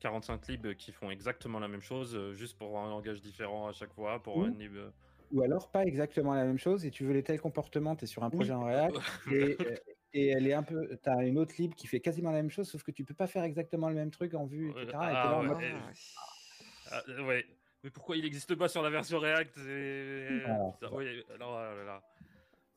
[0.00, 3.72] 45 libs qui font exactement la même chose, euh, juste pour un langage différent à
[3.72, 4.48] chaque fois, pour Oui.
[4.48, 4.74] un lib.
[4.76, 4.90] euh,
[5.32, 6.84] Ou alors pas exactement la même chose.
[6.84, 8.96] Et tu veux les tels comportements, tu es sur un projet en React.
[9.32, 9.76] et, euh,
[10.12, 10.88] et elle est un peu.
[11.02, 13.14] Tu as une autre lib qui fait quasiment la même chose, sauf que tu peux
[13.14, 14.86] pas faire exactement le même truc en vue, etc.
[14.88, 15.48] Et ah, là ouais.
[15.48, 15.74] Ouais.
[16.90, 17.46] Ah, euh, ouais.
[17.82, 20.42] Mais pourquoi il n'existe pas sur la version React et...
[20.80, 22.02] Ça- ouais, alors, oh là là.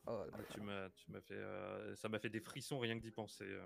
[0.06, 3.02] Oh Ah, tu m'as, tu m'as fait, euh, ça m'a fait des frissons rien que
[3.02, 3.62] d'y penser euh,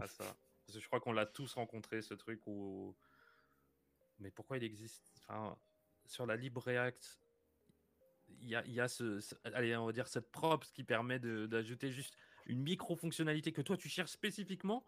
[0.00, 0.24] à ça.
[0.66, 2.94] Parce que je crois qu'on l'a tous rencontré ce truc où.
[4.18, 5.56] Mais pourquoi il existe Enfin,
[6.06, 7.21] sur la libre React,
[8.42, 11.18] il y a, y a ce, ce- allez, on va dire cette props qui permet
[11.18, 12.16] d'ajouter juste
[12.46, 14.84] une micro fonctionnalité que toi tu cherches spécifiquement.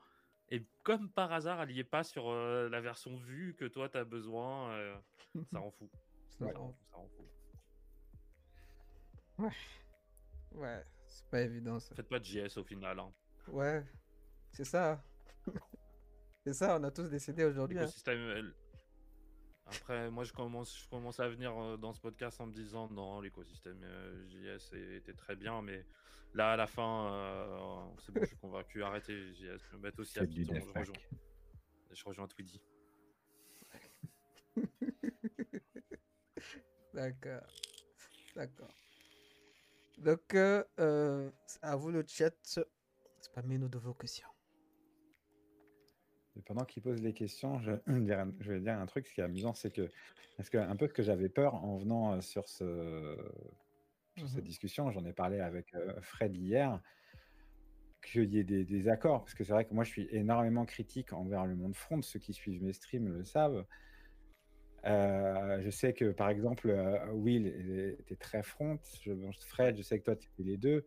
[0.51, 3.89] Et comme par hasard, elle n'y est pas sur euh, la version vue que toi
[3.89, 4.71] tu as besoin.
[4.73, 4.97] euh,
[5.53, 5.89] ça rend fou.
[6.39, 7.25] Ça Ça rend- rend fou, ça rend fou.
[10.59, 11.95] Ouais, c'est pas évident ça.
[11.95, 12.99] Faites pas de JS au final.
[12.99, 13.13] hein.
[13.49, 13.85] Ouais,
[14.53, 15.03] c'est ça.
[16.45, 17.79] c'est ça, on a tous décidé aujourd'hui.
[17.79, 17.83] hein.
[17.83, 18.53] L'écosystème,
[19.67, 22.89] Après, moi, je commence, je commence à venir euh, dans ce podcast en me disant
[22.91, 25.87] non, l'écosystème euh, JS était très bien, mais
[26.35, 28.83] là, à la fin, euh, c'est bon, je suis convaincu.
[28.83, 30.55] Arrêtez JS, me mettre aussi à Python.
[30.55, 30.97] Je rejoins,
[31.93, 32.61] je rejoins Tweedy.
[36.95, 37.47] D'accord.
[38.37, 38.75] D'accord.
[39.99, 41.31] Donc, euh,
[41.63, 42.61] à vous le chat.
[43.21, 44.34] Spammez-nous de vos questions.
[46.37, 47.73] Et pendant qu'il pose les questions, je,
[48.51, 49.07] vais dire un truc.
[49.07, 49.89] Ce qui est amusant, c'est que,
[50.37, 53.17] parce que un peu ce que j'avais peur en venant euh, sur, ce,
[54.17, 54.45] sur cette Mhm.
[54.45, 56.81] discussion, j'en ai parlé avec euh, Fred hier,
[58.03, 59.21] qu'il y ait des, des accords.
[59.21, 62.03] Parce que c'est vrai que moi, je suis énormément critique envers le monde front.
[62.03, 63.65] Ceux qui suivent mes streams le savent.
[64.87, 66.69] Euh, je sais que, par exemple,
[67.13, 67.47] Will
[67.99, 68.79] était très front.
[69.03, 69.13] Je,
[69.47, 70.85] Fred, je sais que toi, tu fais les deux.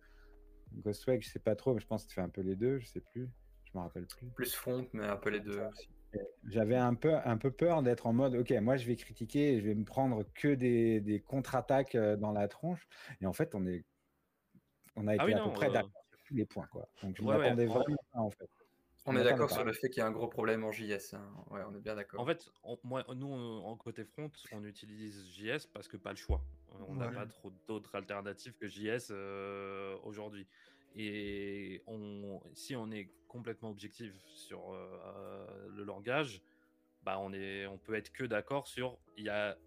[0.74, 2.78] Ghostwag, je sais pas trop, mais je pense que tu fais un peu les deux.
[2.80, 3.30] Je sais plus.
[3.78, 4.28] Je me rappelle plus.
[4.30, 5.88] Plus front, mais un peu les deux aussi.
[6.48, 9.60] J'avais un peu, un peu peur d'être en mode, ok, moi je vais critiquer et
[9.62, 12.88] je vais me prendre que des, des contre-attaques euh, dans la tronche.
[13.22, 13.86] Et en fait, on, est,
[14.96, 16.66] on a été oui, à non, peu près euh, d'accord sur tous les points.
[16.72, 16.88] Quoi.
[17.04, 18.50] Donc je Ouais, ouais, m'attendais en- vraiment pas, en fait.
[19.06, 21.14] On est d'accord sur le fait qu'il y a un gros problème en JS.
[21.14, 21.32] hein.
[21.52, 22.20] Ouais, on est bien d'accord.
[22.20, 26.10] En fait, on- moi, nous, on- en côté front, on utilise JS parce que pas
[26.12, 26.42] le choix.
[26.88, 27.14] On n'a Ouais.
[27.14, 30.48] pas trop d'autres alternatives que JS euh, aujourd'hui.
[30.96, 36.42] Et on, si on est complètement objectif sur euh, euh, le langage,
[37.04, 39.58] bah on, est, on peut être que d'accord sur il y a,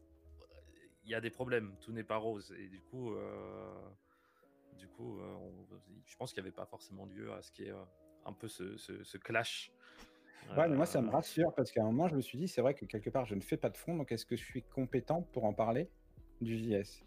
[1.04, 2.52] y a des problèmes, tout n'est pas rose.
[2.58, 3.88] Et du coup, euh,
[4.78, 5.66] du coup euh, on-
[6.06, 7.74] je pense qu'il n'y avait pas forcément lieu à ce qu'il y ait
[8.24, 9.70] un peu ce, ce- ce clash.
[10.56, 12.60] Ouais, mais moi ça me rassure parce qu'à un moment je me suis dit, c'est
[12.60, 14.62] vrai que quelque part je ne fais pas de front, donc est-ce que je suis
[14.62, 15.88] compétent pour en parler
[16.40, 17.04] du JS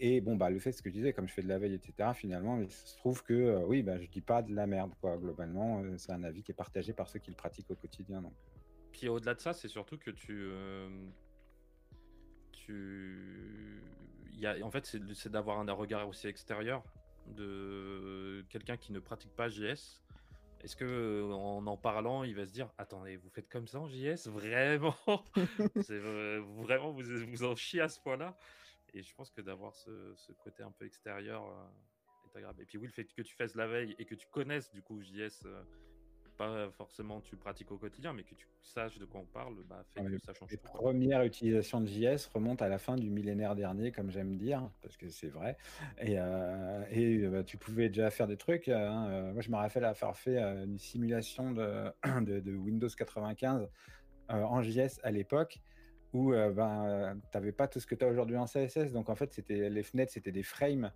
[0.00, 1.74] Et bon, bah, le fait, ce que je disais, comme je fais de la veille,
[1.74, 4.92] etc., finalement, il se trouve que euh, oui, bah, je dis pas de la merde,
[5.00, 5.16] quoi.
[5.16, 8.20] Globalement, euh, c'est un avis qui est partagé par ceux qui le pratiquent au quotidien.
[8.22, 8.32] Donc.
[8.90, 10.32] Puis au-delà de ça, c'est surtout que tu.
[10.50, 10.88] euh,
[12.52, 13.80] tu...
[14.32, 16.82] il Y a, en fait, c'est d'avoir un regard aussi extérieur
[17.28, 20.02] de quelqu'un qui ne pratique pas JS.
[20.62, 23.80] Est-ce que euh, en en parlant, il va se dire Attendez, vous faites comme ça
[23.80, 24.94] en JS Vraiment?
[25.82, 28.36] C'est vrai- Vraiment, vous vous en chiez à ce point-là?
[28.94, 32.62] Et je pense que d'avoir ce, ce côté un peu extérieur euh, est agréable.
[32.62, 34.82] Et puis, oui, le fait que tu fasses la veille et que tu connaisses du
[34.82, 35.62] coup JS, euh,
[36.38, 39.84] pas forcément tu pratiques au quotidien, mais que tu saches de quoi on parle, bah,
[39.94, 40.62] fait Ouais, que ça change Les tout.
[40.68, 40.80] quoi.
[40.80, 44.96] premières utilisations de JS remontent à la fin du millénaire dernier, comme j'aime dire, parce
[44.96, 45.56] que c'est vrai.
[46.00, 48.68] Et, euh, et, euh, bah, tu pouvais déjà faire des trucs.
[48.68, 51.92] hein, moi, je me rappelle avoir fait une simulation de,
[52.22, 53.68] de, de Windows 95
[54.30, 55.58] euh, en JS à l'époque,
[56.12, 58.92] où euh, ben, tu n'avais pas tout ce que tu as aujourd'hui en CSS.
[58.92, 60.92] Donc, en fait, c'était les fenêtres, c'était des frames.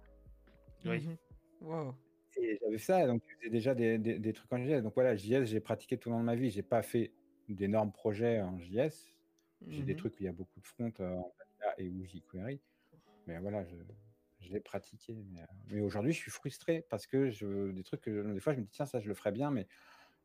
[0.85, 1.01] Oui.
[1.07, 1.17] Mhm.
[1.63, 1.95] Wow.
[2.39, 4.83] Et j'avais ça, donc je faisais déjà des, des- des trucs en JS.
[4.83, 6.51] Donc voilà, JS, j'ai pratiqué tout au long de ma vie.
[6.51, 7.13] J'ai pas fait
[7.49, 9.09] d'énormes projets en JS.
[9.69, 9.99] J'ai des Mhm.
[9.99, 11.19] trucs où il y a beaucoup de front euh,
[11.79, 12.61] et où jQuery.
[13.27, 13.75] Mais voilà, je,
[14.41, 15.15] je l'ai pratiqué.
[15.33, 18.41] Mais, euh, mais aujourd'hui, je suis frustré parce que je, des trucs que je- des
[18.41, 19.67] fois, je me dis, tiens, ça, je le ferais bien, mais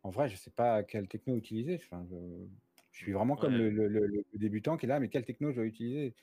[0.03, 1.75] en vrai, je sais pas quelle techno utiliser.
[1.75, 2.15] Enfin, je,
[2.91, 3.57] je suis vraiment comme Ouais.
[3.57, 6.13] le, le- le- le débutant qui est là, mais quelle techno je dois utiliser?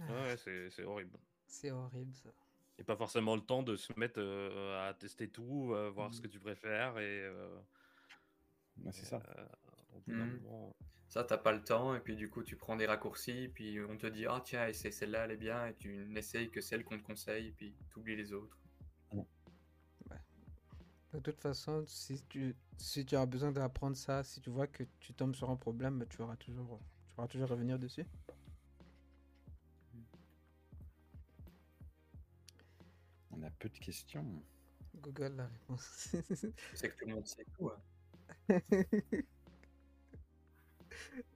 [0.00, 1.18] Ouais, ouais, c'est c'est horrible.
[1.46, 2.30] C'est horrible ça.
[2.78, 6.20] Et pas forcément le temps de se mettre euh, à tester tout, euh, voir ce
[6.20, 7.20] que tu préfères et.
[7.22, 7.60] euh,
[8.90, 9.22] c'est ça.
[10.06, 10.74] moment,
[11.08, 13.96] Ça, t'as pas le temps, et puis du coup, tu prends des raccourcis, puis on
[13.96, 16.98] te dit, ah tiens, essaie celle-là, elle est bien, et tu n'essayes que celle qu'on
[16.98, 18.61] te conseille, et puis tu oublies les autres.
[21.12, 24.84] De toute façon, si tu, si tu as besoin d'apprendre ça, si tu vois que
[25.00, 28.04] tu tombes sur un problème, bah, tu auras toujours, tu pourras toujours revenir dessus.
[33.30, 34.24] On a peu de questions.
[34.94, 36.14] Google la réponse.
[36.74, 37.70] C'est que tout le monde sait tout.
[37.70, 37.80] hein.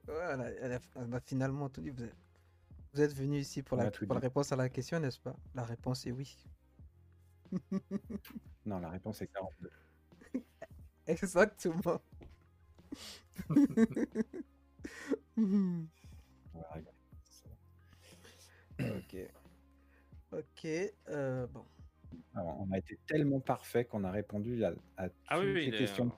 [0.05, 1.89] Voilà, elle a, elle a finalement tout dit.
[1.89, 2.15] Vous êtes,
[2.93, 5.35] vous êtes venu ici pour la, pour la réponse à la question, n'est-ce pas?
[5.55, 6.37] La réponse est oui.
[8.67, 9.71] Non, la réponse est 42.
[11.07, 12.01] Exactement.
[18.79, 19.15] Ok.
[20.33, 20.65] Ok.
[21.09, 21.63] euh, bon.
[22.35, 25.71] Alors, on a été tellement parfait qu'on a répondu à, à Ah oui, toutes oui,
[25.71, 26.11] les questions.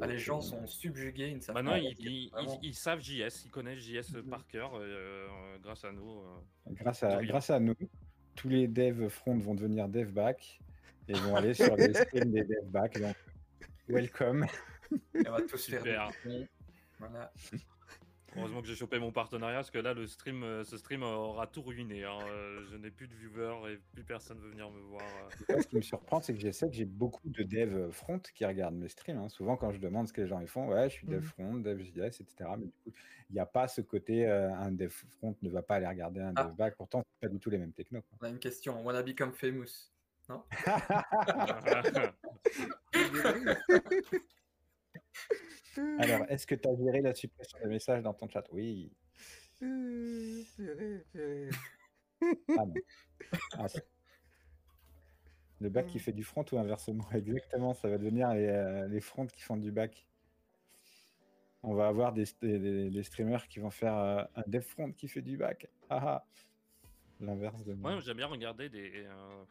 [0.00, 2.58] Ah, les gens sont subjugués, ils Maintenant, ils, ils- Vraiment.
[2.62, 6.20] ils- ils savent JS, ils connaissent JS par cœur euh, euh, grâce à nous.
[6.20, 6.38] euh.
[6.70, 7.74] Grâce à, grâce à nous,
[8.36, 10.60] tous les devs front vont devenir dev back
[11.10, 12.98] et vont aller sur les streams des dev back.
[13.00, 13.16] Donc,
[13.88, 14.46] welcome.
[15.14, 16.10] Et on va tous faire Super.
[16.24, 16.48] des boutons.
[16.98, 17.32] Voilà.
[18.36, 21.48] Heureusement que j'ai chopé mon partenariat parce que là, le stream, euh, ce stream aura
[21.48, 22.04] tout ruiné.
[22.04, 22.16] hein.
[22.30, 25.02] Euh, Je n'ai plus de viewers et plus personne veut venir me voir.
[25.50, 25.60] euh.
[25.60, 28.46] Ce qui me surprend, c'est que je sais que j'ai beaucoup de devs front qui
[28.46, 29.18] regardent mes streams.
[29.18, 29.28] hein.
[29.28, 31.22] Souvent, quand je demande ce que les gens ils font, ouais, je suis dev Mhm.
[31.24, 32.50] front, dev JS, etc.
[32.56, 32.92] Mais du coup,
[33.30, 36.20] il n'y a pas ce côté, euh, un dev front ne va pas aller regarder
[36.20, 36.44] un Ah.
[36.44, 36.76] dev back.
[36.76, 38.02] Pourtant, c'est pas du tout les mêmes technos.
[38.20, 38.80] On a une question.
[38.84, 39.90] Wanna become famous
[45.98, 48.44] Alors, est-ce que tu as géré la suppression des messages dans ton chat?
[48.52, 48.92] Oui.
[49.62, 50.42] Euh.
[52.56, 52.74] Ah non.
[53.52, 53.66] Ah,
[55.60, 57.04] le bac qui fait du front ou inversement?
[57.12, 60.06] Exactement, ça va devenir les, euh, les fronts qui font du bac.
[61.62, 64.92] On va avoir des, des- des- des streamers qui vont faire euh, un dev front
[64.92, 65.68] qui fait du bac.
[65.90, 66.26] Ah ah.
[67.20, 67.92] L'inverse de moi.
[67.92, 69.44] Moi, j'aime bien regarder des, euh,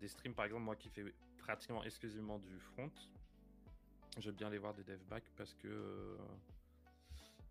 [0.00, 1.04] des streams, par exemple, moi qui fais
[1.38, 2.90] pratiquement exclusivement du front.
[4.18, 5.68] J'aime bien aller voir des dev back parce que.
[5.68, 6.16] euh,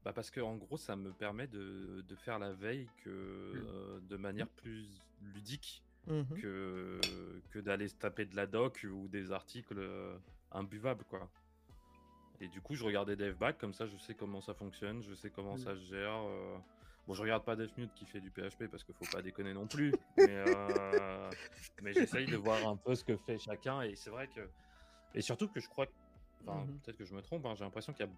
[0.04, 4.00] Bah parce que en gros, ça me permet de, de faire la veille que, euh,
[4.02, 4.88] de manière plus
[5.22, 6.40] ludique Mhm.
[6.40, 10.18] que, que d'aller se taper de la doc ou des articles euh,
[10.54, 11.30] imbuvables, quoi.
[12.40, 15.30] Et du coup, je regardais DevBack, comme ça, je sais comment ça fonctionne, je sais
[15.30, 15.60] comment Mm.
[15.60, 16.14] ça se gère.
[16.16, 16.58] euh.
[17.08, 19.66] Bon, je regarde pas DevMute qui fait du PHP parce qu'il faut pas déconner non
[19.66, 21.30] plus, mais, euh,
[21.82, 24.42] mais j'essaye de voir un peu ce que fait chacun, et c'est vrai que.
[25.14, 25.92] Et surtout que je crois que.
[26.46, 26.80] Enfin, Mhm.
[26.80, 28.12] peut-être que je me trompe, hein, j'ai l'impression qu'il y a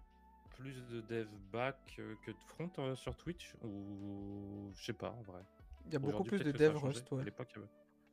[0.56, 4.72] plus de DevBack euh, que de front euh, sur Twitch, ou.
[4.74, 5.42] Je sais pas, en vrai.
[5.86, 6.76] Il y a beaucoup plus de dev.
[6.76, 7.20] Rust, ouais.
[7.22, 7.66] À l'époque, avait-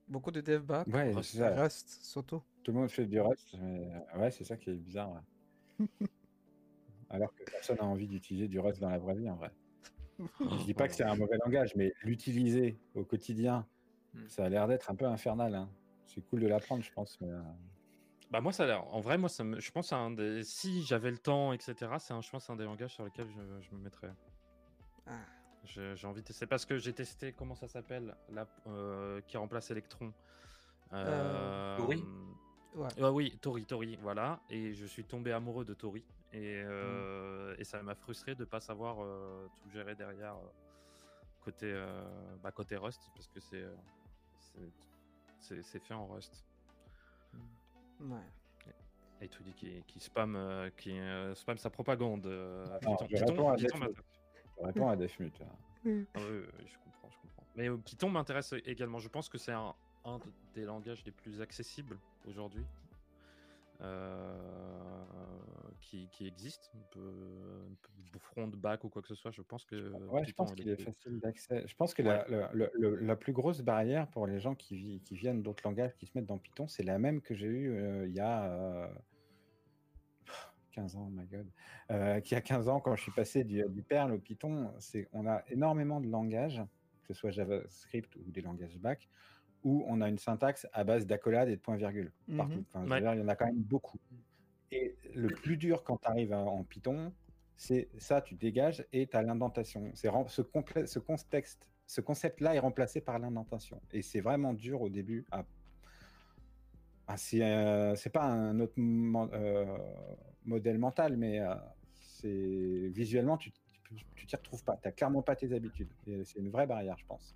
[0.07, 0.87] Beaucoup de dev back.
[0.87, 1.61] Ouais, Rust, c'est ça.
[1.61, 2.41] Rust, surtout.
[2.63, 5.11] Tout le monde fait du Rust, mais euh, ouais, c'est ça qui est bizarre.
[5.11, 5.87] ouais.
[7.09, 9.51] Alors que personne n'a envie d'utiliser du Rust dans la vraie vie, en vrai.
[10.19, 13.65] Je dis pas que c'est un mauvais langage, mais l'utiliser au quotidien,
[14.13, 14.27] Hmm.
[14.29, 15.53] ça a l'air d'être un peu infernal.
[15.53, 15.69] hein.
[16.05, 17.19] C'est cool de l'apprendre, je pense.
[17.21, 17.41] Mais, euh,
[18.31, 18.87] Bah moi ça a l'air.
[18.93, 19.59] En vrai moi ça me...
[19.59, 20.43] je pense à un des.
[20.43, 21.75] Si j'avais le temps etc.
[21.99, 24.11] C'est un je pense un des langages sur lesquels je, je me mettrais.
[25.05, 25.19] Ah.
[25.65, 29.69] J'ai envie de tester parce que j'ai testé comment ça s'appelle là euh, qui remplace
[29.71, 30.13] Electron.
[30.93, 32.03] Euh, Tori
[32.75, 32.87] Ouais.
[33.01, 37.63] Ah oui Tori Tori voilà et je suis tombé amoureux de Tori et, euh, et
[37.63, 40.47] ça m'a frustré de pas savoir euh, tout gérer derrière euh,
[41.41, 42.03] côté euh,
[42.43, 43.65] bah, côté Rust parce que c'est
[44.39, 44.71] c'est-
[45.39, 46.45] c'est c'est fait en Rust.
[48.01, 48.17] Ouais.
[49.19, 52.27] Et tout dit qui, qui spam, euh, qui euh, spam sa propagande.
[52.27, 53.07] à Non, Python.
[53.09, 53.79] je Python- réponds à Python
[54.59, 55.41] je réponds à Defmute.
[55.41, 55.45] hein.
[55.85, 57.43] Ah oui, oui, oui, je comprends, je comprends.
[57.55, 58.99] Mais Python m'intéresse également.
[58.99, 59.73] Je pense que c'est un,
[60.05, 60.19] un
[60.53, 61.97] des langages les plus accessibles
[62.27, 62.63] aujourd'hui.
[63.81, 65.05] Euh,
[65.81, 69.31] qui, qui existe, un peu, un peu front, back ou quoi que ce soit.
[69.31, 71.63] Je pense que Ouais, je pense qu'il est facile d'accès.
[71.67, 75.63] Je pense que la, plus grosse barrière pour les gens qui, vi- qui viennent d'autres
[75.65, 78.19] langages, qui se mettent dans Python, c'est la même que j'ai eue euh, il y
[78.19, 78.87] a euh,
[80.71, 81.47] 15 ans, my god.
[81.91, 84.71] Euh, qu'il y a 15 ans, quand je suis passé du, du Perl au Python,
[84.79, 86.61] c'est, on a énormément de langages,
[87.03, 89.09] que ce soit JavaScript ou des langages back,
[89.63, 92.59] où on a une syntaxe à base d'accolades et de points-virgules partout.
[92.59, 92.65] Mhm.
[92.73, 93.01] Enfin, Ouais.
[93.01, 93.99] dire, il y en a quand même beaucoup.
[94.71, 97.11] Et le plus dur quand tu arrives en Python,
[97.57, 99.91] c'est ça, tu dégages et tu as l'indentation.
[99.95, 103.81] Ce, ce contexte, ce concept-là est remplacé par l'indentation.
[103.91, 105.43] Et c'est vraiment dur au début à.
[107.07, 109.77] Ah, c'est euh, pas un autre euh,
[110.43, 111.55] modèle mental, mais euh,
[111.93, 113.51] c'est visuellement, tu
[114.15, 114.77] tu t'y retrouves pas.
[114.83, 115.87] Tu clairement pas tes habitudes.
[116.25, 117.33] C'est une vraie barrière, je pense.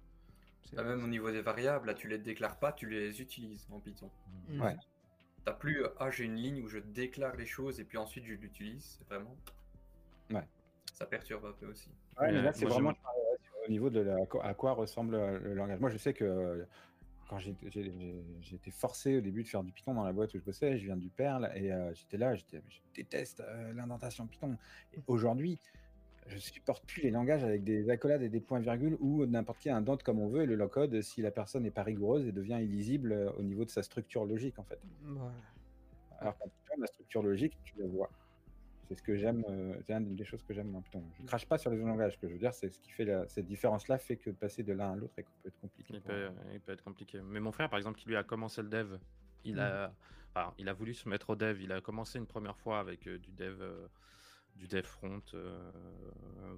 [0.64, 3.68] C'est- Bah, même au niveau des variables, là, tu les déclares pas, tu les utilises
[3.72, 4.10] en Python.
[4.50, 4.62] Mhm.
[4.62, 4.76] Ouais.
[5.44, 8.26] T'as plus, euh, ah, j'ai une ligne où je déclare les choses et puis ensuite
[8.26, 8.98] je l'utilise.
[9.00, 9.36] C'est vraiment.
[10.32, 10.48] Ouais.
[10.94, 11.90] Ça perturbe un peu aussi.
[12.20, 12.94] Ouais, mais là, c'est vraiment
[13.68, 15.80] au niveau de la- à quoi ressemble euh, le langage.
[15.80, 16.64] Moi, je sais que euh,
[17.28, 20.78] quand j'étais forcé au début de faire du Python dans la boîte où je bossais,
[20.78, 22.44] je viens du Perl et euh, j'étais là, je
[22.94, 24.58] déteste euh, l'indentation Python.
[24.94, 25.60] Et aujourd'hui,
[26.28, 30.04] je supporte plus les langages avec des accolades et des points-virgules ou n'importe qui indente
[30.04, 33.12] comme on veut et le low-code si la personne n'est pas rigoureuse et devient illisible
[33.12, 34.80] euh, au niveau de sa structure logique en fait.
[36.20, 38.10] Alors quand tu la structure logique, tu la vois.
[38.88, 41.04] C'est ce que j'aime, euh, c'est une des choses que j'aime dans Python.
[41.20, 43.08] Je crache pas sur les langages, ce que je veux dire, c'est ce qui fait
[43.30, 45.94] cette différence-là fait que passer de l'un à l'autre peut être compliqué.
[46.54, 47.22] Il peut, être compliqué.
[47.24, 48.98] Mais mon frère, par exemple, qui lui a commencé le dev,
[49.46, 49.94] il, a,
[50.36, 50.40] mmh.
[50.58, 51.62] il a voulu se mettre au dev.
[51.62, 53.62] Il a commencé une première fois avec euh, du dev.
[54.56, 55.22] Du dev front,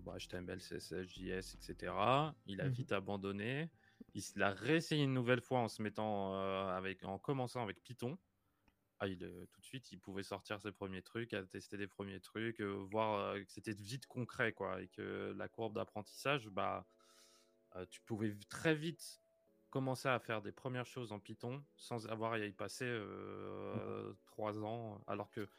[0.06, 1.94] HTML, CSS, JS, etc.
[2.46, 3.70] Il a mmh vite abandonné.
[4.14, 6.34] Il l'a réessayé une nouvelle fois en se mettant
[6.70, 8.18] avec, en commençant avec Python.
[9.00, 9.20] Ah, il,
[9.52, 13.52] tout de suite, il pouvait sortir ses premiers trucs, tester des premiers trucs, voir que
[13.52, 16.86] c'était vite concret, quoi, et que la courbe d'apprentissage, bah,
[17.90, 19.22] tu pouvais très vite
[19.70, 24.16] commencer à faire des premières choses en Python sans avoir à y passer mmh.
[24.26, 25.50] trois ans, alors que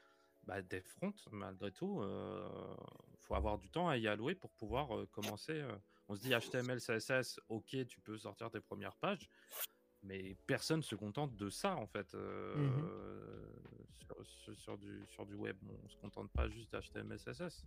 [0.47, 4.89] bah, des fronts, malgré tout, il faut avoir du temps à y allouer pour pouvoir
[5.11, 5.65] commencer.
[6.09, 9.31] on se dit HTML, CSS, ok, tu peux sortir tes premières pages,
[10.03, 12.83] mais personne se contente de ça en fait mmh
[14.57, 15.57] sur, du, sur du web.
[15.85, 17.65] On se contente pas juste d'HTML, CSS.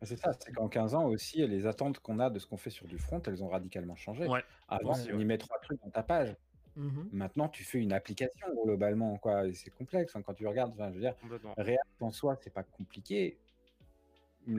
[0.00, 2.56] Ah, c'est ça, c'est qu'en 15 ans aussi, les attentes qu'on a de ce qu'on
[2.56, 4.26] fait sur du front, elles ont radicalement changé.
[4.68, 6.34] Avant, on y met trois trucs dans ta page.
[6.78, 9.46] Mmh Maintenant, tu fais une application globalement, quoi.
[9.46, 10.72] Et c'est complexe hein, quand tu regardes.
[10.78, 11.14] je veux dire,
[11.56, 13.36] React en soi, c'est pas compliqué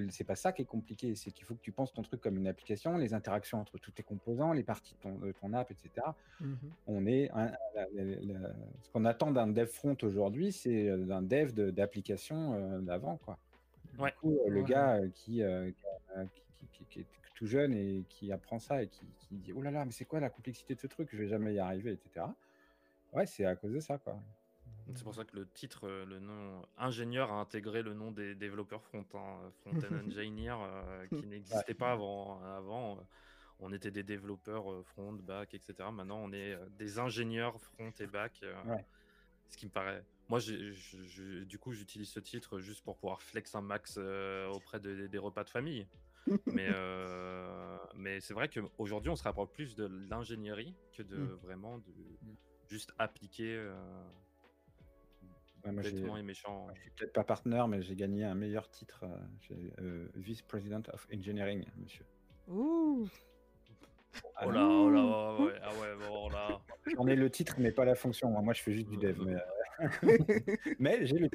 [0.10, 2.38] c'est pas ça qui est compliqué, c'est qu'il faut que tu penses ton truc comme
[2.38, 6.06] une application, les interactions entre tous tes composants, les parties de ton, app, etc.
[6.40, 6.54] Mmh
[6.88, 7.32] On est
[8.82, 13.38] ce qu'on attend d'un dev front aujourd'hui, c'est euh, d'un dev d'application euh, d'avant, quoi.
[13.94, 15.42] Du coup, euh, le gars qui,
[16.90, 17.06] qui, est
[17.40, 20.20] tout jeune et qui apprend ça et qui, dit oh là là, mais c'est quoi
[20.20, 22.26] la complexité de ce truc, je vais jamais y arriver, etc.
[23.14, 24.20] Ouais, c'est à cause de ça, quoi.
[24.94, 28.36] C'est pour ça que le titre, euh, le nom ingénieur a intégré le nom des
[28.36, 32.44] développeurs front, hein, front-end engineer, euh, qui n'existait pas avant.
[32.44, 33.02] Avant, euh,
[33.62, 35.76] on était des développeurs front, back, etc.
[35.94, 38.44] Maintenant, on est des ingénieurs front et back.
[39.48, 40.04] Ce qui me paraît.
[40.28, 45.46] Moi, du coup, j'utilise ce titre juste pour pouvoir flex un max auprès des repas
[45.46, 45.88] de famille.
[46.46, 46.70] Mais
[47.96, 51.40] mais c'est vrai qu'aujourd'hui, on se rapproche plus de l'ingénierie que de mmh.
[51.44, 52.36] vraiment de mmh.
[52.70, 53.70] juste appliquer
[56.18, 56.68] et méchant.
[56.76, 59.04] Je suis peut-être pas partenaire, mais j'ai gagné un meilleur titre.
[59.04, 62.06] Euh, euh, Vice President of Engineering, monsieur.
[62.48, 63.08] Ouh
[64.36, 66.60] ah oh là, oh là, ouais, ah ouais, bon là.
[66.96, 68.30] J'en ai le titre, mais pas la fonction.
[68.42, 69.22] Moi, je fais juste du dev.
[69.24, 70.18] Mais, euh,
[70.80, 71.30] mais j'ai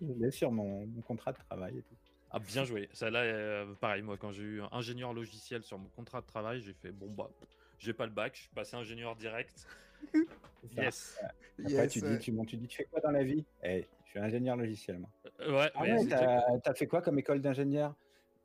[0.00, 1.96] le sur mon, contrat de travail et tout.
[2.30, 2.88] Ah, bien joué.
[2.92, 6.60] Ça là, pareil, moi, quand j'ai eu un ingénieur logiciel sur mon contrat de travail,
[6.60, 7.30] j'ai fait bon, bah,
[7.78, 9.66] j'ai pas le bac, je suis passé ingénieur direct.
[10.76, 11.18] yes.
[11.64, 13.44] Après, tu, dis, tu, tu dis, tu fais quoi dans la vie?
[13.62, 15.10] Eh, je suis ingénieur logiciel, moi.
[15.40, 17.94] Euh, ouais, ah ouais, t'as fait quoi comme école d'ingénieur?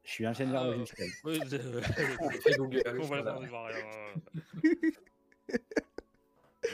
[0.03, 1.09] Je suis ingénieur logiciel.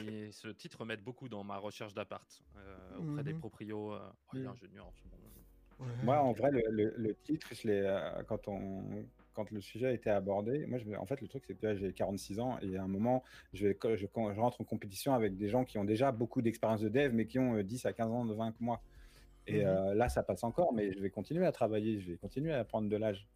[0.04, 3.40] Et ce titre m'aide beaucoup dans ma recherche d'appart euh, auprès des mhm.
[3.40, 3.94] proprios.
[3.94, 4.00] Euh,
[4.34, 4.48] oh, mm.
[4.48, 4.92] ingénieur,
[6.04, 9.06] Moi, en vrai, le, le, titre, je l'ai quand on
[9.40, 11.94] quand le sujet a été abordé, moi, je, en fait, le truc, c'est que j'ai
[11.94, 13.24] 46 ans et à un moment,
[13.54, 16.82] je, vais, je, je, rentre en compétition avec des gens qui ont déjà beaucoup d'expérience
[16.82, 18.82] de dev, mais qui ont 10 euh, à 15 ans de 20 que moi.
[19.48, 19.68] Et mhm.
[19.68, 22.66] euh, là, ça passe encore, mais je vais continuer à travailler, je vais continuer à
[22.66, 23.28] prendre de l'âge.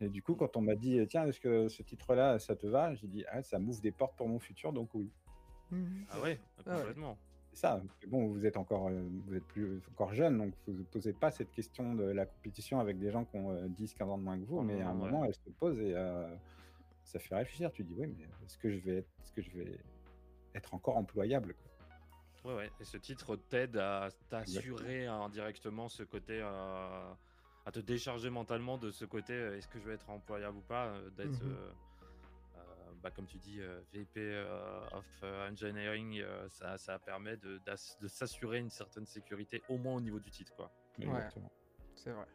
[0.00, 2.94] Et du coup, quand on m'a dit, tiens, est-ce que ce titre-là, ça te va?
[2.94, 5.10] J'ai dit, ah, ça m'ouvre des portes pour mon futur, donc oui.
[5.70, 6.04] Mhm.
[6.10, 7.16] Ah ouais, complètement
[7.52, 7.80] ça.
[8.06, 11.30] Bon, vous êtes encore, euh, vous êtes plus encore jeune, donc vous ne posez pas
[11.30, 14.22] cette question de la compétition avec des gens qui ont 10, euh, 15 ans de
[14.22, 16.34] moins que vous, mais à un moment, elle se pose et euh,
[17.02, 17.72] ça fait réfléchir.
[17.72, 19.78] Tu dis, oui, mais est-ce que je vais être, est-ce que je vais
[20.54, 21.54] être encore employable
[22.44, 22.70] Ouais, ouais.
[22.80, 27.16] Et ce titre t'aide à t'assurer indirectement ce côté, à
[27.72, 31.44] te décharger mentalement de ce côté, est-ce que je vais être employable ou pas, d'être.
[31.44, 31.72] Mmh
[33.08, 37.58] bah, comme tu dis, euh, VP euh, of euh, Engineering, ça, ça, permet de,
[38.00, 40.54] de s'assurer une certaine sécurité, au moins au niveau du titre.
[40.54, 40.70] Quoi.
[41.00, 41.50] Exactement.
[41.94, 42.26] c'est vrai.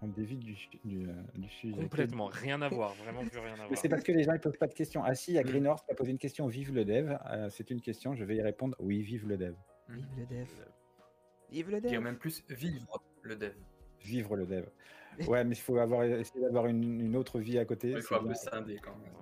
[0.00, 1.74] On, dévie du, du, sujet.
[1.74, 3.76] Complètement, rien à voir, vraiment plus rien à voir.
[3.76, 5.02] C'est parce que les gens ne posent pas de questions.
[5.04, 5.46] Ah si, il y a mm.
[5.46, 7.16] Greenhorse qui a posé une question, vive le dev.
[7.50, 9.54] c'est une question, je vais y répondre, oui, vive le dev.
[9.88, 10.48] Vive le dev.
[11.50, 11.90] Vive le dev.
[11.90, 13.54] Dire même plus, vivre le dev
[14.04, 14.66] vivre le dev.
[15.28, 17.90] Ouais, mais il faut avoir, essayer d'avoir une, autre vie à côté.
[17.90, 19.12] il faut un peu scinder quand même.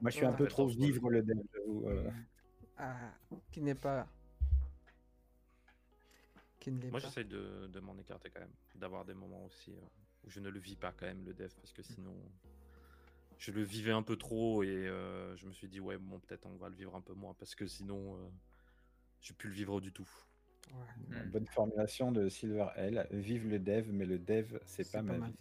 [0.00, 1.88] Moi, je suis un peu trop vivre le dev, j'avoue.
[1.88, 2.10] Euh.
[2.76, 3.12] Ah,
[3.50, 4.06] qui n'est pas.
[6.60, 8.54] Qui ne Moi, j'essaie de, de m'en écarter quand même.
[8.74, 9.80] D'avoir des moments aussi euh,
[10.24, 12.14] où je ne le vis pas quand même, le dev, parce que sinon.
[13.38, 16.46] je le vivais un peu trop et euh, je me suis dit, ouais, bon, peut-être
[16.46, 18.28] on va le vivre un peu moins parce que sinon, euh,
[19.20, 20.08] je vais plus le vivre du tout.
[20.72, 21.24] Ouais.
[21.26, 23.06] Bonne formulation de Silver L.
[23.10, 25.34] Vive le dev, mais le dev, c'est pas, ma vie.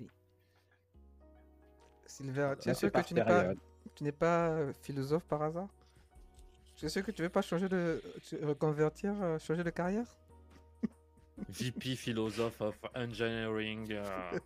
[2.05, 3.57] Silver, tu es sûr que tu n'es pas, période.
[3.95, 5.69] tu n'es pas euh, philosophe par hasard?
[6.75, 10.05] Tu es sûr que tu veux pas changer de tu- reconvertir, euh, changer de carrière?
[11.49, 13.91] VP philosophe of engineering.
[13.93, 14.39] euh,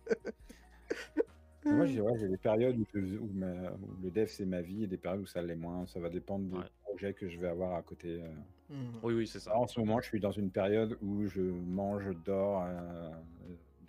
[1.66, 4.84] Moi, j'ai ouais, des périodes où, je- où ma- où le dev, c'est ma vie,
[4.84, 5.86] et des périodes où ça l'est moins.
[5.86, 6.70] Ça va dépendre des Ouais.
[6.84, 8.22] projets que je vais avoir à côté.
[8.22, 8.28] euh.
[8.68, 8.98] Hmm.
[9.02, 9.56] Oui, oui, c'est ça.
[9.56, 13.10] En ce moment, je suis dans une période où je mange, dors, euh,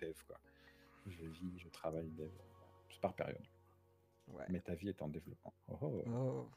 [0.00, 0.14] dev.
[0.26, 0.38] Quoi.
[1.06, 2.30] Je vis, je travaille, dev.
[2.88, 3.46] C'est par période.
[4.28, 4.44] Ouais.
[4.48, 5.52] Mais ta vie est en développement.
[5.68, 6.04] Oh, oh.
[6.08, 6.48] Oh.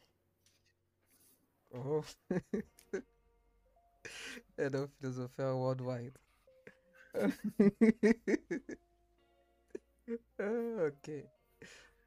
[1.76, 2.04] Oh.
[4.58, 6.18] Head of Philosopher Worldwide.
[10.38, 11.10] Ah, ok.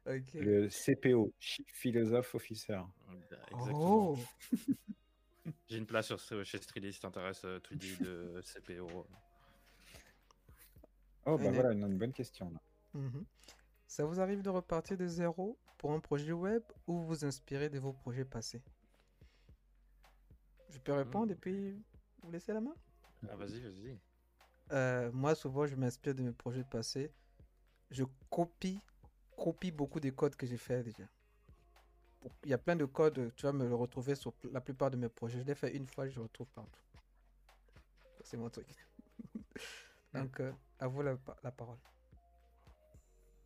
[0.05, 0.33] Ok.
[0.35, 2.79] Le CPO, Chief Philosophe Officer.
[3.11, 4.13] Exactement.
[4.13, 4.17] Oh.
[5.69, 8.87] J'ai une place sur, chez Streely si t'intéresse, euh, Tweedy de CPO.
[11.25, 12.49] Oh, bah voilà, une, une bonne question.
[12.51, 12.59] Là.
[12.93, 13.25] Mhm.
[13.87, 17.79] Ça vous arrive de repartir de zéro pour un projet web ou vous inspirez de
[17.79, 18.61] vos projets passés?
[20.69, 21.31] Je peux répondre Hmm.
[21.31, 21.83] et puis
[22.21, 22.75] vous laissez la main?
[23.29, 23.99] Ah, vas-y, vas-y.
[24.71, 27.11] Euh, moi, souvent, je m'inspire de mes projets passés.
[27.89, 28.79] Je copie,
[29.37, 31.05] copie beaucoup des codes que j'ai fait déjà.
[32.27, 34.91] Pour- Il y a plein de codes, tu vas me le retrouver sur la plupart
[34.91, 35.39] de mes projets.
[35.39, 36.81] Je l'ai fait une fois, je le retrouve partout.
[38.23, 38.67] C'est mon truc.
[40.13, 41.77] Donc, euh, à vous la, pa- la parole.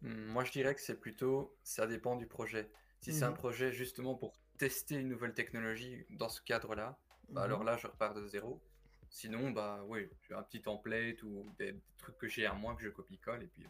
[0.02, 2.72] Hmm, Moi, je dirais que c'est plutôt, ça dépend du projet.
[3.02, 3.36] Si c'est un Mhm.
[3.38, 6.98] projet justement pour tester une nouvelle technologie dans ce cadre-là,
[7.30, 7.46] bah Mhm.
[7.46, 8.62] alors là, je repars de zéro.
[9.10, 12.76] Sinon, bah oui, j'ai un petit template ou des, des trucs que j'ai à moi
[12.76, 13.66] que je copie-colle et puis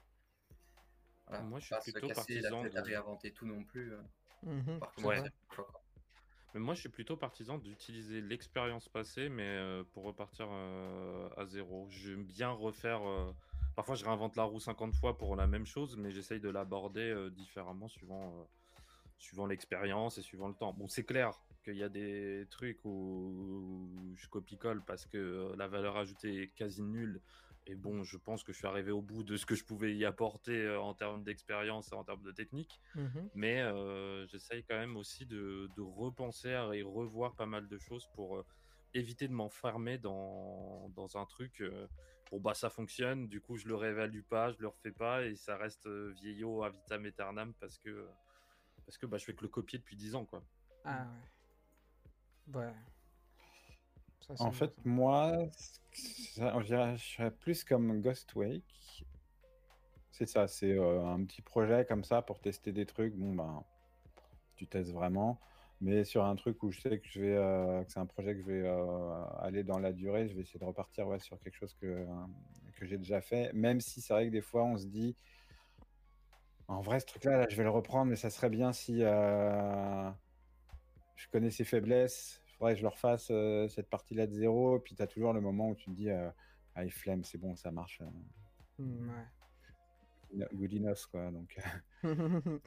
[1.27, 3.93] voilà, Moi, je suis pas se plutôt partisan de- réinventer tout non plus.
[4.43, 5.67] Mhm, par contre, quoi.
[6.53, 11.45] Mais moi, je suis plutôt partisan d'utiliser l'expérience passée, mais euh, pour repartir euh, à
[11.45, 11.87] zéro.
[11.89, 13.01] J'aime bien refaire.
[13.07, 13.31] euh,
[13.75, 17.09] Parfois, je réinvente la roue 50 fois pour la même chose, mais j'essaye de l'aborder
[17.09, 18.43] euh, différemment suivant, euh,
[19.17, 20.73] suivant l'expérience et suivant le temps.
[20.73, 21.31] Bon, c'est clair
[21.63, 26.47] qu'il y a des trucs où je copie-colle parce que euh, la valeur ajoutée est
[26.49, 27.21] quasi nulle.
[27.67, 29.95] Et bon, je pense que je suis arrivé au bout de ce que je pouvais
[29.95, 32.81] y apporter euh, en termes d'expérience et en termes de technique.
[32.95, 33.29] Mhm.
[33.35, 38.07] Mais euh, j'essaye quand même aussi de, de repenser et revoir pas mal de choses
[38.15, 38.45] pour euh,
[38.93, 41.61] éviter de m'enfermer dans, dans un truc.
[41.61, 41.87] euh,
[42.31, 45.35] bon, bah ça fonctionne, du coup je le réévalue pas, je le refais pas et
[45.35, 48.07] ça reste vieillot à vitam aeternam parce que,
[48.85, 50.25] parce que bah, je fais que le copier depuis 10 ans.
[50.25, 50.43] quoi.
[50.83, 51.05] Ah
[52.47, 52.59] ouais.
[52.59, 52.73] Ouais.
[54.39, 55.47] En fait, moi,
[55.93, 59.05] ça, je serais plus comme Ghost Wake.
[60.11, 63.15] C'est ça, c'est euh, un petit projet comme ça pour tester des trucs.
[63.15, 63.63] Bon, ben,
[64.55, 65.39] tu testes vraiment.
[65.79, 68.35] Mais sur un truc où je sais que je vais, euh, que c'est un projet
[68.35, 71.39] que je vais euh, aller dans la durée, je vais essayer de repartir ouais, sur
[71.39, 72.05] quelque chose que,
[72.75, 73.51] que j'ai déjà fait.
[73.53, 75.15] Même si c'est vrai que des fois, on se dit,
[76.67, 80.13] en vrai, ce truc-là, là, je vais le reprendre, mais ça serait bien si je
[81.31, 82.40] connais ses faiblesses.
[82.61, 84.77] Faudrait que je le refasse euh, cette partie-là de zéro.
[84.77, 86.29] Et puis, tu as toujours le moment où tu te dis, euh,
[86.75, 88.01] ah, il flemme, c'est bon, ça marche.
[88.01, 88.05] euh,
[88.77, 90.47] Hmm, ouais.
[90.53, 91.31] good enough, quoi.
[91.31, 91.57] Donc,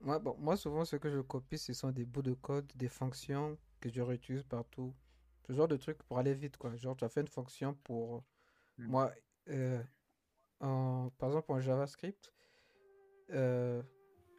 [0.00, 2.88] Moi, bon, moi, souvent, ce que je copie, ce sont des bouts de code, des
[2.88, 4.92] fonctions que je réutilise partout.
[5.46, 6.74] Ce genre de truc pour aller vite, quoi.
[6.74, 8.24] Genre, tu as fait une fonction pour...
[8.78, 8.86] Mm.
[8.88, 9.12] Moi,
[9.50, 9.80] euh,
[10.58, 12.32] en, par exemple, en JavaScript,
[13.30, 13.80] euh,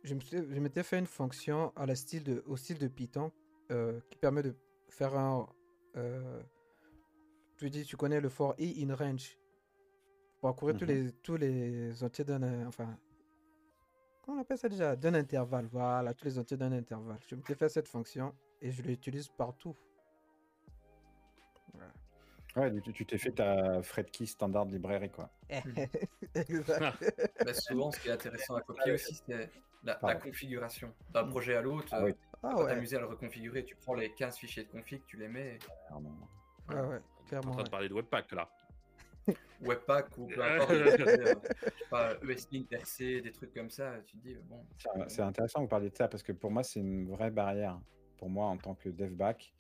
[0.04, 2.90] je me suis- je m'étais fait une fonction à la style de, au style de
[2.90, 3.32] Python
[3.72, 4.54] euh, qui permet de
[4.90, 5.48] faire un...
[5.96, 6.42] euh,
[7.58, 9.38] tu dis, tu connais le for i in range.
[10.40, 10.92] Pour parcourir tous Mhm.
[10.92, 12.68] les, tous les entiers d'un...
[12.68, 12.98] Enfin,
[14.24, 14.96] Comment on appelle ça déjà?
[14.98, 15.68] D'un intervalle.
[15.72, 17.18] Voilà, tous les entiers d'un intervalle.
[17.28, 19.74] Je m'étais fait cette fonction et je l'utilise partout.
[21.74, 21.94] Voilà.
[22.74, 25.32] ouais, tu t'es fait ta Fredkey standard librairie, quoi.
[26.36, 27.04] exact.
[27.46, 29.50] Bah, souvent, ce qui est intéressant à copier aussi, c'est
[29.84, 30.94] la, la configuration.
[31.12, 32.14] D'un projet à l'autre, Ah oui.
[32.44, 33.64] Ah pas ouais, t'amuser à le reconfigurer.
[33.66, 35.58] Tu prends les 15 fichiers de config, tu les mets.
[35.88, 36.18] Clairement.
[36.70, 37.52] ouais, ouais, On est en clairement.
[37.52, 38.50] train de parler de Webpack là.
[39.62, 41.36] Webpack ou peu importe, je sais
[41.90, 44.66] pas, ESLint, RC, des trucs comme ça, tu te dis, bon.
[45.08, 47.80] C'est- intéressant que vous parliez de ça parce que pour moi, c'est une vraie barrière.
[48.18, 49.54] Pour moi, en tant que dev back,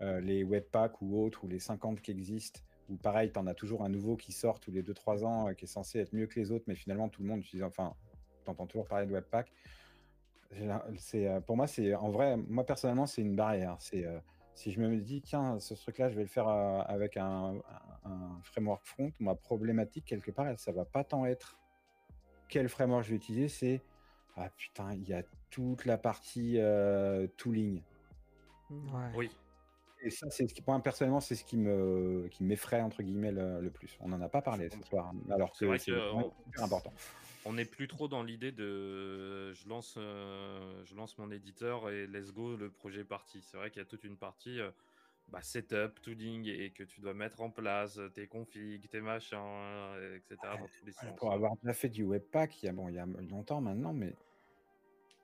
[0.00, 3.54] euh, les webpacks ou autres, ou les 50 qui existent, ou pareil, tu en as
[3.54, 6.26] toujours un nouveau qui sort tous les 2-3 ans, euh, qui est censé être mieux
[6.26, 7.64] que les autres, mais finalement, tout le monde utilise.
[7.64, 7.94] Enfin,
[8.44, 9.50] tu entends toujours parler de webpack.
[10.96, 13.76] C'est, euh, pour moi, c'est en vrai, moi personnellement, c'est une barrière.
[13.80, 14.18] C'est euh,
[14.58, 17.60] si je me dis, tiens, ce truc-là, je vais le faire euh, avec un,
[18.42, 21.56] framework front, ma problématique, quelque part, elle, ça va pas tant être
[22.48, 23.82] quel framework je vais utiliser, c'est
[24.36, 27.82] Ah putain, il y a toute la partie euh, tooling.
[28.70, 29.12] Ouais.
[29.14, 29.30] Oui.
[30.02, 33.32] Et ça, c'est ce qui, moi, personnellement, c'est ce qui me qui m'effraie entre guillemets
[33.32, 33.96] le, le plus.
[34.00, 36.92] On n'en a pas parlé cette soir, alors C'est que vrai c'est important.
[37.48, 42.06] On n'est plus trop dans l'idée de je lance, euh, je lance mon éditeur et
[42.06, 43.40] let's go, le projet est parti.
[43.40, 44.70] C'est vrai qu'il y a toute une partie euh,
[45.28, 49.38] bah, setup, tooling et que tu dois mettre en place euh, tes configs, tes machins,
[49.40, 50.36] euh, etc.
[50.42, 51.16] dans tous les sens.
[51.16, 53.94] Pour avoir déjà fait du webpack, il y a bon, il y a longtemps maintenant,
[53.94, 54.14] mais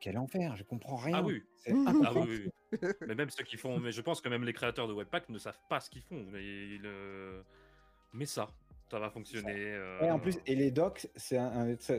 [0.00, 1.18] quel enfer, je comprends rien.
[1.18, 1.42] Ah oui.
[1.56, 2.50] C'est Ah Ah oui, oui,
[2.82, 2.88] oui.
[3.06, 5.38] mais même ceux qui font, mais je pense que même les créateurs de Webpack ne
[5.38, 6.24] savent pas ce qu'ils font.
[6.30, 7.42] Mais, ils, euh,
[8.14, 8.48] mais ça,
[8.90, 9.52] ça va fonctionner.
[9.56, 11.38] euh, Ouais, en plus, et les docs, c'est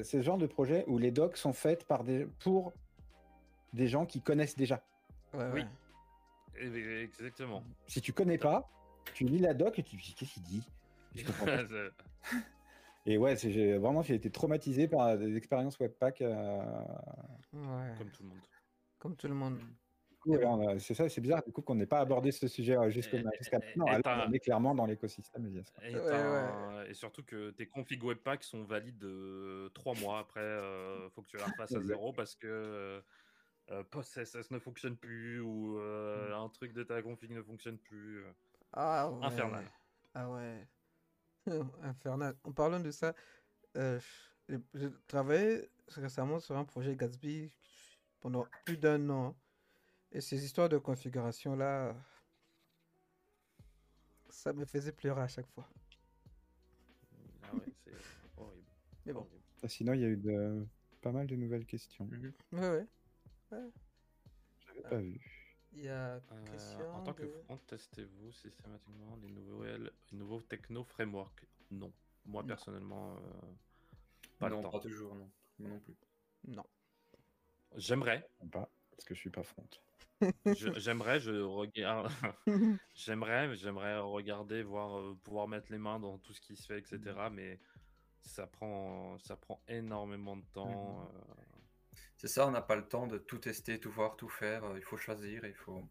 [0.03, 2.73] ce genre de projet où les docs sont faites par des, pour
[3.73, 4.81] des gens qui connaissent déjà.
[5.33, 5.61] Ouais, Oui.
[5.61, 5.67] ouais.
[6.61, 7.63] et- et- exactement.
[7.87, 8.69] Si tu connais pas,
[9.13, 10.63] tu lis la doc et tu te dis qu'est-ce qu'il dit?
[11.15, 11.67] Je comprends pas.
[11.67, 11.91] C'est-
[13.07, 16.21] Et ouais, c'est j'ai- vraiment j'ai été traumatisé par des expériences webpack.
[16.21, 16.59] euh,
[17.53, 17.93] Ouais.
[17.99, 18.39] Comme tout le monde.
[18.97, 19.59] Comme tout le monde.
[20.31, 23.17] Coup, C'est ça, c'est bizarre du coup qu'on n'ait pas abordé ce sujet euh, jusqu'à
[23.21, 23.85] maintenant.
[23.87, 25.45] Alors on est clairement dans l'écosystème.
[25.47, 30.41] Et, Ouais, t'as- et surtout que tes configs Webpack sont valides de 3 mois après.
[30.41, 33.01] euh, faut que tu la refasses à zéro parce que euh,
[33.71, 38.23] euh, PostCSS ne fonctionne plus ou euh, un truc de ta config ne fonctionne plus.
[38.23, 38.31] euh.
[38.73, 39.25] Ah ouais.
[39.25, 39.71] Infernal.
[40.13, 40.67] Ah ouais.
[41.83, 42.35] Infernal.
[42.43, 43.13] En parlant de ça,
[43.77, 43.99] euh,
[44.49, 47.51] je, je travaillais récemment sur un projet Gatsby
[48.21, 49.35] pendant plus d'un an.
[50.15, 51.93] Et ces histoires de configuration là,
[54.29, 55.67] ça me faisait pleurer à chaque fois.
[57.43, 57.91] Ah ouais, c'est
[58.37, 58.71] horrible.
[59.05, 59.19] Mais bon.
[59.19, 59.41] horrible.
[59.67, 60.65] Sinon, il y a eu de,
[61.01, 62.07] pas mal de nouvelles questions.
[62.53, 62.87] Ouais, ouais.
[64.65, 65.19] J'avais pas vu.
[65.73, 70.85] Il y a Euh, en tant que front, testez-vous systématiquement les nouveaux, les nouveaux techno
[70.85, 71.91] frameworks Non.
[72.23, 72.47] Moi, Non.
[72.47, 73.41] personnellement, euh,
[74.39, 74.71] pas non, le temps.
[74.71, 75.29] pas toujours, non.
[75.59, 75.95] Moi non plus.
[76.47, 76.63] Non.
[77.75, 79.67] J'aimerais, Pas, parce que je suis pas front.
[80.77, 82.11] j'aimerais, je regarde,
[82.93, 86.79] j'aimerais, j'aimerais regarder, voir, euh, pouvoir mettre les mains dans tout ce qui se fait,
[86.79, 87.29] etc.
[87.29, 87.59] Mais
[88.21, 91.01] ça prend, ça prend énormément de temps.
[91.01, 91.07] Mhm.
[91.15, 91.23] euh,
[92.17, 94.63] C'est ça, on n'a pas le temps de tout tester, tout voir, tout faire.
[94.65, 95.83] euh, Il faut choisir, il faut.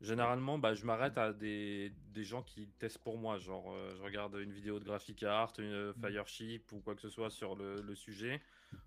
[0.00, 3.38] Généralement, bah, je m'arrête à des, des gens qui testent pour moi.
[3.38, 7.08] Genre, euh, je regarde une vidéo de Graphic Art, une Fireship ou quoi que ce
[7.10, 8.42] soit sur le, le sujet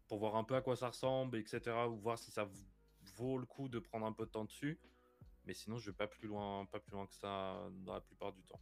[0.07, 1.89] pour voir un peu à quoi ça ressemble, etc.
[1.89, 2.45] Ou voir si ça
[3.17, 4.79] vaut le coup de prendre un peu de temps dessus.
[5.45, 8.33] Mais sinon, je vais pas plus loin, pas plus loin que ça dans la plupart
[8.33, 8.61] du temps.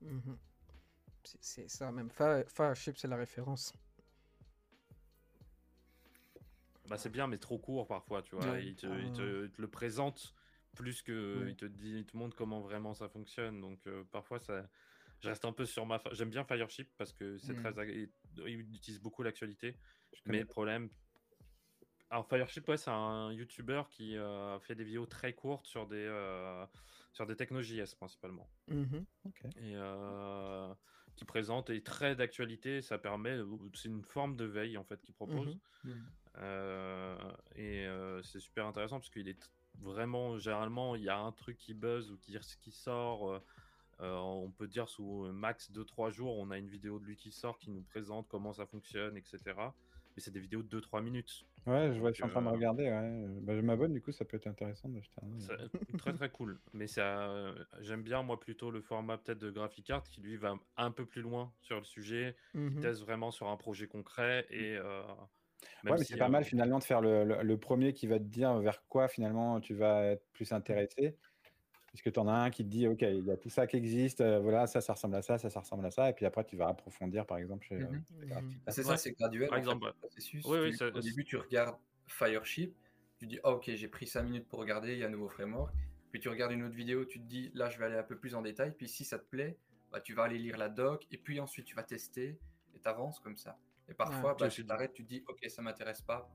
[0.00, 0.38] Mhm.
[1.40, 2.10] C'est- ça même.
[2.10, 3.74] Fireship, c'est la référence.
[6.88, 8.52] Bah, c'est bien, mais trop court parfois, tu vois.
[8.52, 8.66] Ouais.
[8.66, 10.34] Il, te, il te- il te le présente
[10.74, 11.50] plus que Ouais.
[11.50, 13.60] il te dit, il te montre comment vraiment ça fonctionne.
[13.60, 14.68] Donc euh, parfois, ça,
[15.20, 16.00] je reste un peu sur ma.
[16.12, 17.56] J'aime bien Fireship parce que c'est Mm.
[17.56, 18.08] très, ag-
[18.46, 19.76] il utilise beaucoup l'actualité.
[20.26, 20.88] Mais le problème.
[22.10, 25.96] Alors, Fireship, ouais, c'est un YouTuber qui euh, fait des vidéos très courtes sur des,
[26.08, 26.66] euh,
[27.12, 28.48] sur des techno-JS principalement.
[29.24, 29.44] Ok.
[29.44, 30.74] Et euh,
[31.16, 32.82] qui présente et très d'actualité.
[32.82, 33.38] Ça permet.
[33.74, 35.56] C'est une forme de veille en fait qu'il propose.
[35.84, 36.04] Mhm.
[36.38, 37.16] Euh,
[37.56, 37.86] et
[38.24, 39.50] c'est super intéressant parce qu'il est
[39.80, 43.40] vraiment, généralement, il y a un truc qui buzz ou qui, qui sort.
[44.00, 47.30] euh, on peut dire sous max 2-3 jours, on a une vidéo de lui qui
[47.30, 49.38] sort qui nous présente comment ça fonctionne, etc.
[50.16, 51.44] Mais c'est des vidéos de 2-3 minutes.
[51.66, 52.84] Ouais, je vois, je suis en train de euh, regarder.
[52.90, 53.40] Ouais.
[53.42, 55.38] Bah, je m'abonne, du coup, ça peut être intéressant d'acheter un.
[55.38, 55.56] C'est
[55.96, 56.60] très très cool.
[56.72, 60.36] Mais ça, euh, j'aime bien moi plutôt le format peut-être de Graphic Art qui lui
[60.36, 62.90] va un peu plus loin sur le sujet, Mhm.
[62.90, 64.76] teste vraiment sur un projet concret et.
[64.76, 65.02] euh,
[65.88, 68.06] Ouais, mais si, c'est pas euh, mal finalement de faire le, le- le premier qui
[68.06, 71.18] va te dire vers quoi finalement tu vas être plus intéressé.
[71.92, 73.76] Puisque tu en as un qui te dit, OK, il y a tout ça qui
[73.76, 76.08] existe, euh, voilà, ça, ça ressemble à ça, ça, ça ressemble à ça.
[76.08, 77.88] Et puis après, tu vas approfondir, par exemple, chez, euh.
[78.30, 78.86] Ah, c'est Ouais.
[78.86, 79.48] ça, c'est graduel.
[79.48, 80.44] Par en fait, exemple, le processus.
[80.46, 82.76] Oui, oui, Tu- ça- au début, tu regardes Fireship,
[83.18, 85.28] tu dis, ah, ok, j'ai pris 5 minutes pour regarder, il y a un nouveau
[85.28, 85.74] framework.
[86.12, 88.16] Puis tu regardes une autre vidéo, tu te dis, là, je vais aller un peu
[88.18, 88.72] plus en détail.
[88.76, 89.58] Puis si ça te plaît,
[89.90, 92.38] bah, tu vas aller lire la doc, et puis ensuite, tu vas tester,
[92.74, 93.58] et tu avances comme ça.
[93.88, 94.36] Et parfois, Ouais.
[94.38, 96.30] bah, Tu t'arrêtes, tu te dis, ok, ça m'intéresse pas,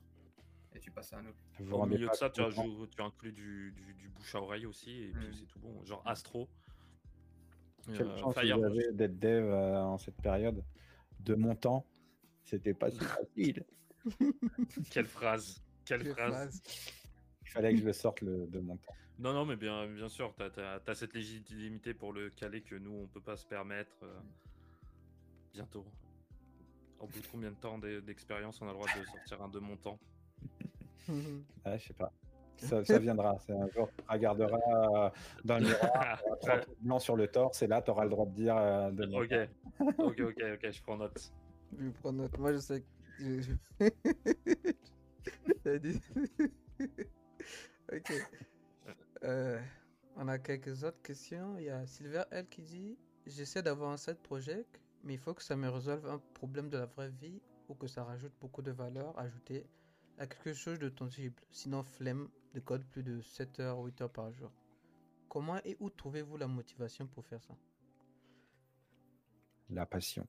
[0.76, 1.38] et tu passes à un autre.
[1.60, 4.66] Vous Au milieu de ça, tu, ajoutes- tu inclus du, du, du bouche à oreille
[4.66, 5.34] aussi, et puis Mm.
[5.34, 5.84] c'est tout bon.
[5.86, 6.50] Genre Astro.
[7.96, 10.64] Quelle Euh, chance Fire, vous avez d'être dev euh, en cette période.
[11.20, 11.86] De mon temps,
[12.44, 12.98] c'était pas si
[13.28, 13.66] facile.
[14.92, 16.62] quelle phrase Quelle Quelle phrase phrase.
[17.44, 18.94] Il fallait que je le sorte le, de mon temps.
[19.18, 22.92] Non, non, mais bien, bien sûr, tu as, cette légitimité pour le caler que nous,
[22.92, 23.96] on peut pas se permettre.
[24.04, 24.20] euh,
[25.54, 25.86] bientôt.
[27.00, 29.48] Au bout de combien de temps d'e- d'expérience on a le droit de sortir un
[29.50, 30.00] de mon temps?
[31.08, 31.44] Mhm.
[31.66, 32.12] Je sais pas.
[32.58, 33.38] Ça, ça viendra.
[33.46, 35.10] C'est un jour, tu regarderas euh,
[35.44, 38.32] dans le miroir, trucs blancs sur le torse, et là, tu auras le droit de
[38.34, 38.56] dire.
[38.56, 39.50] euh, de Ok,
[40.00, 41.34] ok, ok, ok, je prends note.
[41.78, 42.38] Je prendre note.
[42.38, 42.82] Moi, je sais
[43.20, 43.92] que.
[45.64, 46.02] T'as dit-
[47.92, 48.14] ok.
[49.24, 49.60] Euh,
[50.16, 51.58] on a quelques autres questions.
[51.58, 52.98] Il y a Silver L qui dit
[53.28, 56.78] J'essaie d'avoir un side project, mais il faut que ça me résolve un problème de
[56.78, 59.66] la vraie vie ou que ça rajoute beaucoup de valeur ajoutée
[60.18, 61.36] à quelque chose de tangible.
[61.52, 64.52] Sinon, flemme de code plus de 7 heures, 8 heures par jour.
[65.30, 67.56] Comment et où trouvez-vous la motivation pour faire ça?
[69.70, 70.28] La passion.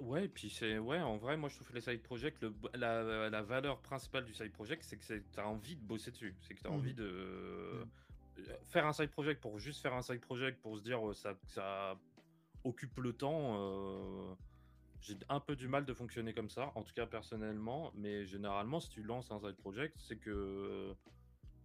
[0.00, 2.54] Ouais, et puis c'est ouais, en vrai, moi je trouve que les side projects, le,
[2.74, 6.36] la, la valeur principale du side project, c'est que tu as envie de bosser dessus.
[6.42, 7.84] C'est que tu as envie de euh,
[8.68, 11.34] faire un side project pour juste faire un side project pour se dire euh, ça,
[11.48, 11.98] ça
[12.62, 13.56] occupe le temps.
[13.58, 14.34] euh,
[15.00, 18.80] J'ai un peu du mal de fonctionner comme ça, en tout cas personnellement, mais généralement,
[18.80, 20.94] si tu lances un side project, c'est que euh,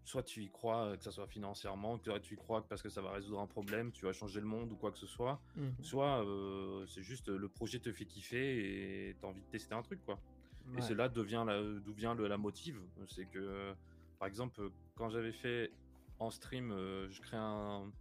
[0.06, 2.82] soit tu y crois, euh, que ça soit financièrement, que tu y crois que parce
[2.82, 5.08] que ça va résoudre un problème, tu vas changer le monde ou quoi que ce
[5.08, 5.74] soit, Mhm.
[5.82, 9.82] soit euh, c'est juste le projet te fait kiffer et t'as envie de tester un
[9.82, 10.20] truc quoi.
[10.68, 10.80] Ouais.
[10.80, 12.82] Et c'est là d'où vient la, motive.
[13.08, 13.76] C'est que,
[14.18, 15.72] par exemple, quand j'avais fait
[16.18, 17.92] en stream, je crée un,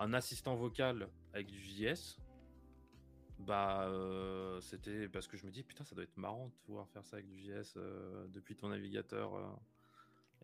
[0.00, 2.18] un assistant vocal avec du JS.
[3.38, 6.88] Bah, euh, c'était parce que je me dis, putain, ça doit être marrant de pouvoir
[6.88, 9.34] faire ça avec du JS euh, depuis ton navigateur.
[9.34, 9.46] euh.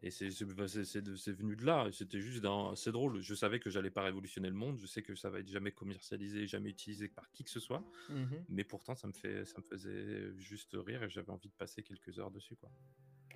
[0.02, 1.86] Et c'est c'est- bah, c'est- c'est de- c'est venu de là.
[1.88, 3.20] et C'était juste d'un- c'est drôle.
[3.20, 4.78] Je savais que j'allais pas révolutionner le monde.
[4.78, 7.84] Je sais que ça va être jamais commercialisé, jamais utilisé par qui que ce soit.
[8.08, 8.44] Mhm.
[8.48, 11.82] Mais pourtant, ça me, fait, ça me faisait juste rire et j'avais envie de passer
[11.82, 12.56] quelques heures dessus.
[12.56, 12.70] Quoi.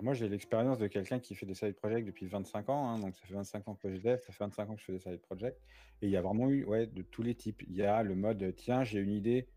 [0.01, 2.89] Moi, j'ai l'expérience de quelqu'un qui fait des side projects depuis 25 ans.
[2.89, 4.87] hein, donc, ça fait 25 ans que je dev, ça fait 25 ans que je
[4.87, 5.57] fais des side projects.
[6.03, 7.63] Et il y a vraiment eu ouais, de tous les types.
[7.69, 9.49] Il y a le mode tiens, j'ai une idée,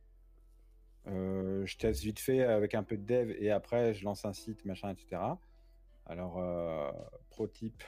[1.07, 4.34] euh, je teste vite fait avec un peu de dev et après, je lance un
[4.34, 5.39] site, machin, etc.
[6.05, 6.91] Alors, euh,
[7.30, 7.84] pro type,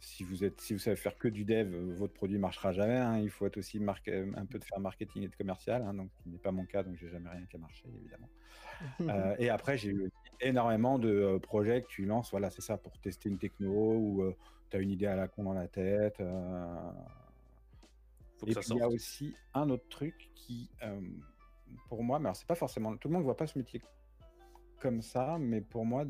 [0.00, 2.96] si vous, êtes, si vous savez faire que du dev, votre produit ne marchera jamais.
[2.96, 3.18] hein.
[3.18, 6.10] Il faut être aussi marque- un peu de faire marketing et de commercial, hein, donc
[6.24, 8.28] ce n'est pas mon cas, donc j'ai jamais rien qui a marché, évidemment.
[9.00, 10.10] Euh, et après, j'ai eu
[10.40, 14.34] énormément de euh, projets que tu lances, voilà, c'est ça, pour tester une techno ou
[14.70, 16.20] tu as une idée à la con dans la tête.
[16.20, 16.92] euh.
[18.38, 21.00] Faut que Et ça puis, il y a aussi un autre truc qui, euh,
[21.88, 23.82] pour moi, mais alors c'est pas forcément, tout le monde ne voit pas ce métier
[24.78, 26.04] comme ça, mais pour moi,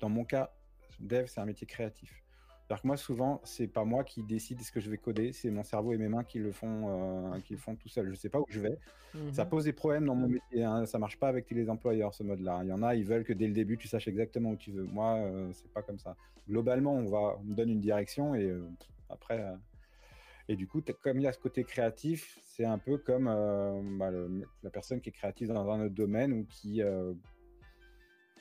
[0.00, 0.54] dans mon cas,
[1.00, 2.23] dev, c'est un métier créatif.
[2.66, 5.50] C'est-à-dire que moi, souvent, c'est pas moi qui décide ce que je vais coder, c'est
[5.50, 8.08] mon cerveau et mes mains qui le font, euh, qui le font tout seul.
[8.08, 8.78] Je sais pas où je vais.
[9.32, 9.50] Ça Mhm.
[9.50, 10.64] pose des problèmes dans mon métier.
[10.64, 10.86] Hein.
[10.86, 12.60] Ça marche pas avec tous les employeurs, ce mode-là.
[12.62, 14.70] Il y en a, ils veulent que dès le début, tu saches exactement où tu
[14.72, 14.84] veux.
[14.84, 16.16] Moi, euh, c'est pas comme ça.
[16.48, 18.66] Globalement, on, va, on me donne une direction et euh,
[19.10, 19.40] après.
[19.40, 19.54] euh,
[20.48, 23.24] Et du coup, comme il y a ce côté créatif, c'est un peu comme
[23.98, 26.82] bah, le- la personne qui est créative dans un autre domaine ou qui,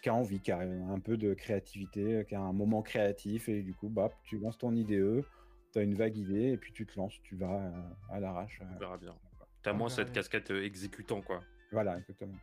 [0.04, 3.62] qui a envie, qui a un peu de créativité, qui a un moment créatif et
[3.64, 5.24] du coup, bah, tu lances ton IDE,
[5.72, 8.60] tu as une vague idée et puis tu te lances, tu vas euh, à l'arrache.
[8.62, 9.16] euh, On verra bien.
[9.64, 10.16] T'as On moins verra cette bien.
[10.16, 11.40] casquette euh, exécutant, quoi.
[11.72, 12.36] Voilà, exactement.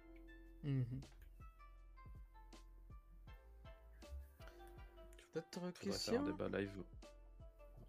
[0.65, 0.85] Mhm.
[5.35, 6.73] D'autres faire un débat live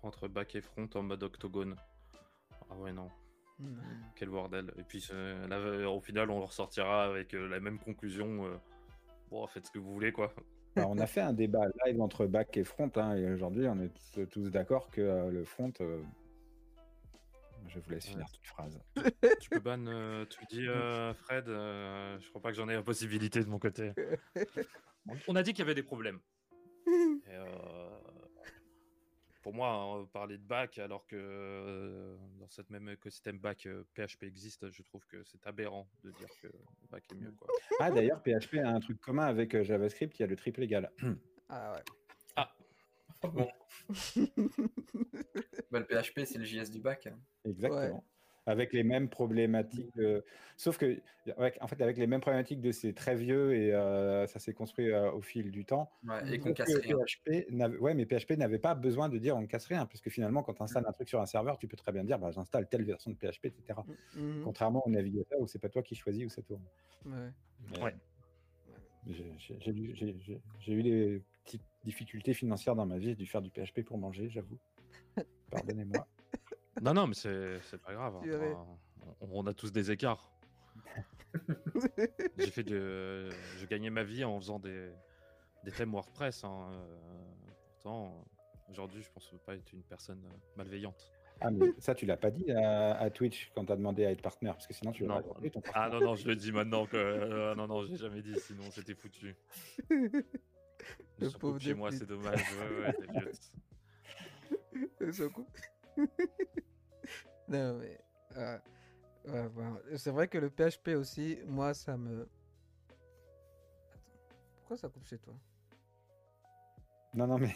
[0.03, 1.75] entre back et front en mode octogone.
[2.69, 3.09] Ah ouais, non.
[3.59, 3.69] Non.
[4.15, 4.71] Quel bordel.
[4.77, 8.45] Et puis euh, là, euh, au final, on ressortira avec euh, la même conclusion.
[8.47, 8.57] euh,
[9.31, 10.33] Bon, faites ce que vous voulez, quoi.
[10.75, 13.79] Bah, on a fait un débat live entre back et front, hein, et aujourd'hui, on
[13.81, 15.71] est tous, tous d'accord que euh, le front.
[15.81, 16.01] euh,
[17.67, 18.79] Je vous laisse finir toute phrase.
[19.39, 21.47] tu peux ban euh, Tweedy, euh, Fred.
[21.49, 23.91] euh, je crois pas que j'en ai la possibilité de mon côté.
[25.07, 26.19] On, on a dit qu'il y avait des problèmes.
[26.87, 27.80] Et, euh,
[29.41, 33.83] pour moi, hein, parler de back alors que euh, dans cette même écosystème back, euh,
[33.95, 36.47] PHP existe, je trouve que c'est aberrant de dire que
[36.89, 37.31] back est mieux.
[37.31, 37.47] Quoi.
[37.79, 40.63] Ah, d'ailleurs, PHP a un truc commun avec euh, JavaScript, il y a le triple
[40.63, 40.91] égal.
[41.49, 42.43] Ah ouais.
[43.23, 43.47] Oh, bon.
[45.71, 47.07] Bah, le PHP, c'est le JS du bac.
[47.07, 47.17] hein.
[47.45, 48.03] Exactement.
[48.51, 49.97] Avec les mêmes problématiques.
[49.97, 50.21] euh,
[50.57, 51.01] Sauf que,
[51.37, 54.53] avec, en fait, avec les mêmes problématiques de c'est très vieux et euh, ça s'est
[54.53, 55.89] construit euh, au fil du temps.
[56.07, 56.97] Ouais, et qu'on casse que rien.
[56.97, 60.43] PHP ouais, mais PHP n'avait pas besoin de dire on ne casse rien, puisque finalement,
[60.43, 62.69] quand tu installes un truc sur un serveur, tu peux très bien dire bah, j'installe
[62.69, 63.79] telle version de PHP, etc.
[64.15, 64.43] Mhm.
[64.43, 66.63] Contrairement au navigateur où c'est pas toi qui choisis où ça tourne.
[67.05, 67.81] Ouais.
[67.81, 67.95] Ouais.
[69.07, 73.97] J'ai eu des petites difficultés financières dans ma vie, j'ai dû faire du PHP pour
[73.97, 74.59] manger, j'avoue.
[75.49, 76.07] Pardonnez-moi.
[76.81, 78.15] Non, non, mais c'est c'est pas grave.
[78.17, 78.21] hein.
[79.21, 80.31] On, on a tous des écarts.
[82.37, 84.91] J'ai fait de, je gagnais ma vie en faisant des,
[85.63, 86.43] des thèmes WordPress.
[86.43, 86.97] hein, euh,
[87.73, 88.25] pourtant,
[88.69, 90.21] aujourd'hui, je pense pas être une personne
[90.55, 91.11] malveillante.
[91.43, 94.11] Ah, mais ça, tu l'as pas dit à, à Twitch quand tu as demandé à
[94.11, 95.19] être partenaire, parce que sinon tu Non.
[95.19, 96.95] l'aurais ton Ah non, non, je le dis maintenant que.
[96.97, 99.35] euh, non, non, j'ai jamais dit, sinon c'était foutu.
[99.89, 102.39] Le pauvre chez moi, c'est dommage.
[102.59, 102.95] Ouais, ouais,
[107.47, 107.99] non, mais.
[108.37, 108.59] euh,
[109.27, 112.21] ouais, bon, C'est vrai que le PHP aussi, moi, ça me.
[112.21, 113.99] Attends.
[114.59, 115.33] Pourquoi ça coupe chez toi?
[117.13, 117.53] Non, non, mais.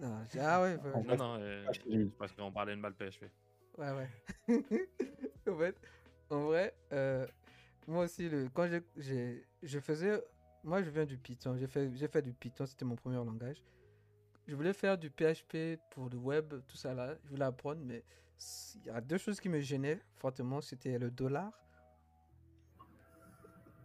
[0.00, 1.02] Non, Ah ouais, ouais.
[1.04, 1.72] Non, non, euh, Ah,
[2.18, 3.24] parce qu'on parlait de mal PHP.
[3.78, 4.08] Ouais, ouais.
[5.48, 5.76] en fait,
[6.30, 7.26] en vrai, euh,
[7.86, 10.22] moi aussi, le, quand j'ai- j'ai, je faisais.
[10.64, 11.56] Moi, je viens du Python.
[11.56, 13.62] J'ai fait, j'ai fait du Python, c'était mon premier langage.
[14.48, 17.14] Je voulais faire du PHP pour le web, tout ça là.
[17.24, 18.02] Je voulais apprendre, mais
[18.76, 20.62] il y a deux choses qui me gênaient fortement.
[20.62, 21.52] C'était le dollar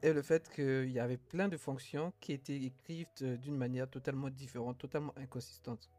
[0.02, 3.90] et le fait qu'il y avait plein de fonctions qui étaient écrites euh, d'une manière
[3.90, 5.90] totalement différente, totalement inconsistante.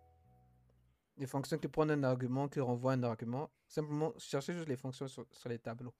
[1.16, 3.50] Des fonctions qui prennent un argument, qui renvoient un argument.
[3.66, 5.94] Simplement, cherchez juste les fonctions sur, sur les tableaux.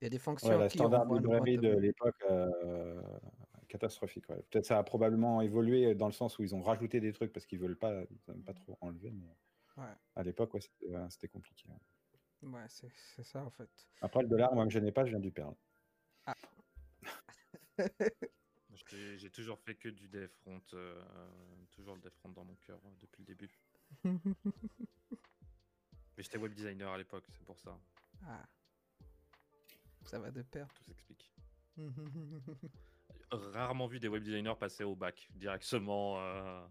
[0.00, 3.00] Il y a des fonctions Ouais, la qui standard librairie de l'époque, euh,
[3.72, 4.28] catastrophique.
[4.28, 4.42] ouais.
[4.50, 7.46] Peut-être ça a probablement évolué dans le sens où ils ont rajouté des trucs parce
[7.46, 9.10] qu'ils veulent pas, ils aiment pas trop enlever.
[9.10, 9.36] Mais
[9.78, 10.60] Ouais, à l'époque, ouais,
[11.08, 11.66] c'était compliqué.
[11.68, 12.48] ouais.
[12.50, 13.70] ouais c'est c'est ça en fait.
[14.02, 15.54] Après, le dollar, moi, je n'ai pas, je viens du Perl.
[18.90, 21.02] J'ai j'ai toujours fait que du dev front, euh,
[21.70, 23.50] toujours le dev front dans mon cœur euh, depuis le début.
[26.16, 27.78] Mais j'étais web designer à l'époque, c'est pour ça.
[28.26, 28.44] ah.
[30.04, 30.68] Ça va de pair.
[30.74, 31.32] Tout s'explique.
[33.32, 36.20] Rarement vu des web designers passer au bac directement.
[36.20, 36.66] euh,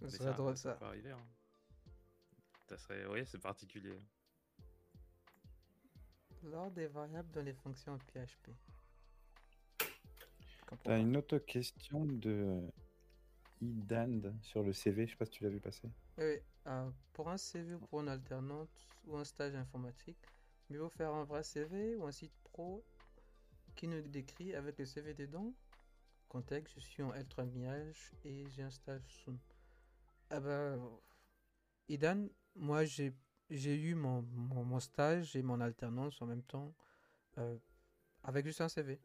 [0.00, 0.74] mais serait drôle ça.
[0.74, 1.12] peut arriver.
[1.12, 1.26] hein.
[2.68, 4.00] Ça serait, oui, c'est particulier.
[6.42, 8.50] Lors des variables dans les fonctions en PHP.
[10.82, 12.60] T'as une autre question de
[13.60, 15.88] Idand sur le CV, je sais pas si tu l'as vu passer.
[16.18, 16.38] Oui, oui.
[16.66, 20.18] Euh, pour un CV ou pour une alternante ou un stage informatique,
[20.68, 22.84] mieux vaut faire un vrai CV ou un site pro
[23.76, 25.54] qui nous décrit avec le CV dedans.
[26.28, 29.38] Contexte, je suis en L3 Mirage et j'ai un stage soon.
[30.30, 30.76] Ah bah,
[31.88, 33.14] Idan, moi j'ai
[33.48, 36.74] j'ai eu mon, mon, mon stage et mon alternance en même temps
[37.38, 37.56] euh,
[38.24, 39.00] avec juste un CV.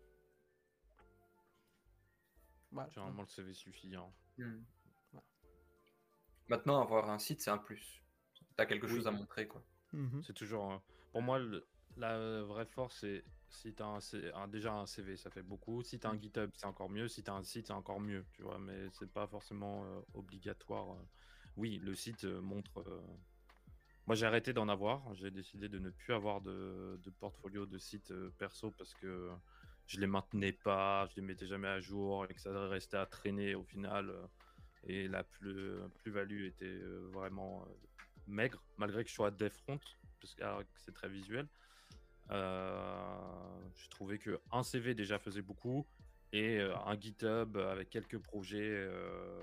[2.72, 2.90] Voilà.
[2.90, 3.96] Généralement, le CV suffit.
[3.96, 4.12] hein.
[4.38, 4.64] Hmm.
[5.12, 5.26] Voilà.
[6.48, 8.02] Maintenant, avoir un site, c'est un plus.
[8.56, 8.96] T'as quelque Oui.
[8.96, 9.64] chose à montrer, quoi.
[9.94, 10.24] Mhm.
[10.24, 10.72] C'est toujours.
[10.72, 10.82] un-
[11.12, 11.68] Pour moi, le-
[11.98, 14.00] la vraie force, c'est si tu as
[14.36, 15.84] un, déjà un CV, ça fait beaucoup.
[15.84, 17.08] Si tu as un GitHub, c'est encore mieux.
[17.08, 18.26] Si tu as un site, c'est encore mieux.
[18.34, 20.94] Tu vois, mais c'est pas forcément euh, obligatoire.
[20.94, 21.04] euh.
[21.58, 22.80] Oui, le site euh, montre.
[22.80, 23.02] euh,
[24.08, 25.14] Moi, j'ai arrêté d'en avoir.
[25.16, 29.32] J'ai décidé de ne plus avoir de, de portfolio de site euh, perso parce que
[29.86, 33.06] je les maintenais pas, je les mettais jamais à jour et que ça restait à
[33.06, 34.12] traîner au final.
[34.86, 37.68] et la plus- plus-value était euh, vraiment
[38.28, 39.80] maigre, malgré que je sois dev front,
[40.22, 40.44] parce que
[40.78, 41.48] c'est très visuel.
[42.30, 45.86] Euh, je trouvais que un CV déjà faisait beaucoup
[46.32, 48.70] et euh, un GitHub avec quelques projets.
[48.70, 49.42] euh,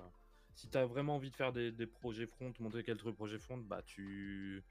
[0.55, 3.59] si tu as vraiment envie de faire des, des projets front, monter quelques projets front,
[3.59, 4.65] bah tu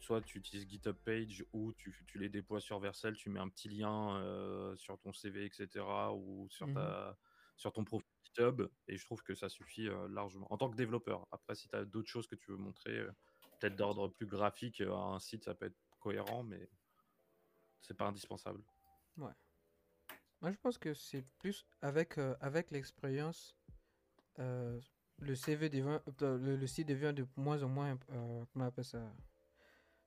[0.00, 3.48] soit tu utilises GitHub Page ou tu, tu les déploies sur Vercel, tu mets un
[3.48, 5.84] petit lien euh, sur ton CV, etc.
[6.14, 7.16] ou sur, ta,
[7.56, 10.52] sur ton profil GitHub et je trouve que ça suffit euh, largement.
[10.52, 13.10] En tant que développeur, après si tu as d'autres choses que tu veux montrer, euh,
[13.60, 16.68] peut-être d'ordre plus graphique, euh, un site ça peut être cohérent, mais
[17.80, 18.62] c'est pas indispensable.
[20.40, 23.56] Moi, je pense que c'est plus avec, euh, avec l'expérience,
[24.38, 24.80] euh,
[25.18, 28.68] le CV devient, euh, le, le site devient de moins en moins, euh, comment on
[28.68, 29.02] appelle ça,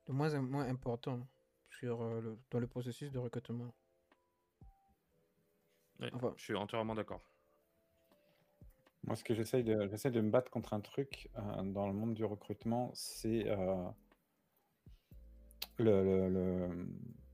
[0.06, 1.27] de moins en moins important
[1.69, 3.76] sur, euh, le- dans le processus de recrutement.
[5.99, 6.34] Ouais, Enfin.
[6.38, 7.22] Je suis entièrement d'accord.
[9.03, 11.93] Moi, ce que j'essaye de, j'essaie de me battre contre un truc euh, dans le
[11.93, 13.89] monde du recrutement, c'est euh,
[15.77, 16.88] le, le- le-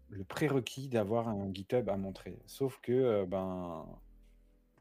[0.09, 2.37] le prérequis d'avoir un GitHub à montrer.
[2.45, 3.85] Sauf que euh, ben,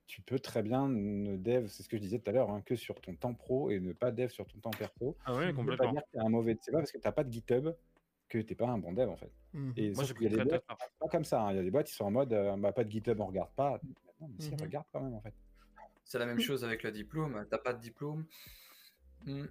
[0.06, 2.62] tu peux très bien ne dev, c'est ce que je disais tout à l'heure, hein,
[2.64, 5.16] que sur ton temps pro et ne pas dev sur ton temps perso.
[5.24, 5.92] Ah ouais, veut pas complètement.
[5.92, 6.56] dire que t'es un mauvais.
[6.60, 7.68] C'est pas parce que t'as pas de GitHub
[8.28, 9.30] que t'es pas un bon dev en fait.
[9.52, 9.72] Mhm.
[9.76, 11.42] Et Moi, j'ai pris très boîtes, pas comme ça.
[11.42, 11.52] hein.
[11.52, 13.26] Il y a des boîtes qui sont en mode euh, bah, pas de GitHub, on
[13.26, 13.80] regarde pas.
[14.20, 15.34] Non, mais si, regarde quand même en fait.
[16.04, 17.44] C'est la même chose avec le diplôme.
[17.50, 18.24] T'as pas de diplôme.
[19.26, 19.44] hmm,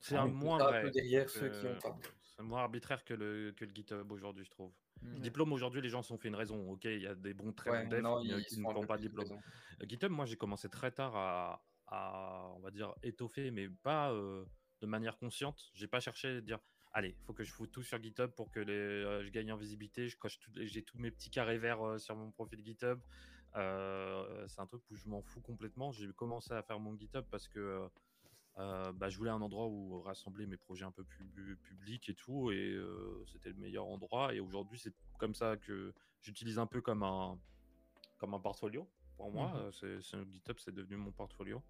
[0.00, 1.98] C'est Ah un oui, moins un peu derrière que- ceux qui ont pas.
[2.36, 4.70] C'est moins arbitraire que le, que le GitHub aujourd'hui, je trouve.
[5.02, 5.18] Hmm.
[5.20, 6.70] Diplôme, aujourd'hui, les gens se sont fait une raison.
[6.70, 8.86] Ok, il y a des bons, très Ouais, bons devs non, qui, ne- qui font
[8.86, 9.24] pas de diplôme.
[9.24, 9.40] raison.
[9.82, 14.10] Euh, GitHub, moi, j'ai commencé très tard à, à, on va dire, étoffer, mais pas
[14.12, 14.44] euh,
[14.80, 15.70] de manière consciente.
[15.74, 16.58] J'ai pas cherché à dire,
[16.92, 19.52] allez, il faut que je foute tout sur GitHub pour que les, euh, je gagne
[19.52, 20.08] en visibilité.
[20.08, 22.98] Je coche tout- j'ai tous mes petits carrés verts euh, sur mon profil GitHub.
[23.54, 25.92] Euh, c'est un truc où je m'en fous complètement.
[25.92, 27.88] J'ai commencé à faire mon GitHub parce que
[28.58, 32.14] euh, bah, je voulais un endroit où rassembler mes projets un peu plus publics et
[32.14, 34.34] tout, et euh, c'était le meilleur endroit.
[34.34, 35.92] Et aujourd'hui, c'est comme ça que
[36.22, 37.38] j'utilise un peu comme un,
[38.18, 38.88] comme un portfolio.
[39.16, 39.72] Pour moi, Mhm.
[39.82, 41.62] Euh, c'est, GitHub, c'est devenu mon portfolio.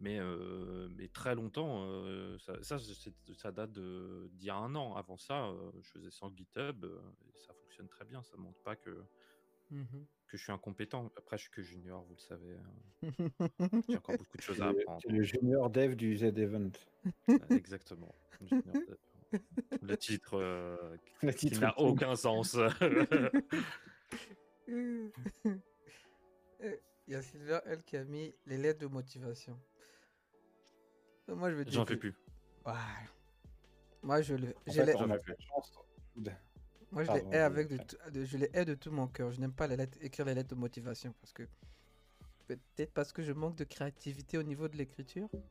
[0.00, 1.86] Mais, euh, mais très longtemps,
[2.40, 4.96] ça, ça, c'est- ça date de, d'il y a un an.
[4.96, 8.22] Avant ça, je faisais sans GitHub et ça fonctionne très bien.
[8.24, 9.04] Ça montre pas que
[9.70, 10.06] Mhm.
[10.34, 11.12] Que je suis incompétent.
[11.16, 12.56] Après, je suis que junior, vous le savez.
[12.56, 13.02] hein.
[13.88, 15.00] J'ai encore beaucoup de choses à le- apprendre.
[15.00, 16.70] c'est le junior dev du Z-Event.
[17.28, 18.12] Euh, Exactement.
[18.40, 18.96] Junior dev.
[19.80, 22.56] Le titre euh, Le qui titre n'a aucun sens.
[24.68, 25.10] Euh,
[27.06, 29.60] Il y a Sylvain, elle, qui a mis les lettres de motivation?
[31.28, 32.14] Euh, Moi, je vais J'en fais plus.
[32.64, 32.72] Ouais.
[34.02, 35.32] Moi, je, le, En je fait, les, on a fait.
[35.32, 35.72] de la chance.
[36.94, 39.30] Moi, je pardon, les hais avec de, je les hais de tout mon cœur.
[39.30, 41.42] Je n'aime pas les lettres, écrire les lettres de motivation parce que
[42.46, 45.28] peut-être parce que je manque de créativité au niveau de l'écriture.
[45.32, 45.42] Bon.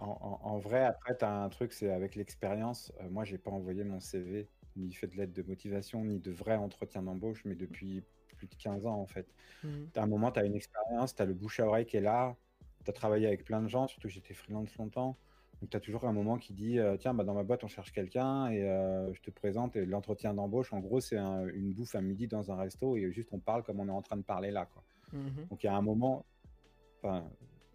[0.00, 2.92] En, en- en vrai, après, tu as un truc, c'est avec l'expérience.
[3.00, 6.30] euh, moi, j'ai pas envoyé mon CV, ni fait de lettre de motivation, ni de
[6.30, 8.02] vrai entretien d'embauche, mais depuis
[8.36, 9.26] plus de 15 ans, en fait.
[9.64, 9.90] Mhm.
[9.96, 12.00] À un moment, tu as une expérience, tu as le bouche à oreille qui est
[12.00, 12.36] là,
[12.84, 15.16] tu as travaillé avec plein de gens, surtout j'étais freelance longtemps.
[15.62, 17.68] Donc, tu as toujours un moment qui dit euh, Tiens, bah, dans ma boîte, on
[17.68, 19.76] cherche quelqu'un et euh, je te présente.
[19.76, 23.12] Et l'entretien d'embauche, en gros, c'est un- une bouffe à midi dans un resto et
[23.12, 24.66] juste on parle comme on est en train de parler là.
[24.66, 24.82] Quoi.
[25.12, 25.46] Mhm.
[25.50, 26.26] Donc, il y a un moment,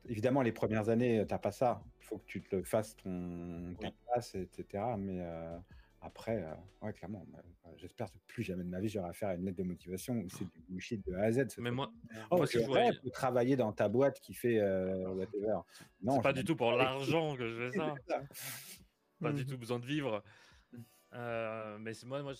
[0.10, 1.82] évidemment, les premières années, tu pas ça.
[2.02, 4.84] Il faut que tu te le fasses ton, ta place, etc.
[4.98, 5.58] Mais euh,
[6.08, 6.54] après, euh,
[6.86, 9.58] ouais, clairement, euh, j'espère que plus jamais de ma vie, j'aurai affaire à une lettre
[9.58, 11.48] de motivation où c'est du bullshit de A à Z.
[11.60, 11.92] Mais moi,
[12.32, 15.60] Oh, moi c'est si je voyais- travailler dans ta boîte qui fait euh, whatever.
[16.02, 17.94] Non, c'est pas du tout pour l'argent que je fais ça.
[19.20, 19.48] Pas du Mhm.
[19.50, 20.24] tout besoin de vivre.
[21.14, 22.34] Mais c'est- moi, moi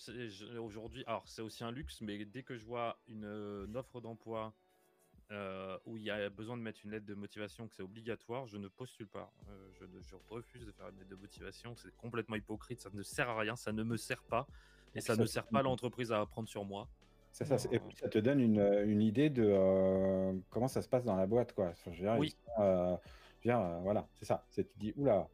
[0.60, 4.54] aujourd'hui, alors c'est aussi un luxe, mais dès que je vois une, une offre d'emploi
[5.30, 8.46] euh, où il y a besoin de mettre une lettre de motivation, que c'est obligatoire,
[8.46, 9.30] je ne postule pas.
[9.48, 11.74] Euh, je, refuse de faire une lettre de motivation.
[11.76, 12.80] C'est complètement hypocrite.
[12.80, 13.56] Ça ne sert à rien.
[13.56, 14.46] Ça ne me sert pas.
[14.94, 16.88] Et ça Ça, ne sert pas l'entreprise à apprendre sur moi.
[17.32, 21.04] Ça, et puis ça te donne une, une idée de euh, comment ça se passe
[21.04, 21.68] dans la boîte, quoi.
[21.68, 22.34] Enfin, je dire, Oui.
[22.58, 22.96] euh,
[23.40, 24.44] je dire, euh, voilà, c'est ça.
[24.48, 25.28] C'est tu te dis, oula,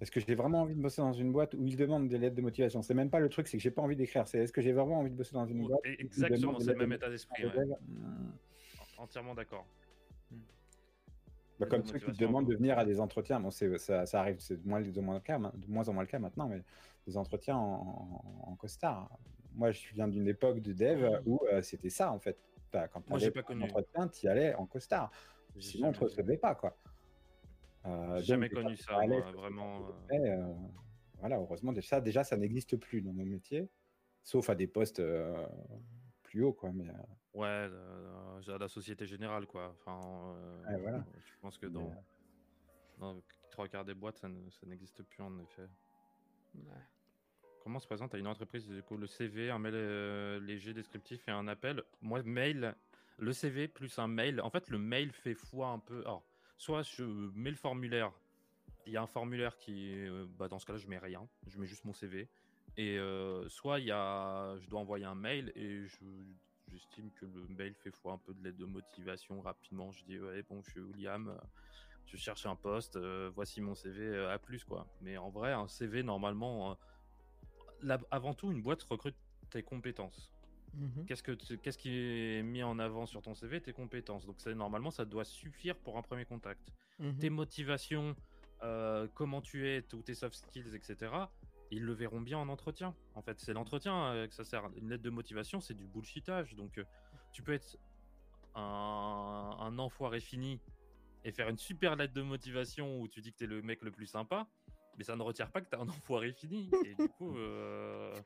[0.00, 2.36] est-ce que j'ai vraiment envie de bosser dans une boîte où ils demandent des lettres
[2.36, 2.82] de motivation?
[2.82, 4.28] C'est même pas le truc, c'est que j'ai pas envie d'écrire.
[4.28, 6.92] C'est est-ce que j'ai vraiment envie de bosser dans une boîte Exactement, c'est le même
[6.92, 7.46] état d'esprit.
[7.46, 7.52] ouais.
[8.98, 9.66] Entièrement d'accord.
[10.30, 14.06] Bah, Lettre comme ceux qui te demandent de venir à des entretiens, bon, c'est, ça,
[14.06, 16.08] ça arrive, c'est de moins, de, moins le cas, ma- de moins en moins le
[16.08, 16.62] cas maintenant, mais
[17.06, 19.10] des entretiens en, en, en costard.
[19.54, 22.38] Moi, je viens d'une époque de dev où euh, c'était ça, en fait.
[22.68, 23.62] Enfin, quand tu j'ai pas connu.
[23.62, 25.10] un entretien, tu y allais en costard.
[25.58, 26.76] Sinon, on ne te recevait pas, quoi.
[27.86, 30.54] Euh, J'ai jamais donc, connu ça, allais, moi, vraiment, euh.
[31.18, 33.68] voilà, heureusement, déjà, déjà ça n'existe plus dans nos métiers,
[34.22, 35.46] sauf à des postes euh,
[36.22, 36.70] plus hauts, quoi.
[36.72, 36.92] Mais, euh,
[37.34, 39.74] Ouais, euh, à la Société Générale, quoi.
[39.78, 40.00] Enfin,
[40.36, 41.04] euh, Ouais, voilà.
[41.24, 41.94] Je pense que dans, euh,
[42.98, 45.68] dans trois quarts des boîtes, ça ne- ça n'existe plus en effet.
[46.54, 46.62] Ouais.
[47.62, 51.28] Comment se présente à une entreprise du coup, le CV, un mail euh, léger, descriptif
[51.28, 51.82] et un appel?
[52.00, 52.74] Moi, mail,
[53.18, 54.40] le CV plus un mail.
[54.40, 56.00] En fait, le mail fait foi un peu.
[56.00, 56.24] Alors,
[56.56, 58.12] soit je mets le formulaire.
[58.86, 61.28] Il y a un formulaire qui, euh, bah, dans ce cas-là, je mets rien.
[61.46, 62.28] Je mets juste mon CV.
[62.78, 65.98] Et euh, soit il y a, je dois envoyer un mail et je,
[66.70, 69.92] j'estime que le mail fait foi un peu de l'aide de motivation rapidement.
[69.92, 71.28] Je dis ouais bon, je suis William.
[71.28, 71.36] euh,
[72.06, 72.96] Je cherche un poste.
[72.96, 74.86] euh, voici mon CV euh, à plus quoi.
[75.00, 76.72] Mais en vrai, un CV normalement.
[76.72, 76.74] euh,
[77.82, 79.16] la- avant tout, une boîte recrute
[79.50, 80.32] tes compétences.
[80.74, 81.06] Mhm.
[81.06, 84.26] Qu'est-ce, que qu'est-ce qui est mis en avant sur ton CV Tes compétences.
[84.26, 86.70] Donc, normalement, ça doit suffire pour un premier contact.
[86.98, 87.16] Mhm.
[87.18, 88.14] Tes motivations,
[88.62, 91.30] euh, comment tu es, tous tes soft skills, etc.,
[91.70, 92.94] ils le verront bien en entretien.
[93.14, 94.68] En fait, c'est l'entretien euh, que ça sert.
[94.76, 96.54] Une lettre de motivation, c'est du bullshitage.
[96.54, 96.84] Donc, euh,
[97.32, 97.76] tu peux être
[98.54, 100.60] un, un enfoiré fini
[101.24, 103.82] et faire une super lettre de motivation où tu dis que tu es le mec
[103.82, 104.48] le plus sympa,
[104.96, 106.70] mais ça ne retire pas que tu es un enfoiré fini.
[106.84, 108.18] Et du coup, euh,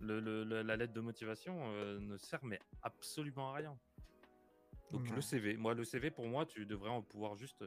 [0.00, 3.78] le- le- le- la lettre de motivation euh, ne sert mais absolument à rien.
[4.90, 7.62] Donc le CV, moi le CV pour moi tu devrais en pouvoir juste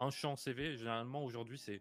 [0.00, 0.76] un champ CV.
[0.76, 1.80] Généralement aujourd'hui c'est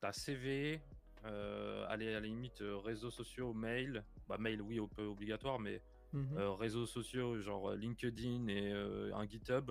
[0.00, 0.80] ta CV,
[1.24, 5.58] euh, allez à la limite euh, réseaux sociaux, mail, bah mail oui un peu obligatoire
[5.58, 5.80] mais
[6.12, 6.36] Mhm.
[6.36, 9.70] euh, réseaux sociaux genre euh, LinkedIn et un GitHub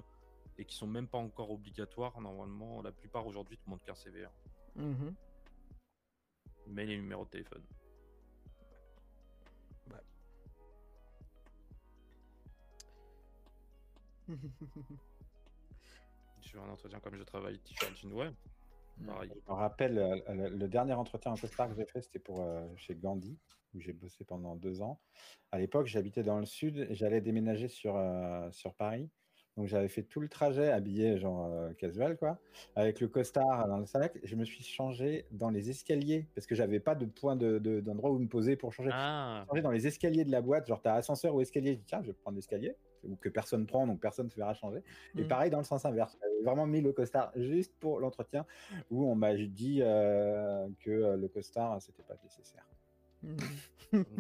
[0.57, 2.81] et qui sont même pas encore obligatoires normalement.
[2.81, 4.31] La plupart aujourd'hui te demandent qu'un CV, hein.
[4.75, 5.15] Mhm.
[6.67, 7.63] mail et numéro de téléphone.
[16.41, 18.31] Je fais un entretien comme je travaille, t-shirt jean, ouais.
[19.05, 19.31] Pareil.
[19.35, 22.41] Je me rappelle, euh, le, le dernier entretien en costard que j'ai fait, c'était pour
[22.41, 23.37] euh, chez Gandhi,
[23.73, 24.99] où j'ai bossé pendant deux ans.
[25.51, 29.09] À l'époque, j'habitais dans le sud et j'allais déménager sur, euh, sur Paris.
[29.57, 32.39] Donc, j'avais fait tout le trajet habillé, genre euh, casual, quoi,
[32.75, 34.17] avec le costard dans le sac.
[34.23, 37.81] Je me suis changé dans les escaliers parce que j'avais pas de point de- de-
[37.81, 38.91] d'endroit où me poser pour changer.
[38.93, 41.85] Ah, Changer dans les escaliers de la boîte, genre t'as ascenseur ou escalier, je dis
[41.85, 44.83] tiens, je vais prendre l'escalier, ou que personne prend, donc personne ne se verra changer.
[45.15, 45.27] Et Mhm.
[45.27, 48.45] pareil dans le sens inverse, j'avais vraiment mis le costard juste pour l'entretien,
[48.89, 52.65] où on m'a dit euh, que le costard, c'était pas nécessaire.
[53.23, 53.37] Mhm.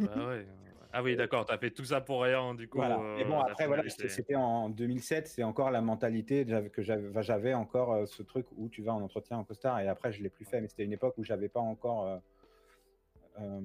[0.05, 0.45] bah ouais.
[0.93, 2.77] Ah oui, d'accord, t'as fait tout ça pour rien, du coup.
[2.77, 2.99] Voilà.
[2.99, 7.53] euh, Et bon, après, voilà, c'était en 2007, c'est encore la mentalité j'avais- que j'avais
[7.53, 10.29] encore euh, ce truc où tu vas en entretien en costard et après, je l'ai
[10.29, 10.59] plus fait.
[10.59, 12.05] Mais c'était une époque où j'avais pas encore.
[12.07, 12.17] euh,
[13.39, 13.61] euh,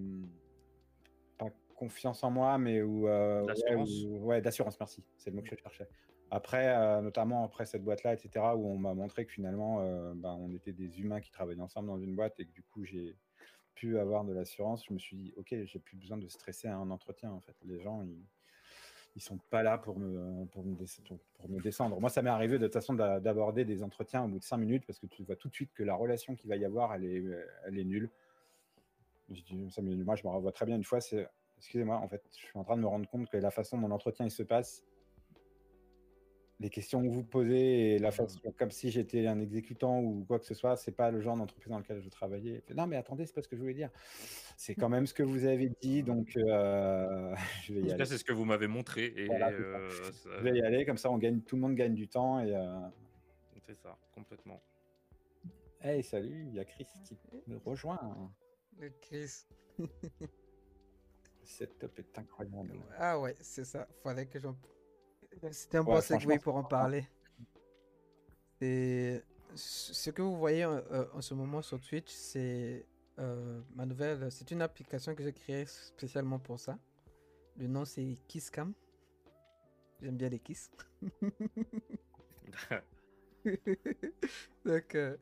[1.76, 3.06] confiance en moi, mais où.
[3.08, 3.90] euh, D'assurance.
[4.20, 5.04] ouais, d'assurance, merci.
[5.16, 5.88] C'est le mot que je cherchais.
[6.30, 10.32] Après, euh, notamment après cette boîte-là, etc., où on m'a montré que finalement, euh, ben,
[10.40, 13.16] on était des humains qui travaillaient ensemble dans une boîte et que du coup, j'ai
[13.74, 14.84] pu avoir de l'assurance.
[14.86, 17.30] Je me suis dit, ok, j'ai plus besoin de stresser à un entretien.
[17.30, 18.24] En fait, les gens, ils,
[19.14, 22.00] ils sont pas là pour me, pour me, des- pour- pour me descendre.
[22.00, 24.56] Moi, ça m'est arrivé de toute façon d'a- d'aborder des entretiens au bout de cinq
[24.56, 26.92] minutes parce que tu vois tout de suite que la relation qu'il va y avoir,
[26.94, 27.22] elle est,
[27.66, 28.10] elle est nulle.
[29.30, 31.00] Je dis, ça moi, je me revois très bien une fois.
[31.00, 33.78] C'est, excusez-moi, en fait, je suis en train de me rendre compte que la façon
[33.78, 34.84] dont l'entretien il se passe,
[36.58, 40.38] les questions que vous posez et la façon, comme si j'étais un exécutant ou quoi
[40.38, 42.62] que ce soit, c'est pas le genre d'entreprise dans lequel je travaillais.
[42.74, 43.90] Non, mais attendez, c'est pas ce que je voulais dire.
[44.56, 47.90] C'est quand même ce que vous avez dit, donc euh, je vais En y tout
[47.90, 47.98] aller.
[47.98, 49.12] cas, c'est ce que vous m'avez montré.
[49.16, 49.68] Et Voilà, c'est ça.
[49.68, 52.08] euh, ça- Je vais y aller, comme ça, on gagne, tout le monde gagne du
[52.08, 52.56] temps et.
[52.56, 52.80] Euh...
[53.66, 54.62] c'est ça, complètement.
[55.82, 57.18] Hey, salut, il y a Chris qui
[57.48, 58.00] me rejoint.
[58.78, 59.44] Le Chris.
[61.46, 62.72] Le setup est incroyable.
[62.98, 63.86] Ah ouais, c'est ça.
[64.02, 64.56] Fallait que j'en.
[65.52, 67.06] C'était un Ouais, bon segue pour en parler.
[68.60, 69.22] Et
[69.54, 72.84] ce que vous voyez euh, en ce moment sur Twitch, c'est
[73.20, 74.30] euh, ma nouvelle.
[74.32, 76.78] C'est une application que j'ai créée spécialement pour ça.
[77.56, 78.72] Le nom c'est Kisscam.
[80.02, 80.70] J'aime bien les kiss.
[84.64, 85.16] Donc, euh,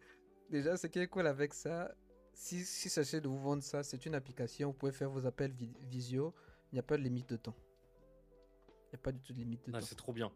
[0.51, 1.95] déjà, ce qui est cool avec ça,
[2.35, 5.53] si, si sachez de vous vendre ça, c'est une application, vous pouvez faire vos appels
[5.53, 6.35] vi- visio,
[6.73, 7.55] il n'y a pas de limite de temps.
[8.69, 9.87] Il n'y a pas du tout de limite de Ah, temps.
[9.87, 10.31] c'est trop bien.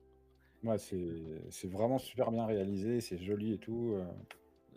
[0.65, 3.93] Ouais, c'est c'est vraiment super bien réalisé, c'est joli et tout.
[3.97, 4.05] euh.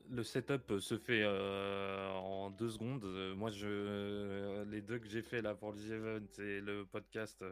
[0.10, 3.03] Le setup se fait euh, en deux secondes.
[3.06, 7.43] Euh, Moi, je, les deux que j'ai fait là pour le event et le podcast,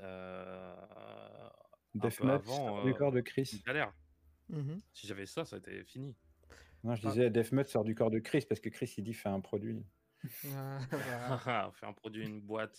[0.00, 0.76] euh,
[1.94, 3.62] Deathmatch, avant, du euh, corps de Chris.
[3.66, 3.92] galère.
[4.50, 4.80] Mhm.
[4.92, 6.14] Si j'avais ça, ça aurait été fini.
[6.84, 7.10] Non, je Ah.
[7.10, 9.84] disais Deathmatch sort du corps de Chris parce que Chris il dit fait un produit.
[10.56, 11.38] Ah, voilà.
[11.72, 12.78] Faire un produit, une boîte.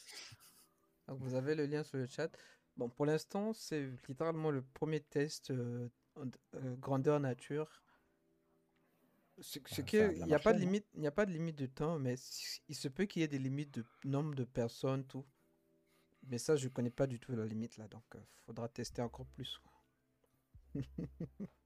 [1.07, 2.35] Donc, vous avez le lien sur le chat.
[2.77, 5.89] Bon, pour l'instant, c'est littéralement le premier test euh,
[6.55, 7.84] euh, grandeur nature.
[9.39, 10.71] Ce, ce Ah, qui il n'y a pas de marché, hein.
[10.71, 12.15] limite, il n'y a pas de limite de temps, mais
[12.67, 15.25] il se peut qu'il y ait des limites de nombre de personnes, tout.
[16.23, 19.27] Mais ça, je connais pas du tout la limite là, donc il faudra tester encore
[19.27, 19.61] plus.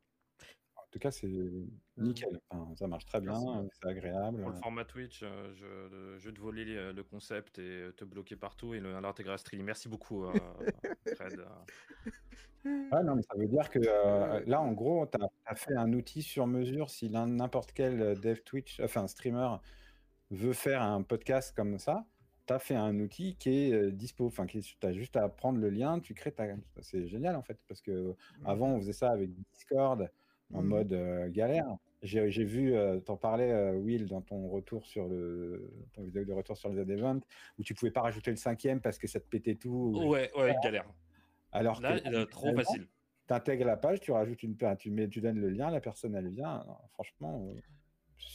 [0.87, 1.27] En tout cas, c'est
[1.97, 2.39] nickel.
[2.49, 3.47] Enfin, ça marche très bien, Merci.
[3.49, 4.39] euh, c'est agréable.
[4.39, 8.05] Pour le format Twitch, euh, je, je te voler le le concept et euh, te
[8.05, 9.63] bloquer partout et l'intégrer stream.
[9.63, 10.31] Merci beaucoup, euh,
[11.17, 11.41] Fred.
[12.63, 15.91] Ouais, non, mais ça veut dire que euh, là, en gros, tu as, fait un
[15.91, 16.89] outil sur mesure.
[16.89, 19.57] Si n'importe quel dev Twitch, enfin streamer,
[20.31, 22.05] veut faire un podcast comme ça,
[22.45, 24.27] tu as fait un outil qui est dispo.
[24.27, 26.45] Enfin, tu as juste à prendre le lien, tu crées ta.
[26.79, 28.15] C'est génial en fait, parce que
[28.45, 30.09] avant, on faisait ça avec Discord
[30.53, 30.69] en Mhm.
[30.69, 31.65] mode euh, galère.
[32.03, 36.23] J'ai j'ai vu, euh, t'en parlais, euh, Will, dans ton retour sur le, ton vidéo
[36.25, 37.21] de retour sur les events,
[37.57, 39.93] où tu pouvais pas rajouter le cinquième parce que ça te pétait tout.
[39.95, 40.85] Ouais, ouais, galère.
[41.51, 42.87] Alors Là, que trop facile.
[43.27, 45.81] tu intègres la page, tu rajoutes une page, tu mets, tu donnes le lien, la
[45.81, 46.63] personne elle vient.
[46.67, 47.47] Non, franchement,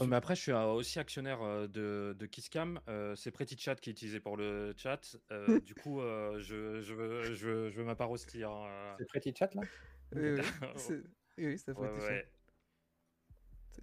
[0.00, 2.80] euh, Mais après, je suis euh, aussi actionnaire euh, de, de Kisscam.
[2.88, 5.16] Euh, c'est Pretty Chat qui est utilisé pour le chat.
[5.30, 8.42] Euh, du coup, euh, je, je veux, je, veux, je veux ma part aussi.
[8.42, 9.62] hein, c'est Pretty Chat là?
[10.14, 10.42] Oui, oui,
[10.76, 11.02] c'est-
[11.38, 12.28] oui, oui, ça fait Ouais, ouais.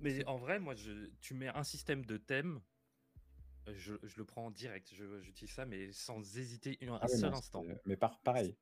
[0.02, 2.62] Mais en vrai, moi, je, tu mets un système de thème,
[3.68, 4.90] je, je le prends en direct.
[4.94, 7.66] Je- J'utilise ça, mais sans hésiter un, un Ah oui, seul non, instant.
[7.86, 8.56] Mais par, pareil,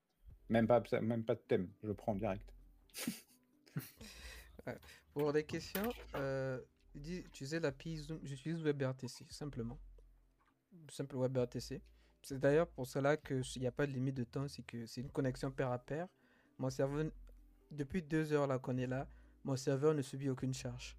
[0.49, 2.53] même pas, même pas de thème, je le prends en direct.
[5.13, 6.59] Pour des questions, euh,
[6.95, 8.19] il dit utiliser l'API Zoom.
[8.23, 9.79] J'utilise WebRTC, simplement.
[10.89, 11.81] Simple WebRTC.
[12.23, 15.01] C'est d'ailleurs pour cela qu'il n'y a pas de limite de temps, c'est que c'est
[15.01, 16.07] une connexion pair à pair.
[16.57, 17.05] Mon serveur,
[17.71, 19.07] depuis deux heures là qu'on est là,
[19.43, 20.97] mon serveur ne subit aucune charge.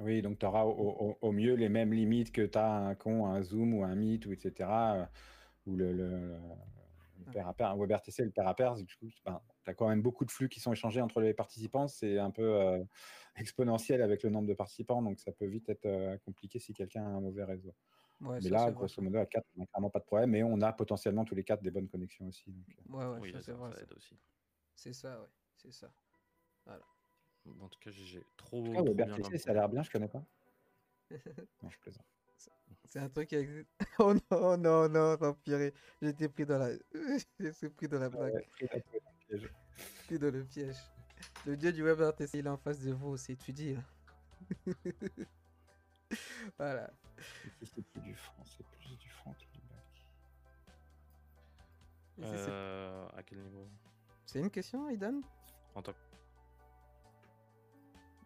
[0.00, 2.94] Oui, donc tu auras au, au- au mieux les mêmes limites que tu as un
[2.94, 4.94] con, un Zoom ou un Meet, ou etc.
[4.96, 5.04] euh,
[5.66, 6.36] ou le, le,
[7.20, 9.22] le pair à pair, un WebRTC, le pair à pair, du coup, tu
[9.70, 11.86] as quand même beaucoup de flux qui sont échangés entre les participants.
[11.86, 12.82] C'est un peu euh,
[13.36, 17.04] exponentiel avec le nombre de participants, donc ça peut vite être euh, compliqué si quelqu'un
[17.04, 17.72] a un mauvais réseau.
[18.20, 20.42] Ouais, mais ça, là, grosso modo, à 4, on n'a clairement pas de problème, et
[20.42, 22.50] on a potentiellement tous les quatre des bonnes connexions aussi.
[22.50, 22.64] donc.
[22.88, 23.70] Ouais, ouais, oui, ça, ça, c'est vrai.
[23.70, 23.82] ça ça.
[23.84, 24.16] aide aussi.
[24.74, 25.28] C'est ça, ouais.
[25.56, 25.92] C'est ça.
[27.60, 29.90] En tout cas, j'ai trop, En tout trop cas, bien ça a l'air bien, je
[29.90, 30.24] connais pas.
[31.62, 32.06] non, je plaisante.
[32.88, 33.68] C'est un truc qui existe.
[33.98, 35.74] Oh non, non, non, non, purée.
[36.00, 36.70] J'ai été pris dans la.
[37.40, 38.34] J'ai pris dans la blague.
[38.34, 38.82] Ouais, pris dans le
[39.26, 39.50] piège.
[40.06, 40.76] Pris dans le piège.
[41.46, 43.74] Le dieu du WebRTC, il est en face de vous, c'est étudié.
[43.74, 43.82] là.
[46.58, 46.90] voilà.
[47.62, 50.06] C'est plus du franc, c'est plus du franc que du bac.
[52.20, 53.68] Euh, à quel niveau?
[54.32, 55.20] C'est une question, Idan
[55.74, 55.92] En tant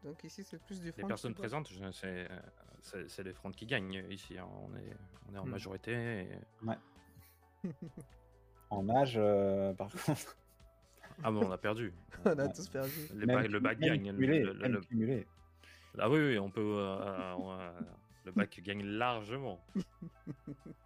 [0.05, 1.09] Donc ici, c'est plus du Les front.
[1.09, 2.29] personnes qui- présentes, je- c'est
[2.81, 4.39] c'est- c'est les fronts qui gagnent ici.
[4.39, 4.47] hein.
[4.63, 4.97] On, est,
[5.29, 5.51] on est en Hmm.
[5.51, 5.93] majorité.
[5.93, 6.39] et-
[8.71, 10.37] En âge, euh, par contre.
[11.25, 11.93] Ah, mais on a perdu.
[12.25, 13.09] On a tous perdu.
[13.15, 14.07] Les même ba- le bac gagne.
[14.13, 15.27] le- cumulé, le-.
[15.99, 16.61] Ah oui, oui, on peut.
[16.61, 17.81] euh, euh,
[18.27, 19.61] le bac gagne largement.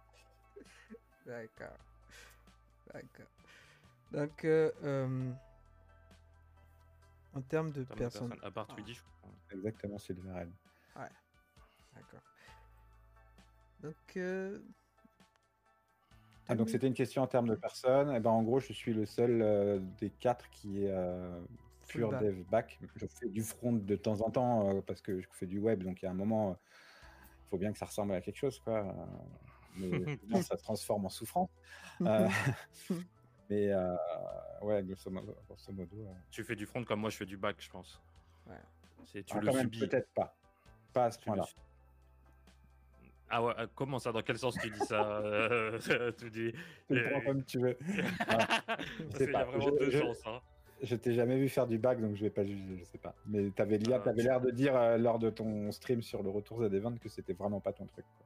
[1.27, 1.77] D'accord.
[2.91, 3.27] D'accord.
[4.11, 5.31] Donc, euh, euh,
[7.33, 8.33] en termes de en termes de personnes.
[8.43, 8.75] À part Ah.
[8.85, 9.31] Je crois.
[9.51, 10.51] Exactement, c'est le VRL.
[11.95, 12.21] D'accord.
[13.81, 14.59] Donc, euh,
[16.47, 18.13] Ah, donc c'était une question en termes de personnes.
[18.13, 21.39] Et ben, en gros, je suis le seul euh, des quatre qui est euh,
[21.87, 22.21] pure back.
[22.21, 22.79] dev back.
[22.95, 25.83] Je fais du front de temps en temps euh, parce que je fais du web.
[25.83, 26.57] Donc il y a un moment,
[27.45, 28.59] il faut bien que ça ressemble à quelque chose.
[28.59, 28.93] Quoi.
[29.77, 29.89] Mais
[30.21, 31.49] sinon, ça se transforme en souffrance.
[33.51, 33.95] Mais euh,
[34.61, 35.35] ouais, grosso modo.
[35.45, 37.99] grosso modo, euh, Tu fais du front comme moi, je fais du bac, je pense.
[38.47, 38.55] Ouais.
[39.05, 39.79] C'est tu ah, le quand subis.
[39.79, 40.33] peut-être pas.
[40.93, 41.45] Pas à ce le point-là.
[43.29, 45.79] Ah ouais, euh, comment ça Dans quel sens tu dis ça euh,
[46.17, 46.53] Tu dis.
[46.87, 47.73] Tu le prends comme tu veux.
[49.17, 50.21] Qu'il y a vraiment je- deux je- chances.
[50.25, 50.39] Hein.
[50.83, 53.13] Je t'ai jamais vu faire du bac, donc je vais pas juger, je sais pas.
[53.27, 56.23] Mais t'avais l'air, Ah, t'avais tu- l'air de dire euh, lors de ton stream sur
[56.23, 58.05] le retour Z20 que c'était vraiment pas ton truc.
[58.17, 58.25] quoi.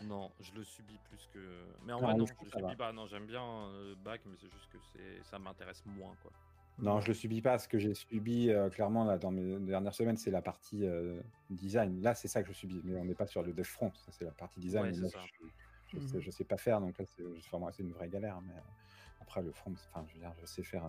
[0.00, 0.06] Ouais.
[0.06, 1.38] Non, je le subis plus que.
[1.84, 2.92] Mais en Non, vrai, non, je le subis pas.
[2.92, 6.32] Non, j'aime bien euh, bac, mais c'est juste que c'est ça m'intéresse moins, quoi.
[6.78, 7.58] Non, je le subis pas.
[7.58, 11.20] Ce que j'ai subi euh, clairement là dans mes dernières semaines, c'est la partie euh,
[11.48, 12.02] design.
[12.02, 12.80] Là, c'est ça que je subis.
[12.84, 13.92] Mais on n'est pas sur le dev front.
[13.94, 14.86] Ça, c'est la partie design.
[14.86, 14.94] Ouais.
[14.94, 16.20] Je, je sais, Mhm.
[16.22, 18.40] je sais pas faire, donc là, c'est, enfin, une vraie galère.
[18.40, 20.88] Mais euh, après, le front, enfin, je veux dire, je sais faire, euh,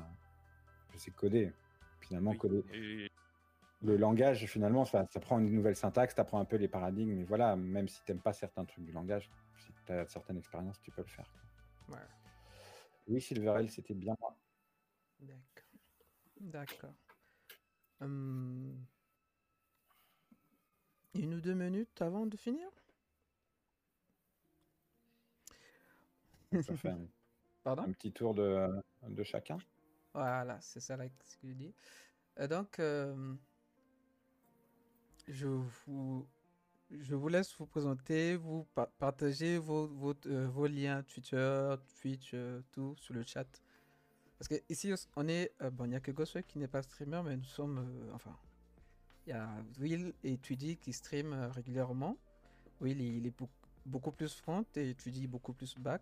[0.94, 1.52] je sais coder.
[2.02, 2.38] Finalement, Oui.
[2.40, 2.64] coder.
[2.74, 3.12] Et-
[3.86, 7.24] Le langage, finalement, ça prend une nouvelle syntaxe, tu apprends un peu les paradigmes, mais
[7.24, 9.30] voilà, même si t'aimes pas certains trucs du langage,
[9.60, 11.32] si tu as certaines expériences, tu peux le faire.
[11.90, 11.98] Ouais.
[13.08, 14.36] Oui, Silverell, c'était bien moi.
[15.20, 15.64] D'accord.
[16.42, 16.94] D'accord.
[18.02, 18.74] Hum,
[21.14, 22.68] Une ou deux minutes avant de finir?
[26.62, 27.08] Ça fait un,
[27.64, 27.84] Pardon?
[27.84, 28.68] un petit tour de,
[29.08, 29.58] de chacun.
[30.14, 31.74] Voilà, c'est ça là ce que je dis.
[32.40, 33.36] Euh, donc, euh,
[35.28, 36.28] je vous,
[36.92, 42.32] je vous laisse vous présenter, vous pa- partager vos, vos, euh, vos liens Twitter, Twitch,
[42.34, 43.48] euh, tout sur le chat.
[44.38, 46.84] Parce que ici, on est, euh, bon, il n'y a que Ghostwave qui n'est pas
[46.84, 48.36] streamer, mais nous sommes, enfin,
[49.26, 49.50] il y a
[49.80, 52.18] Will et Tweedy qui streament régulièrement.
[52.82, 53.34] Will, il, est
[53.86, 56.02] beaucoup, plus front et Tweedy beaucoup plus back.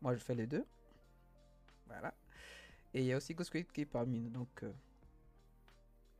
[0.00, 0.64] Moi, je fais les deux.
[1.86, 2.14] Voilà.
[2.94, 4.30] Et il y a aussi Ghostwave qui est parmi nous.
[4.30, 4.64] Donc,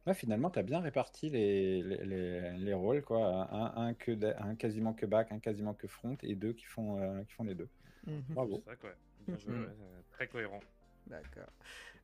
[0.06, 3.52] Ouais, finalement, tu as bien réparti les, les, les- les rôles, quoi.
[3.52, 6.64] Un, un, que de- un quasiment que back, un quasiment que front, et deux qui
[6.64, 7.68] font, euh, qui font les deux.
[8.06, 8.62] mhm, Bravo.
[8.64, 8.90] C'est ça, quoi.
[9.26, 9.64] Bien joué, Mhm.
[9.64, 10.60] ouais, très cohérent.
[11.06, 11.52] d'accord.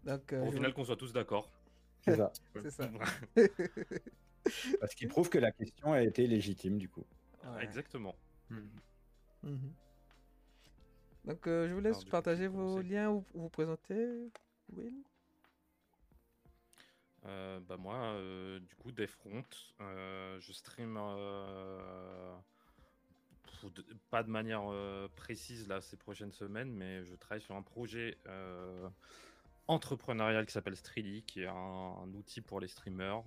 [0.04, 1.50] Donc, euh, Au final, qu'on soit tous d'accord.
[2.02, 2.32] C'est ça.
[2.62, 2.90] c'est ça.
[4.80, 7.04] Parce qu'il prouve que la question a été légitime, du coup.
[7.44, 7.64] Ouais.
[7.64, 8.14] Exactement.
[8.50, 8.68] Mhm.
[11.24, 14.30] Donc, euh, je vous laisse Alors, du coup, partager vos liens ou ou vous présenter,
[14.72, 14.94] Will.
[17.24, 19.08] Euh, bah moi, euh, du coup, des
[19.80, 22.36] euh, je stream euh,
[24.10, 24.64] pas de manière
[25.16, 28.18] précise là ces prochaines semaines, mais je travaille sur un projet
[29.66, 33.24] entrepreneurial qui s'appelle Streely, qui est un, outil pour les streamers.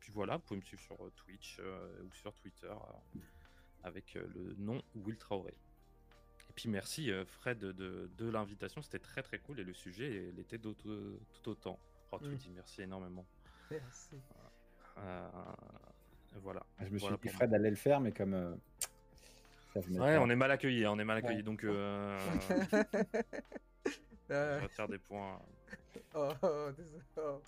[0.00, 2.72] Puis voilà, vous pouvez me suivre sur Twitch ou sur Twitter
[3.84, 5.54] avec le nom Will Traoré.
[6.50, 10.38] Et puis merci Fred de, de- l'invitation, c'était très très cool et le sujet il
[10.40, 10.90] était d'autant-
[11.32, 11.78] tout autant.
[12.12, 12.34] Oh, tu Mm.
[12.36, 13.24] dis merci énormément.
[13.70, 14.16] Merci.
[14.98, 15.28] Euh,
[16.42, 16.60] voilà.
[16.80, 18.34] Je me suis Voilà dit, Fred allait le faire, mais comme.
[18.34, 18.54] euh,
[19.74, 20.22] ça venait Ouais, pas.
[20.22, 21.42] on est mal accueillis, on est mal accueillis, Ouais.
[21.42, 22.18] donc euh,
[24.32, 25.40] Euh, je retire des points.
[26.14, 27.02] oh, oh, désolé.
[27.16, 27.40] Oh.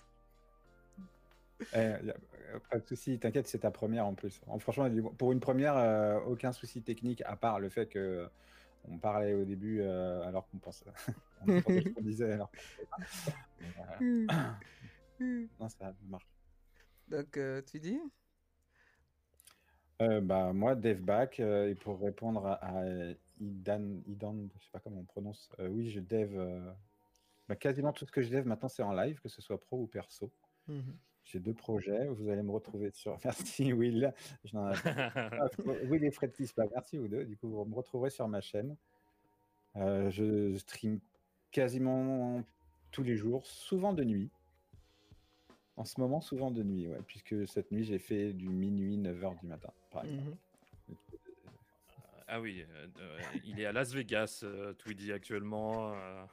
[1.73, 1.79] Eh, y
[2.11, 2.15] a-
[2.53, 4.41] euh, pas de souci, t'inquiète, c'est ta première en plus.
[4.47, 8.27] En- franchement, pour une première, euh, aucun souci technique, à part le fait que euh,
[8.89, 10.85] on parlait au début euh, alors qu'on pensait.
[11.47, 12.97] on entendait ce qu'on disait alors qu'on savait pas.
[13.59, 13.73] Mais,
[15.21, 16.27] euh, non, ça marche.
[17.07, 17.99] Donc, euh, tu dis?
[20.01, 22.83] Euh, bah, moi, DevBack, euh, et pour répondre à, à
[23.39, 26.33] Idan, Idan, je sais pas comment on prononce, euh, oui, je dev.
[26.37, 26.71] euh,
[27.47, 29.81] bah, quasiment tout ce que je dev maintenant, c'est en live, que ce soit pro
[29.81, 30.31] ou perso.
[30.67, 30.97] Mhm.
[31.25, 33.17] J'ai deux projets, vous allez me retrouver sur.
[33.23, 34.13] Merci Will.
[34.43, 35.45] Je n'en ai Ah,
[35.85, 37.23] Will et Fred Tispa, merci vous deux.
[37.25, 38.75] Du coup, vous me retrouverez sur ma chaîne.
[39.77, 40.99] Euh, je stream
[41.63, 42.43] quasiment
[42.91, 44.29] tous les jours, souvent de nuit.
[45.77, 49.39] En ce moment, souvent de nuit, ouais, puisque cette nuit, j'ai fait du minuit 9h
[49.39, 50.29] du matin, par exemple.
[50.89, 50.97] Mhm.
[52.27, 55.93] Ah oui, euh, euh, il est à Las Vegas, euh, Tweedy, actuellement.
[55.93, 56.23] euh,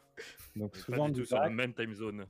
[0.56, 2.26] Donc pas souvent du du tout sur la bac, même time zone.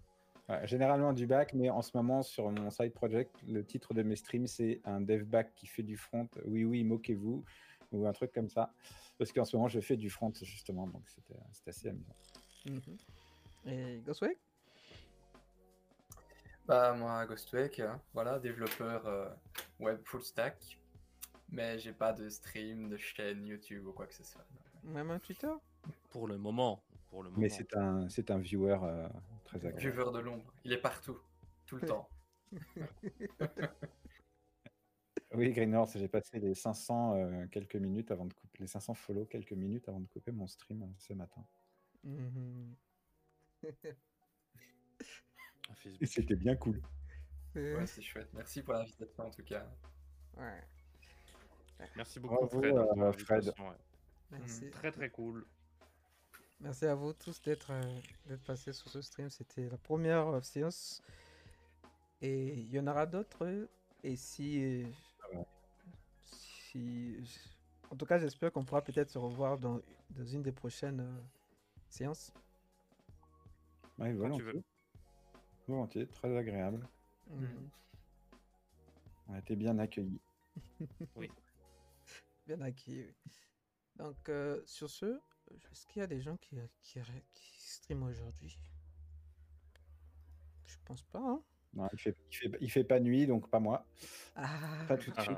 [0.48, 4.02] ouais, généralement du bac, mais en ce moment sur mon side project, le titre de
[4.02, 6.28] mes streams c'est un dev back qui fait du front.
[6.46, 7.44] Oui oui, moquez-vous
[7.92, 8.72] ou un truc comme ça.
[9.18, 12.14] Parce qu'en ce moment je fais du front justement, donc c'était c'était assez amusant.
[12.66, 12.98] Mhm.
[13.66, 14.36] Et Ghostway
[16.66, 19.28] Bah, moi, Ghostwake, hein, voilà, développeur euh,
[19.78, 20.78] web full stack.
[21.52, 24.44] Mais j'ai pas de stream, de chaîne YouTube ou quoi que ce soit.
[24.84, 25.50] Même un Twitter
[26.10, 26.82] Pour le moment.
[27.08, 27.40] Pour le moment.
[27.40, 29.08] Mais c'est un c'est un viewer euh,
[29.44, 29.80] très agréable.
[29.80, 31.18] Viewer de l'ombre, il est partout,
[31.66, 32.08] tout le temps.
[35.32, 38.94] Oui, Green Horse, j'ai passé les 500 euh, quelques minutes avant de couper les 500
[38.94, 41.44] follow quelques minutes avant de couper mon stream euh, ce matin.
[42.04, 42.74] Mhm.
[45.74, 46.02] Facebook.
[46.02, 46.80] Et c'était bien cool.
[47.54, 48.28] Ouais, c'est chouette.
[48.32, 49.66] Merci pour l'invitation en tout cas.
[50.36, 50.62] Ouais,
[51.96, 52.74] Merci beaucoup, Bravo, Fred.
[52.76, 53.44] euh, Fred.
[53.58, 53.76] ouais.
[54.30, 54.70] merci.
[54.70, 55.44] Très très cool.
[56.60, 59.30] Merci à vous tous d'être euh, passés sur ce stream.
[59.30, 61.02] C'était la première euh, séance.
[62.22, 63.68] Et il y en aura d'autres.
[64.02, 64.86] Et si, euh,
[65.34, 65.44] ouais.
[66.22, 67.16] si.
[67.90, 69.80] En tout cas, j'espère qu'on pourra peut-être se revoir dans,
[70.10, 71.06] dans une des prochaines
[71.90, 72.32] séances.
[73.98, 74.44] Ouais, Quand tu volontiers.
[74.44, 74.62] veux.
[75.68, 76.86] Volontiers, très agréable.
[77.28, 77.70] Mhm.
[79.28, 80.20] On a été bien accueillis.
[82.46, 83.04] Bien acquis.
[83.04, 83.14] oui.
[83.96, 85.20] Donc, euh, sur ce,
[85.70, 86.98] est-ce qu'il y a des gens qui, qui,
[87.32, 88.58] qui streament aujourd'hui?
[90.66, 91.20] Je pense pas.
[91.20, 91.42] hein.
[91.74, 93.86] Non, il fait, il fait, il fait pas nuit, donc pas moi.
[94.34, 95.36] Ah, Pas tout de suite.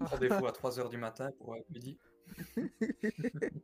[0.00, 1.96] Ah, Rendez-vous à 3h du matin pour midi.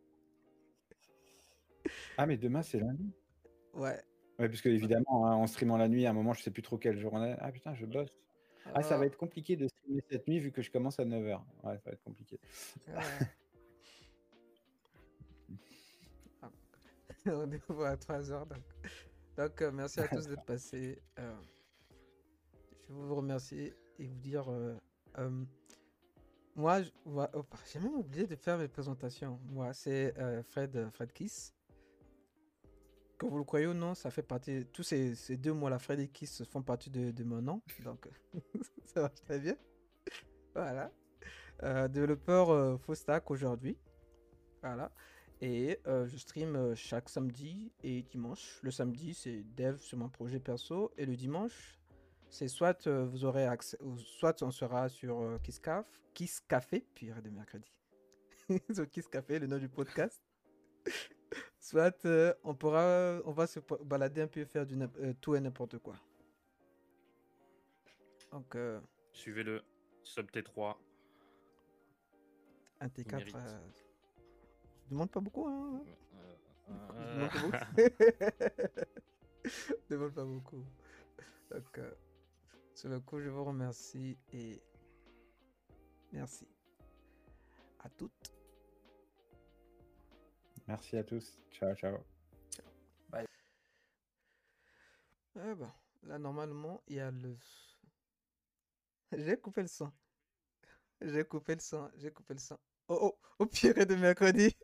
[2.16, 3.12] Ah, mais demain, c'est lundi.
[3.74, 4.00] ouais.
[4.40, 6.62] Ouais, parce que évidemment, hein, en streamant la nuit, à un moment, je sais plus
[6.62, 7.36] trop quelle journée.
[7.38, 8.10] Ah putain, je bosse.
[8.74, 11.40] Ah, ça va être compliqué de streamer cette nuit vu que je commence à 9h.
[11.62, 12.40] Ouais, ça va être compliqué.
[12.88, 12.94] Ouais.
[16.42, 16.50] Ah.
[17.26, 18.48] Rendez-vous à 3h.
[18.48, 18.62] Donc,
[19.36, 21.00] donc euh, merci à tous d'être passés.
[21.18, 21.36] Euh,
[22.88, 24.50] je veux vous remercier et vous dire.
[24.50, 24.74] euh,
[26.56, 29.38] moi, oh, j'ai même oublié de faire mes présentations.
[29.50, 30.12] Moi, c'est
[30.44, 31.54] Fred, Fred Kiss.
[33.28, 34.66] Vous le croyez ou non, ça fait partie.
[34.72, 37.62] Tous ces, deux mots-là, Fred et Kiss, font partie de, de mon nom.
[37.82, 38.08] Donc,
[38.86, 39.56] ça marche très bien.
[40.54, 40.90] Voilà.
[41.62, 42.76] Euh, développeur euh,
[43.28, 43.76] aujourd'hui.
[44.62, 44.92] Voilà.
[45.40, 48.60] Et euh, je stream euh, chaque samedi et dimanche.
[48.62, 50.92] Le samedi, c'est dev sur mon projet perso.
[50.96, 51.78] Et le dimanche,
[52.28, 57.30] c'est soit vous aurez accès, soit on sera sur Kiss, Caf- Kiss Café, puis de
[57.30, 57.72] mercredi.
[58.74, 60.22] sur Kiss Café, le nom du podcast.
[61.64, 65.34] Soit euh, on pourra, on va se balader un peu et faire du euh, tout
[65.34, 65.94] et n'importe quoi.
[68.30, 68.78] Donc, euh,
[69.12, 69.62] Suivez-le.
[70.02, 70.76] Sub T3.
[72.80, 73.16] un Il T4.
[73.16, 73.34] mérite.
[73.36, 73.58] euh,
[74.84, 75.82] je demande pas beaucoup, hein.
[76.68, 77.80] Demande pas beaucoup.
[79.88, 80.64] Demande pas beaucoup.
[81.50, 81.80] Donc,
[82.74, 84.60] sur le coup, je vous remercie et
[86.12, 86.46] merci
[87.78, 88.33] à toutes.
[90.66, 91.38] Merci à tous.
[91.52, 91.98] Ciao, ciao.
[95.36, 97.36] Ah bah, là, normalement, il y a le.
[99.12, 99.92] J'ai coupé le son.
[101.00, 101.90] J'ai coupé le son.
[101.96, 102.58] J'ai coupé le son.
[102.88, 104.56] Oh oh, au pire de mercredi.